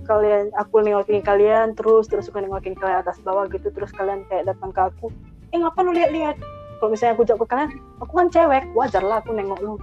kalian 0.08 0.50
aku 0.56 0.82
nengokin 0.82 1.22
kalian 1.22 1.76
terus 1.76 2.08
terus 2.08 2.30
aku 2.32 2.40
nengokin 2.40 2.74
kalian 2.78 3.04
atas 3.04 3.20
bawah 3.22 3.46
gitu 3.52 3.70
terus 3.74 3.92
kalian 3.94 4.24
kayak 4.32 4.48
datang 4.48 4.72
ke 4.72 4.82
aku 4.82 5.12
eh 5.50 5.58
ngapa 5.58 5.82
lu 5.82 5.92
lihat-lihat? 5.98 6.38
Kalau 6.80 6.96
misalnya 6.96 7.14
aku 7.20 7.24
jawab 7.28 7.44
ke 7.44 7.48
kalian 7.52 7.70
aku 8.00 8.14
kan 8.14 8.28
cewek 8.32 8.64
wajar 8.78 9.04
lah 9.04 9.20
aku 9.20 9.34
nengok 9.36 9.60
lu. 9.60 9.74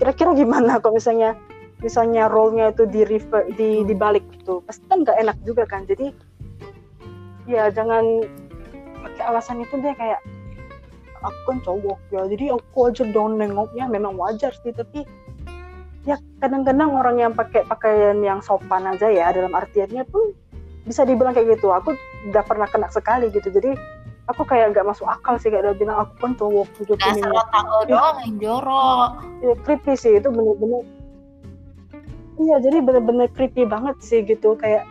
Kira-kira 0.00 0.32
gimana 0.32 0.76
kalau 0.82 0.96
misalnya 0.96 1.34
misalnya 1.84 2.30
role-nya 2.32 2.72
itu 2.72 2.88
di 2.88 3.04
refer, 3.04 3.44
di 3.58 3.84
dibalik 3.84 4.24
gitu? 4.32 4.64
Pasti 4.64 4.86
kan 4.88 5.04
nggak 5.04 5.18
enak 5.20 5.36
juga 5.44 5.68
kan? 5.68 5.84
Jadi 5.84 6.14
ya 7.50 7.68
jangan 7.70 8.26
pakai 9.02 9.24
alasan 9.28 9.62
itu 9.62 9.74
dia 9.82 9.94
kayak 9.94 10.20
aku 11.22 11.38
kan 11.46 11.58
cowok 11.62 11.98
ya 12.10 12.22
jadi 12.26 12.58
aku 12.58 12.90
aja 12.90 13.06
dong 13.10 13.38
nengoknya 13.38 13.86
memang 13.86 14.18
wajar 14.18 14.50
sih 14.62 14.74
tapi 14.74 15.06
ya 16.06 16.16
kadang-kadang 16.38 16.94
orang 16.94 17.16
yang 17.18 17.32
pakai 17.34 17.66
pakaian 17.66 18.22
yang 18.22 18.38
sopan 18.38 18.86
aja 18.86 19.10
ya 19.10 19.34
dalam 19.34 19.50
artiannya 19.50 20.06
tuh 20.06 20.32
bisa 20.86 21.02
dibilang 21.02 21.34
kayak 21.34 21.58
gitu. 21.58 21.74
Aku 21.74 21.98
udah 22.24 22.42
pernah 22.46 22.70
kena 22.70 22.86
sekali 22.88 23.26
gitu. 23.28 23.50
Jadi 23.50 23.74
aku 24.26 24.42
kayak 24.42 24.70
nggak 24.70 24.86
masuk 24.86 25.04
akal 25.04 25.34
sih 25.36 25.50
kayak 25.50 25.66
dia 25.66 25.74
bilang 25.76 25.98
aku 26.00 26.14
kan 26.16 26.32
cowok 26.34 26.66
gitu 26.78 26.94
Dasar 26.94 27.26
otak 27.28 27.64
lo 27.64 27.78
Ya. 27.84 27.90
doang 27.90 28.16
yang 28.22 28.34
jorok. 28.38 29.10
ya, 29.42 29.54
creepy 29.62 29.92
sih. 29.94 30.12
Itu 30.14 30.30
bener-bener 30.30 30.86
iya 32.36 32.56
jadi 32.60 32.78
bener-bener 32.80 33.26
creepy 33.34 33.66
banget 33.66 33.98
sih 33.98 34.22
gitu. 34.22 34.54
Kayak 34.54 34.86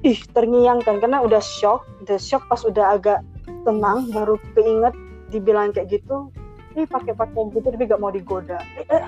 ih 0.00 0.16
terngiang 0.32 0.80
kan. 0.80 0.98
Karena 0.98 1.20
udah 1.20 1.40
shock 1.40 1.84
udah 2.00 2.16
shock 2.16 2.48
pas 2.48 2.64
udah 2.64 2.96
agak 2.96 3.20
tenang 3.68 4.08
baru 4.08 4.40
keinget 4.54 4.96
dibilang 5.28 5.76
kayak 5.76 5.92
gitu 5.92 6.32
ih 6.72 6.86
pakai 6.86 7.12
pakaian 7.12 7.50
gitu 7.50 7.68
tapi 7.68 7.84
gak 7.84 7.98
mau 7.98 8.08
digoda. 8.08 8.56
Eh, 8.78 8.86
eh, 8.86 9.04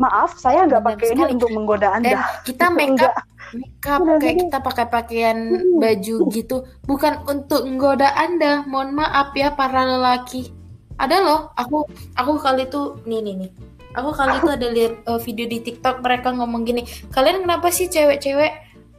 maaf 0.00 0.40
saya 0.40 0.64
nggak 0.64 0.80
pakai 0.80 1.12
ini 1.12 1.28
sekali. 1.28 1.32
untuk 1.36 1.50
menggoda 1.52 1.92
Dan 1.92 1.96
anda 2.00 2.20
kita 2.48 2.72
make 2.72 2.96
up, 3.04 3.12
make 3.52 3.84
up 3.84 4.00
Udah, 4.00 4.16
kayak 4.16 4.36
kita 4.48 4.58
pakai 4.64 4.86
pakaian 4.88 5.38
baju 5.76 6.16
gitu, 6.32 6.56
bukan 6.88 7.20
untuk 7.28 7.68
menggoda 7.68 8.08
Anda. 8.16 8.64
Mohon 8.64 9.04
maaf 9.04 9.36
ya 9.36 9.52
para 9.52 9.84
lelaki. 9.84 10.50
Ada 10.96 11.16
loh, 11.20 11.40
aku 11.56 11.84
aku 12.16 12.32
kali 12.40 12.64
itu 12.64 12.96
nih 13.04 13.20
nih 13.20 13.34
nih. 13.44 13.50
Aku 13.98 14.14
kali 14.14 14.38
itu 14.38 14.48
ada 14.48 14.66
lihat 14.70 14.94
eh, 15.04 15.20
video 15.20 15.46
di 15.50 15.58
TikTok 15.60 16.00
mereka 16.00 16.30
ngomong 16.30 16.62
gini, 16.62 16.86
kalian 17.10 17.44
kenapa 17.44 17.68
sih 17.74 17.90
cewek-cewek 17.90 18.52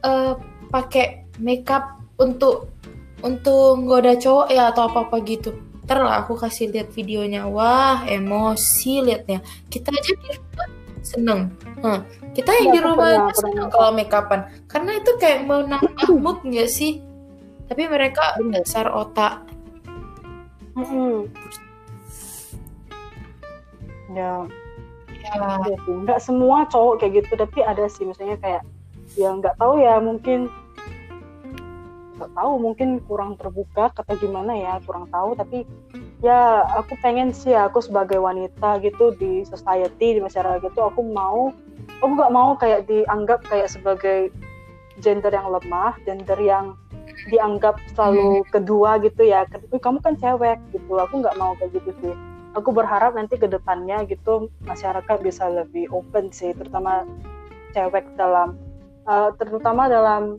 eh, 0.04 0.32
pakai 0.70 1.26
makeup 1.40 1.98
untuk 2.20 2.70
untuk 3.22 3.80
nggoda 3.80 4.18
cowok 4.18 4.48
ya 4.52 4.70
atau 4.70 4.90
apa 4.90 5.08
apa 5.08 5.16
gitu. 5.24 5.56
Ntar 5.82 5.98
lah 5.98 6.22
aku 6.22 6.38
kasih 6.38 6.70
lihat 6.70 6.94
videonya. 6.94 7.48
Wah, 7.48 8.04
emosi 8.06 9.02
liatnya. 9.02 9.42
Kita 9.70 9.90
aja 9.90 10.12
di 10.14 10.28
rumah 10.36 10.81
seneng. 11.12 11.40
Hah, 11.80 12.00
kita 12.32 12.50
yang 12.50 12.66
Iya, 12.66 12.72
di 12.72 12.80
rumah 12.80 12.96
pernah- 13.04 13.28
aja 13.28 13.34
seneng 13.36 13.66
kalau 13.68 13.90
make 13.92 14.10
upan. 14.10 14.40
Karena 14.66 14.90
itu 14.96 15.10
kayak 15.16 15.38
mau 15.44 15.60
nambah 15.60 15.92
mood 16.24 16.38
nggak 16.42 16.66
sih? 16.66 16.98
Tapi 17.66 17.82
mereka 17.86 18.36
Bener. 18.36 18.60
dasar 18.60 18.88
otak. 18.88 19.44
Mm-mm. 20.72 21.28
ya 24.10 24.44
Ya. 25.22 25.46
Nggak 25.86 26.18
semua 26.18 26.66
cowok 26.66 26.98
kayak 26.98 27.22
gitu 27.22 27.32
tapi 27.38 27.62
ada 27.62 27.86
sih 27.86 28.02
misalnya 28.02 28.34
kayak 28.36 28.62
ya 29.14 29.30
nggak 29.30 29.54
tahu 29.54 29.78
ya 29.78 30.02
mungkin 30.02 30.50
nggak 32.16 32.32
tahu 32.34 32.52
mungkin 32.58 32.98
kurang 33.06 33.38
terbuka 33.38 33.88
atau 33.88 34.14
gimana 34.16 34.50
ya 34.52 34.82
kurang 34.82 35.06
tahu 35.08 35.32
tapi 35.32 35.62
ya 36.22 36.62
aku 36.78 36.94
pengen 37.02 37.34
sih 37.34 37.52
aku 37.52 37.82
sebagai 37.82 38.22
wanita 38.22 38.78
gitu 38.78 39.10
di 39.18 39.42
society 39.42 40.16
di 40.16 40.20
masyarakat 40.22 40.62
gitu 40.62 40.80
aku 40.86 41.02
mau 41.02 41.50
aku 41.98 42.12
nggak 42.14 42.32
mau 42.32 42.54
kayak 42.54 42.86
dianggap 42.86 43.42
kayak 43.50 43.66
sebagai 43.66 44.30
gender 45.02 45.34
yang 45.34 45.50
lemah 45.50 45.98
gender 46.06 46.38
yang 46.38 46.78
dianggap 47.30 47.78
selalu 47.94 48.42
kedua 48.50 48.98
gitu 48.98 49.22
ya. 49.22 49.46
"Ih, 49.46 49.78
kamu 49.78 50.02
kan 50.02 50.18
cewek 50.18 50.58
gitu. 50.74 50.92
Aku 50.98 51.22
nggak 51.22 51.38
mau 51.38 51.54
kayak 51.58 51.78
gitu 51.78 51.90
sih. 52.02 52.14
Aku 52.58 52.74
berharap 52.74 53.16
nanti 53.16 53.38
ke 53.40 53.48
depannya 53.48 54.04
gitu 54.10 54.50
masyarakat 54.66 55.16
bisa 55.24 55.48
lebih 55.48 55.88
open 55.88 56.28
sih 56.34 56.52
terutama 56.52 57.06
cewek 57.72 58.04
dalam 58.18 58.58
eh, 59.08 59.30
terutama 59.40 59.88
dalam 59.88 60.36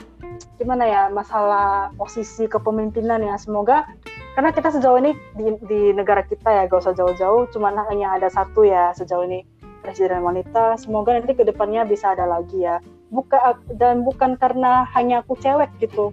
gimana 0.59 0.83
ya 0.85 1.01
masalah 1.09 1.89
posisi 1.95 2.45
kepemimpinan 2.45 3.23
ya. 3.23 3.35
Semoga 3.39 3.87
karena 4.33 4.49
kita 4.49 4.73
sejauh 4.73 4.97
ini 4.97 5.13
di, 5.37 5.45
di 5.69 5.81
negara 5.93 6.25
kita 6.25 6.49
ya 6.49 6.61
gak 6.65 6.81
usah 6.81 6.97
jauh-jauh. 6.97 7.45
Cuman 7.53 7.77
hanya 7.93 8.17
ada 8.17 8.33
satu 8.33 8.65
ya 8.65 8.89
sejauh 8.97 9.29
ini 9.29 9.45
presiden 9.85 10.25
wanita. 10.25 10.73
Semoga 10.81 11.13
nanti 11.13 11.37
ke 11.37 11.45
depannya 11.45 11.85
bisa 11.85 12.17
ada 12.17 12.25
lagi 12.25 12.65
ya. 12.65 12.81
Buka 13.13 13.61
dan 13.77 14.01
bukan 14.01 14.33
karena 14.41 14.89
hanya 14.97 15.21
aku 15.21 15.37
cewek 15.37 15.69
gitu. 15.77 16.09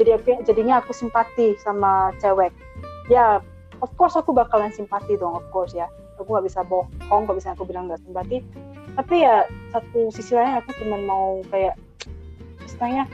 Jadi 0.00 0.16
aku 0.16 0.28
jadinya 0.48 0.80
aku 0.80 0.96
simpati 0.96 1.52
sama 1.60 2.16
cewek. 2.24 2.56
Ya 3.12 3.44
of 3.84 3.92
course 4.00 4.16
aku 4.16 4.32
bakalan 4.32 4.72
simpati 4.72 5.20
dong 5.20 5.36
of 5.36 5.44
course 5.52 5.76
ya. 5.76 5.92
Aku 6.16 6.32
nggak 6.32 6.48
bisa 6.48 6.64
bohong 6.64 7.28
kalau 7.28 7.36
bisa 7.36 7.52
aku 7.52 7.68
bilang 7.68 7.92
nggak 7.92 8.00
simpati. 8.00 8.40
Tapi 8.96 9.28
ya 9.28 9.44
satu 9.76 10.08
sisi 10.08 10.32
lain 10.32 10.56
aku 10.56 10.72
cuma 10.80 10.96
mau 11.04 11.44
kayak 11.52 11.76
istilahnya 12.64 13.04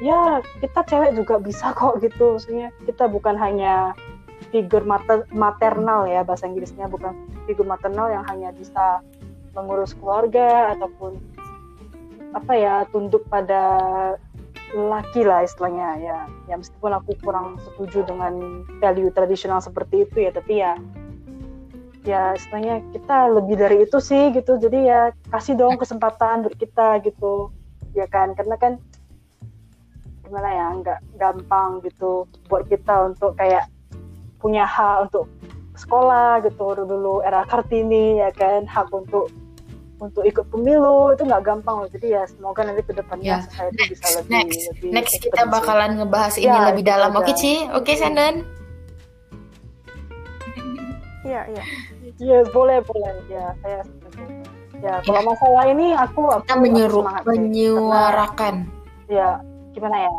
ya 0.00 0.44
kita 0.60 0.80
cewek 0.84 1.16
juga 1.16 1.40
bisa 1.40 1.72
kok 1.72 2.00
gitu. 2.04 2.36
Maksudnya 2.36 2.68
kita 2.84 3.08
bukan 3.08 3.36
hanya 3.36 3.96
figur 4.52 4.84
mater- 4.84 5.28
maternal 5.32 6.04
ya 6.04 6.20
bahasa 6.22 6.48
Inggrisnya. 6.48 6.88
Bukan 6.88 7.12
figur 7.48 7.64
maternal 7.64 8.12
yang 8.12 8.24
hanya 8.28 8.52
bisa 8.52 9.00
mengurus 9.56 9.96
keluarga 9.96 10.76
ataupun 10.76 11.16
apa 12.36 12.52
ya 12.52 12.84
tunduk 12.92 13.24
pada 13.32 13.64
laki 14.76 15.24
lah 15.24 15.46
istilahnya. 15.46 15.96
Ya 16.04 16.18
ya 16.50 16.54
meskipun 16.60 16.92
aku 16.92 17.16
kurang 17.24 17.56
setuju 17.64 18.04
dengan 18.04 18.64
value 18.82 19.08
tradisional 19.14 19.64
seperti 19.64 20.04
itu 20.04 20.28
ya 20.28 20.30
tapi 20.34 20.60
ya 20.60 20.76
ya 22.06 22.38
istilahnya 22.38 22.84
kita 22.94 23.32
lebih 23.32 23.56
dari 23.56 23.88
itu 23.88 23.98
sih 23.98 24.30
gitu. 24.36 24.60
Jadi 24.60 24.92
ya 24.92 25.10
kasih 25.32 25.56
dong 25.56 25.80
kesempatan 25.80 26.44
buat 26.44 26.54
kita 26.60 27.00
gitu. 27.02 27.48
Ya 27.96 28.04
kan? 28.04 28.36
Karena 28.36 28.60
kan 28.60 28.76
gimana 30.26 30.48
ya 30.50 30.66
nggak 30.82 30.98
gampang 31.16 31.78
gitu 31.80 32.26
buat 32.50 32.66
kita 32.66 33.14
untuk 33.14 33.38
kayak 33.38 33.70
punya 34.36 34.66
hak 34.66 35.06
untuk 35.08 35.30
sekolah 35.76 36.42
gitu 36.42 36.74
dulu 36.76 37.22
era 37.22 37.46
kartini 37.46 38.18
ya 38.18 38.34
kan 38.34 38.66
hak 38.66 38.90
untuk 38.90 39.30
untuk 39.96 40.28
ikut 40.28 40.44
pemilu 40.52 41.16
itu 41.16 41.24
nggak 41.24 41.40
gampang 41.40 41.80
loh 41.80 41.88
jadi 41.88 42.20
ya 42.20 42.22
semoga 42.28 42.68
nanti 42.68 42.84
ke 42.84 42.92
depannya 42.92 43.40
Ya, 43.40 43.48
society 43.48 43.76
next, 43.80 43.90
bisa 43.96 44.06
lebih 44.12 44.28
next, 44.36 44.58
lebih 44.68 44.90
Next 44.92 45.14
kita 45.24 45.40
sih. 45.40 45.48
bakalan 45.48 45.90
ngebahas 45.96 46.34
ini 46.36 46.52
Ya, 46.52 46.64
lebih 46.68 46.84
dalam. 46.84 47.10
Oke, 47.16 47.32
Ci? 47.32 47.64
Oke, 47.72 47.96
Sanden? 47.96 48.44
Iya, 51.24 51.40
iya. 51.48 51.62
Iya 52.16 52.38
boleh 52.54 52.78
boleh 52.86 53.14
ya 53.26 53.50
saya. 53.64 53.82
Ya 54.84 55.00
kalau 55.02 55.32
masalah 55.32 55.64
ini 55.72 55.96
aku 55.96 56.22
aku 56.28 56.44
Kita 56.44 56.54
menyuarakan. 57.24 58.54
Ya 59.08 59.40
gimana 59.76 60.08
ya? 60.08 60.14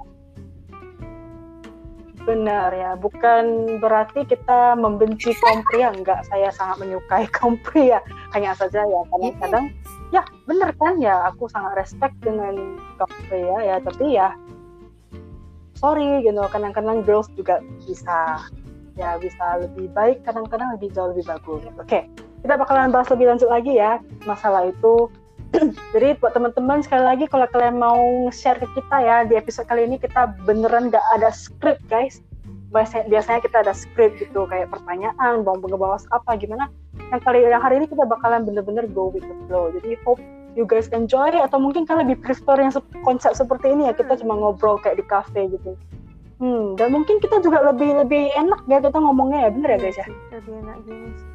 Benar 2.27 2.69
ya 2.75 2.91
bukan 2.99 3.77
berarti 3.81 4.27
kita 4.27 4.77
membenci 4.77 5.33
kaum 5.41 5.65
pria 5.65 5.89
enggak 5.89 6.21
saya 6.29 6.53
sangat 6.53 6.85
menyukai 6.85 7.25
kaum 7.35 7.57
pria 7.65 7.97
hanya 8.37 8.53
saja 8.53 8.85
ya 8.85 9.01
kadang-kadang 9.09 9.65
ya 10.13 10.23
benar 10.45 10.71
kan 10.77 11.01
ya 11.01 11.27
aku 11.33 11.49
sangat 11.49 11.73
respect 11.81 12.15
dengan 12.21 12.77
kaum 13.01 13.11
pria 13.25 13.57
ya 13.63 13.75
tapi 13.81 14.13
ya 14.13 14.37
sorry 15.81 16.21
gitu 16.21 16.45
kadang-kadang 16.53 17.01
girls 17.01 17.27
juga 17.33 17.63
bisa 17.81 18.45
ya 18.97 19.17
bisa 19.17 19.61
lebih 19.61 19.89
baik 19.93 20.25
kadang-kadang 20.25 20.73
lebih 20.73 20.89
jauh 20.89 21.13
lebih 21.13 21.25
bagus. 21.29 21.61
Oke 21.77 22.09
kita 22.45 22.53
bakalan 22.57 22.93
bahas 22.93 23.09
lebih 23.09 23.27
lanjut 23.33 23.49
lagi 23.49 23.73
ya 23.77 23.97
masalah 24.23 24.69
itu 24.69 25.09
jadi 25.95 26.17
buat 26.19 26.35
teman-teman 26.35 26.83
sekali 26.83 27.03
lagi 27.03 27.25
kalau 27.29 27.47
kalian 27.49 27.79
mau 27.79 28.27
share 28.29 28.59
ke 28.59 28.67
kita 28.75 28.97
ya 28.99 29.15
di 29.23 29.39
episode 29.39 29.67
kali 29.67 29.87
ini 29.87 29.95
kita 29.95 30.35
beneran 30.43 30.91
gak 30.91 31.03
ada 31.15 31.31
script 31.31 31.83
guys. 31.87 32.19
Biasanya, 32.67 33.07
biasanya 33.07 33.39
kita 33.39 33.57
ada 33.63 33.71
script 33.71 34.19
gitu 34.19 34.43
kayak 34.51 34.67
pertanyaan 34.67 35.47
mau 35.47 35.55
ngebahas 35.55 36.03
apa 36.11 36.35
gimana. 36.35 36.67
Yang 37.15 37.21
kali 37.23 37.47
yang 37.47 37.63
hari 37.63 37.79
ini 37.79 37.87
kita 37.87 38.03
bakalan 38.03 38.43
bener-bener 38.43 38.83
go 38.91 39.07
with 39.07 39.23
the 39.23 39.35
flow. 39.47 39.71
Jadi 39.71 39.95
hope 40.03 40.19
you 40.59 40.67
guys 40.67 40.91
enjoy 40.91 41.31
atau 41.31 41.61
mungkin 41.61 41.87
kalian 41.87 42.11
lebih 42.11 42.27
prefer 42.27 42.59
yang 42.59 42.73
se- 42.73 42.83
konsep 43.07 43.31
seperti 43.37 43.71
ini 43.71 43.87
ya 43.87 43.93
kita 43.95 44.19
cuma 44.19 44.35
ngobrol 44.35 44.75
kayak 44.83 44.99
di 44.99 45.05
cafe 45.07 45.47
gitu. 45.47 45.79
Hmm 46.37 46.77
dan 46.77 46.93
mungkin 46.93 47.17
kita 47.17 47.41
juga 47.41 47.63
lebih 47.65 48.03
lebih 48.03 48.29
enak 48.35 48.61
ya 48.67 48.77
kita 48.83 48.97
ngomongnya 48.99 49.47
ya 49.47 49.49
bener 49.53 49.69
ya 49.73 49.79
guys 49.79 49.97
ya? 49.97 50.07
Lebih 50.35 50.53
enak 50.59 50.77
gini 50.83 51.09
sih. 51.15 51.26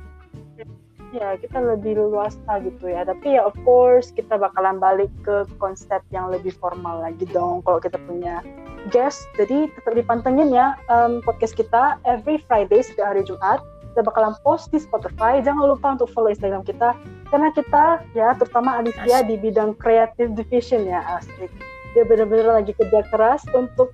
Ya 1.12 1.36
kita 1.36 1.60
lebih 1.60 2.00
luasa 2.00 2.58
gitu 2.64 2.88
ya. 2.88 3.04
Tapi 3.04 3.36
ya 3.36 3.44
of 3.44 3.54
course 3.62 4.10
kita 4.10 4.40
bakalan 4.40 4.80
balik 4.80 5.12
ke 5.22 5.44
konsep 5.60 6.00
yang 6.10 6.32
lebih 6.32 6.50
formal 6.56 7.04
lagi 7.04 7.28
dong 7.30 7.60
kalau 7.62 7.78
kita 7.78 8.00
punya 8.08 8.40
guest. 8.90 9.28
Jadi 9.36 9.68
tetap 9.76 9.92
dipantengin 9.94 10.50
ya 10.50 10.74
em, 10.88 11.20
podcast 11.22 11.54
kita 11.54 12.00
every 12.08 12.40
Friday 12.48 12.80
setiap 12.80 13.12
hari 13.12 13.22
Jumat. 13.22 13.60
Kita 13.92 14.08
bakalan 14.08 14.32
post 14.40 14.72
di 14.72 14.80
Spotify. 14.80 15.44
Jangan 15.44 15.68
lupa 15.68 15.92
untuk 16.00 16.08
follow 16.16 16.32
Instagram 16.32 16.64
kita 16.64 16.96
karena 17.28 17.52
kita 17.52 18.00
ya 18.16 18.32
terutama 18.40 18.80
Alicia 18.80 19.20
di 19.28 19.36
bidang 19.36 19.76
creative 19.76 20.32
division 20.32 20.88
ya 20.88 21.04
asik. 21.20 21.52
Dia 21.92 22.08
benar-benar 22.08 22.64
lagi 22.64 22.72
kerja 22.72 23.04
keras 23.12 23.44
untuk 23.52 23.92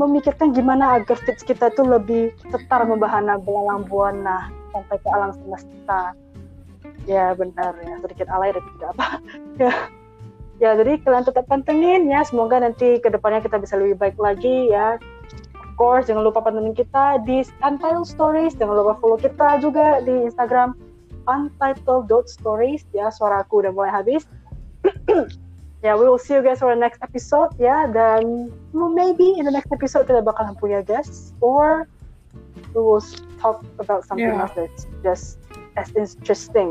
memikirkan 0.00 0.56
gimana 0.56 0.96
agar 0.96 1.20
tips 1.28 1.44
kita 1.44 1.68
itu 1.68 1.84
lebih 1.84 2.32
setar 2.48 2.88
membahana 2.88 3.36
belalang 3.36 3.84
buana 3.84 4.48
sampai 4.72 4.96
ke 4.96 5.08
alam 5.12 5.30
semesta 5.36 6.16
ya 7.06 7.34
benar 7.34 7.74
ya. 7.82 7.94
Sedikit 8.02 8.28
alay 8.30 8.54
tapi 8.54 8.68
tidak 8.78 8.90
apa. 8.98 9.06
Ya. 9.62 9.72
Ya 10.62 10.78
jadi 10.78 10.94
kalian 11.02 11.26
tetap 11.26 11.50
pantengin 11.50 12.06
ya. 12.06 12.22
Semoga 12.22 12.62
nanti 12.62 13.02
ke 13.02 13.10
depannya 13.10 13.42
kita 13.42 13.58
bisa 13.58 13.74
lebih 13.74 13.98
baik 13.98 14.16
lagi 14.20 14.70
ya. 14.70 14.94
Of 15.58 15.70
course 15.74 16.06
jangan 16.06 16.22
lupa 16.22 16.38
pantengin 16.44 16.76
kita 16.76 17.18
di 17.26 17.42
Untitled 17.66 18.06
Stories. 18.06 18.54
Jangan 18.54 18.78
lupa 18.78 18.94
follow 19.02 19.18
kita 19.18 19.58
juga 19.58 19.98
di 20.06 20.30
Instagram 20.30 20.78
untitled.stories 21.26 22.86
ya. 22.94 23.10
Suaraku 23.10 23.66
udah 23.66 23.72
mulai 23.74 23.90
habis. 23.90 24.22
Ya 25.82 25.98
we 25.98 26.06
will 26.06 26.14
see 26.14 26.38
you 26.38 26.46
guys 26.46 26.62
for 26.62 26.70
the 26.70 26.78
next 26.78 27.02
episode 27.02 27.50
ya. 27.58 27.90
Dan 27.90 28.54
well, 28.70 28.86
maybe 28.86 29.34
in 29.34 29.42
the 29.42 29.50
next 29.50 29.66
episode 29.74 30.06
kita 30.06 30.22
bakalan 30.22 30.54
punya 30.54 30.78
guest 30.78 31.34
or 31.42 31.90
we 32.70 32.78
will 32.78 33.02
talk 33.42 33.66
about 33.82 34.06
something 34.06 34.30
Yeah. 34.30 34.46
else 34.46 34.54
that's 34.54 34.86
just 35.02 35.41
as 35.74 35.88
interesting. 35.94 36.70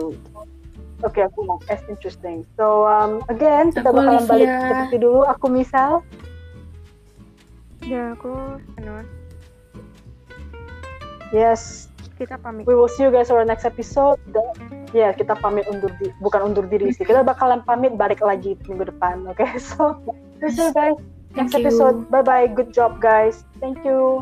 Oke 1.02 1.18
aku 1.18 1.44
mau 1.44 1.58
as 1.68 1.82
interesting. 1.90 2.46
So 2.56 2.86
um, 2.86 3.26
again 3.28 3.74
kita 3.74 3.90
Aku 3.90 3.98
bakalan 3.98 4.24
balik 4.26 4.46
Olivia. 4.46 4.70
seperti 4.70 4.98
dulu. 5.02 5.22
Aku 5.26 5.46
misal 5.50 5.92
Ya, 7.82 8.14
aku 8.14 8.30
anu, 8.78 9.02
yes. 11.34 11.90
Kita 12.14 12.38
pamit. 12.38 12.70
we 12.70 12.78
will 12.78 12.86
see 12.86 13.02
you 13.02 13.10
guys 13.10 13.34
for 13.34 13.42
the 13.42 13.50
next 13.50 13.66
episode. 13.66 14.22
Ya 14.94 15.10
kita 15.10 15.34
pamit 15.34 15.66
undur 15.66 15.90
di 15.98 16.14
bukan 16.22 16.54
undur 16.54 16.70
diri 16.70 16.94
sih. 16.94 17.02
Kita 17.02 17.26
bakalan 17.26 17.66
pamit 17.66 17.98
balik 17.98 18.22
lagi 18.22 18.54
minggu 18.70 18.86
depan 18.86 19.26
oke 19.26 19.42
so 19.58 19.98
see 20.46 20.62
you 20.62 20.70
guys 20.78 20.94
next 21.34 21.58
Thank 21.58 21.66
you. 21.66 21.74
episode. 21.74 21.98
bye 22.14 22.22
bye 22.22 22.46
good 22.46 22.70
job 22.70 23.02
guys. 23.02 23.42
Thank 23.58 23.82
you 23.82 24.22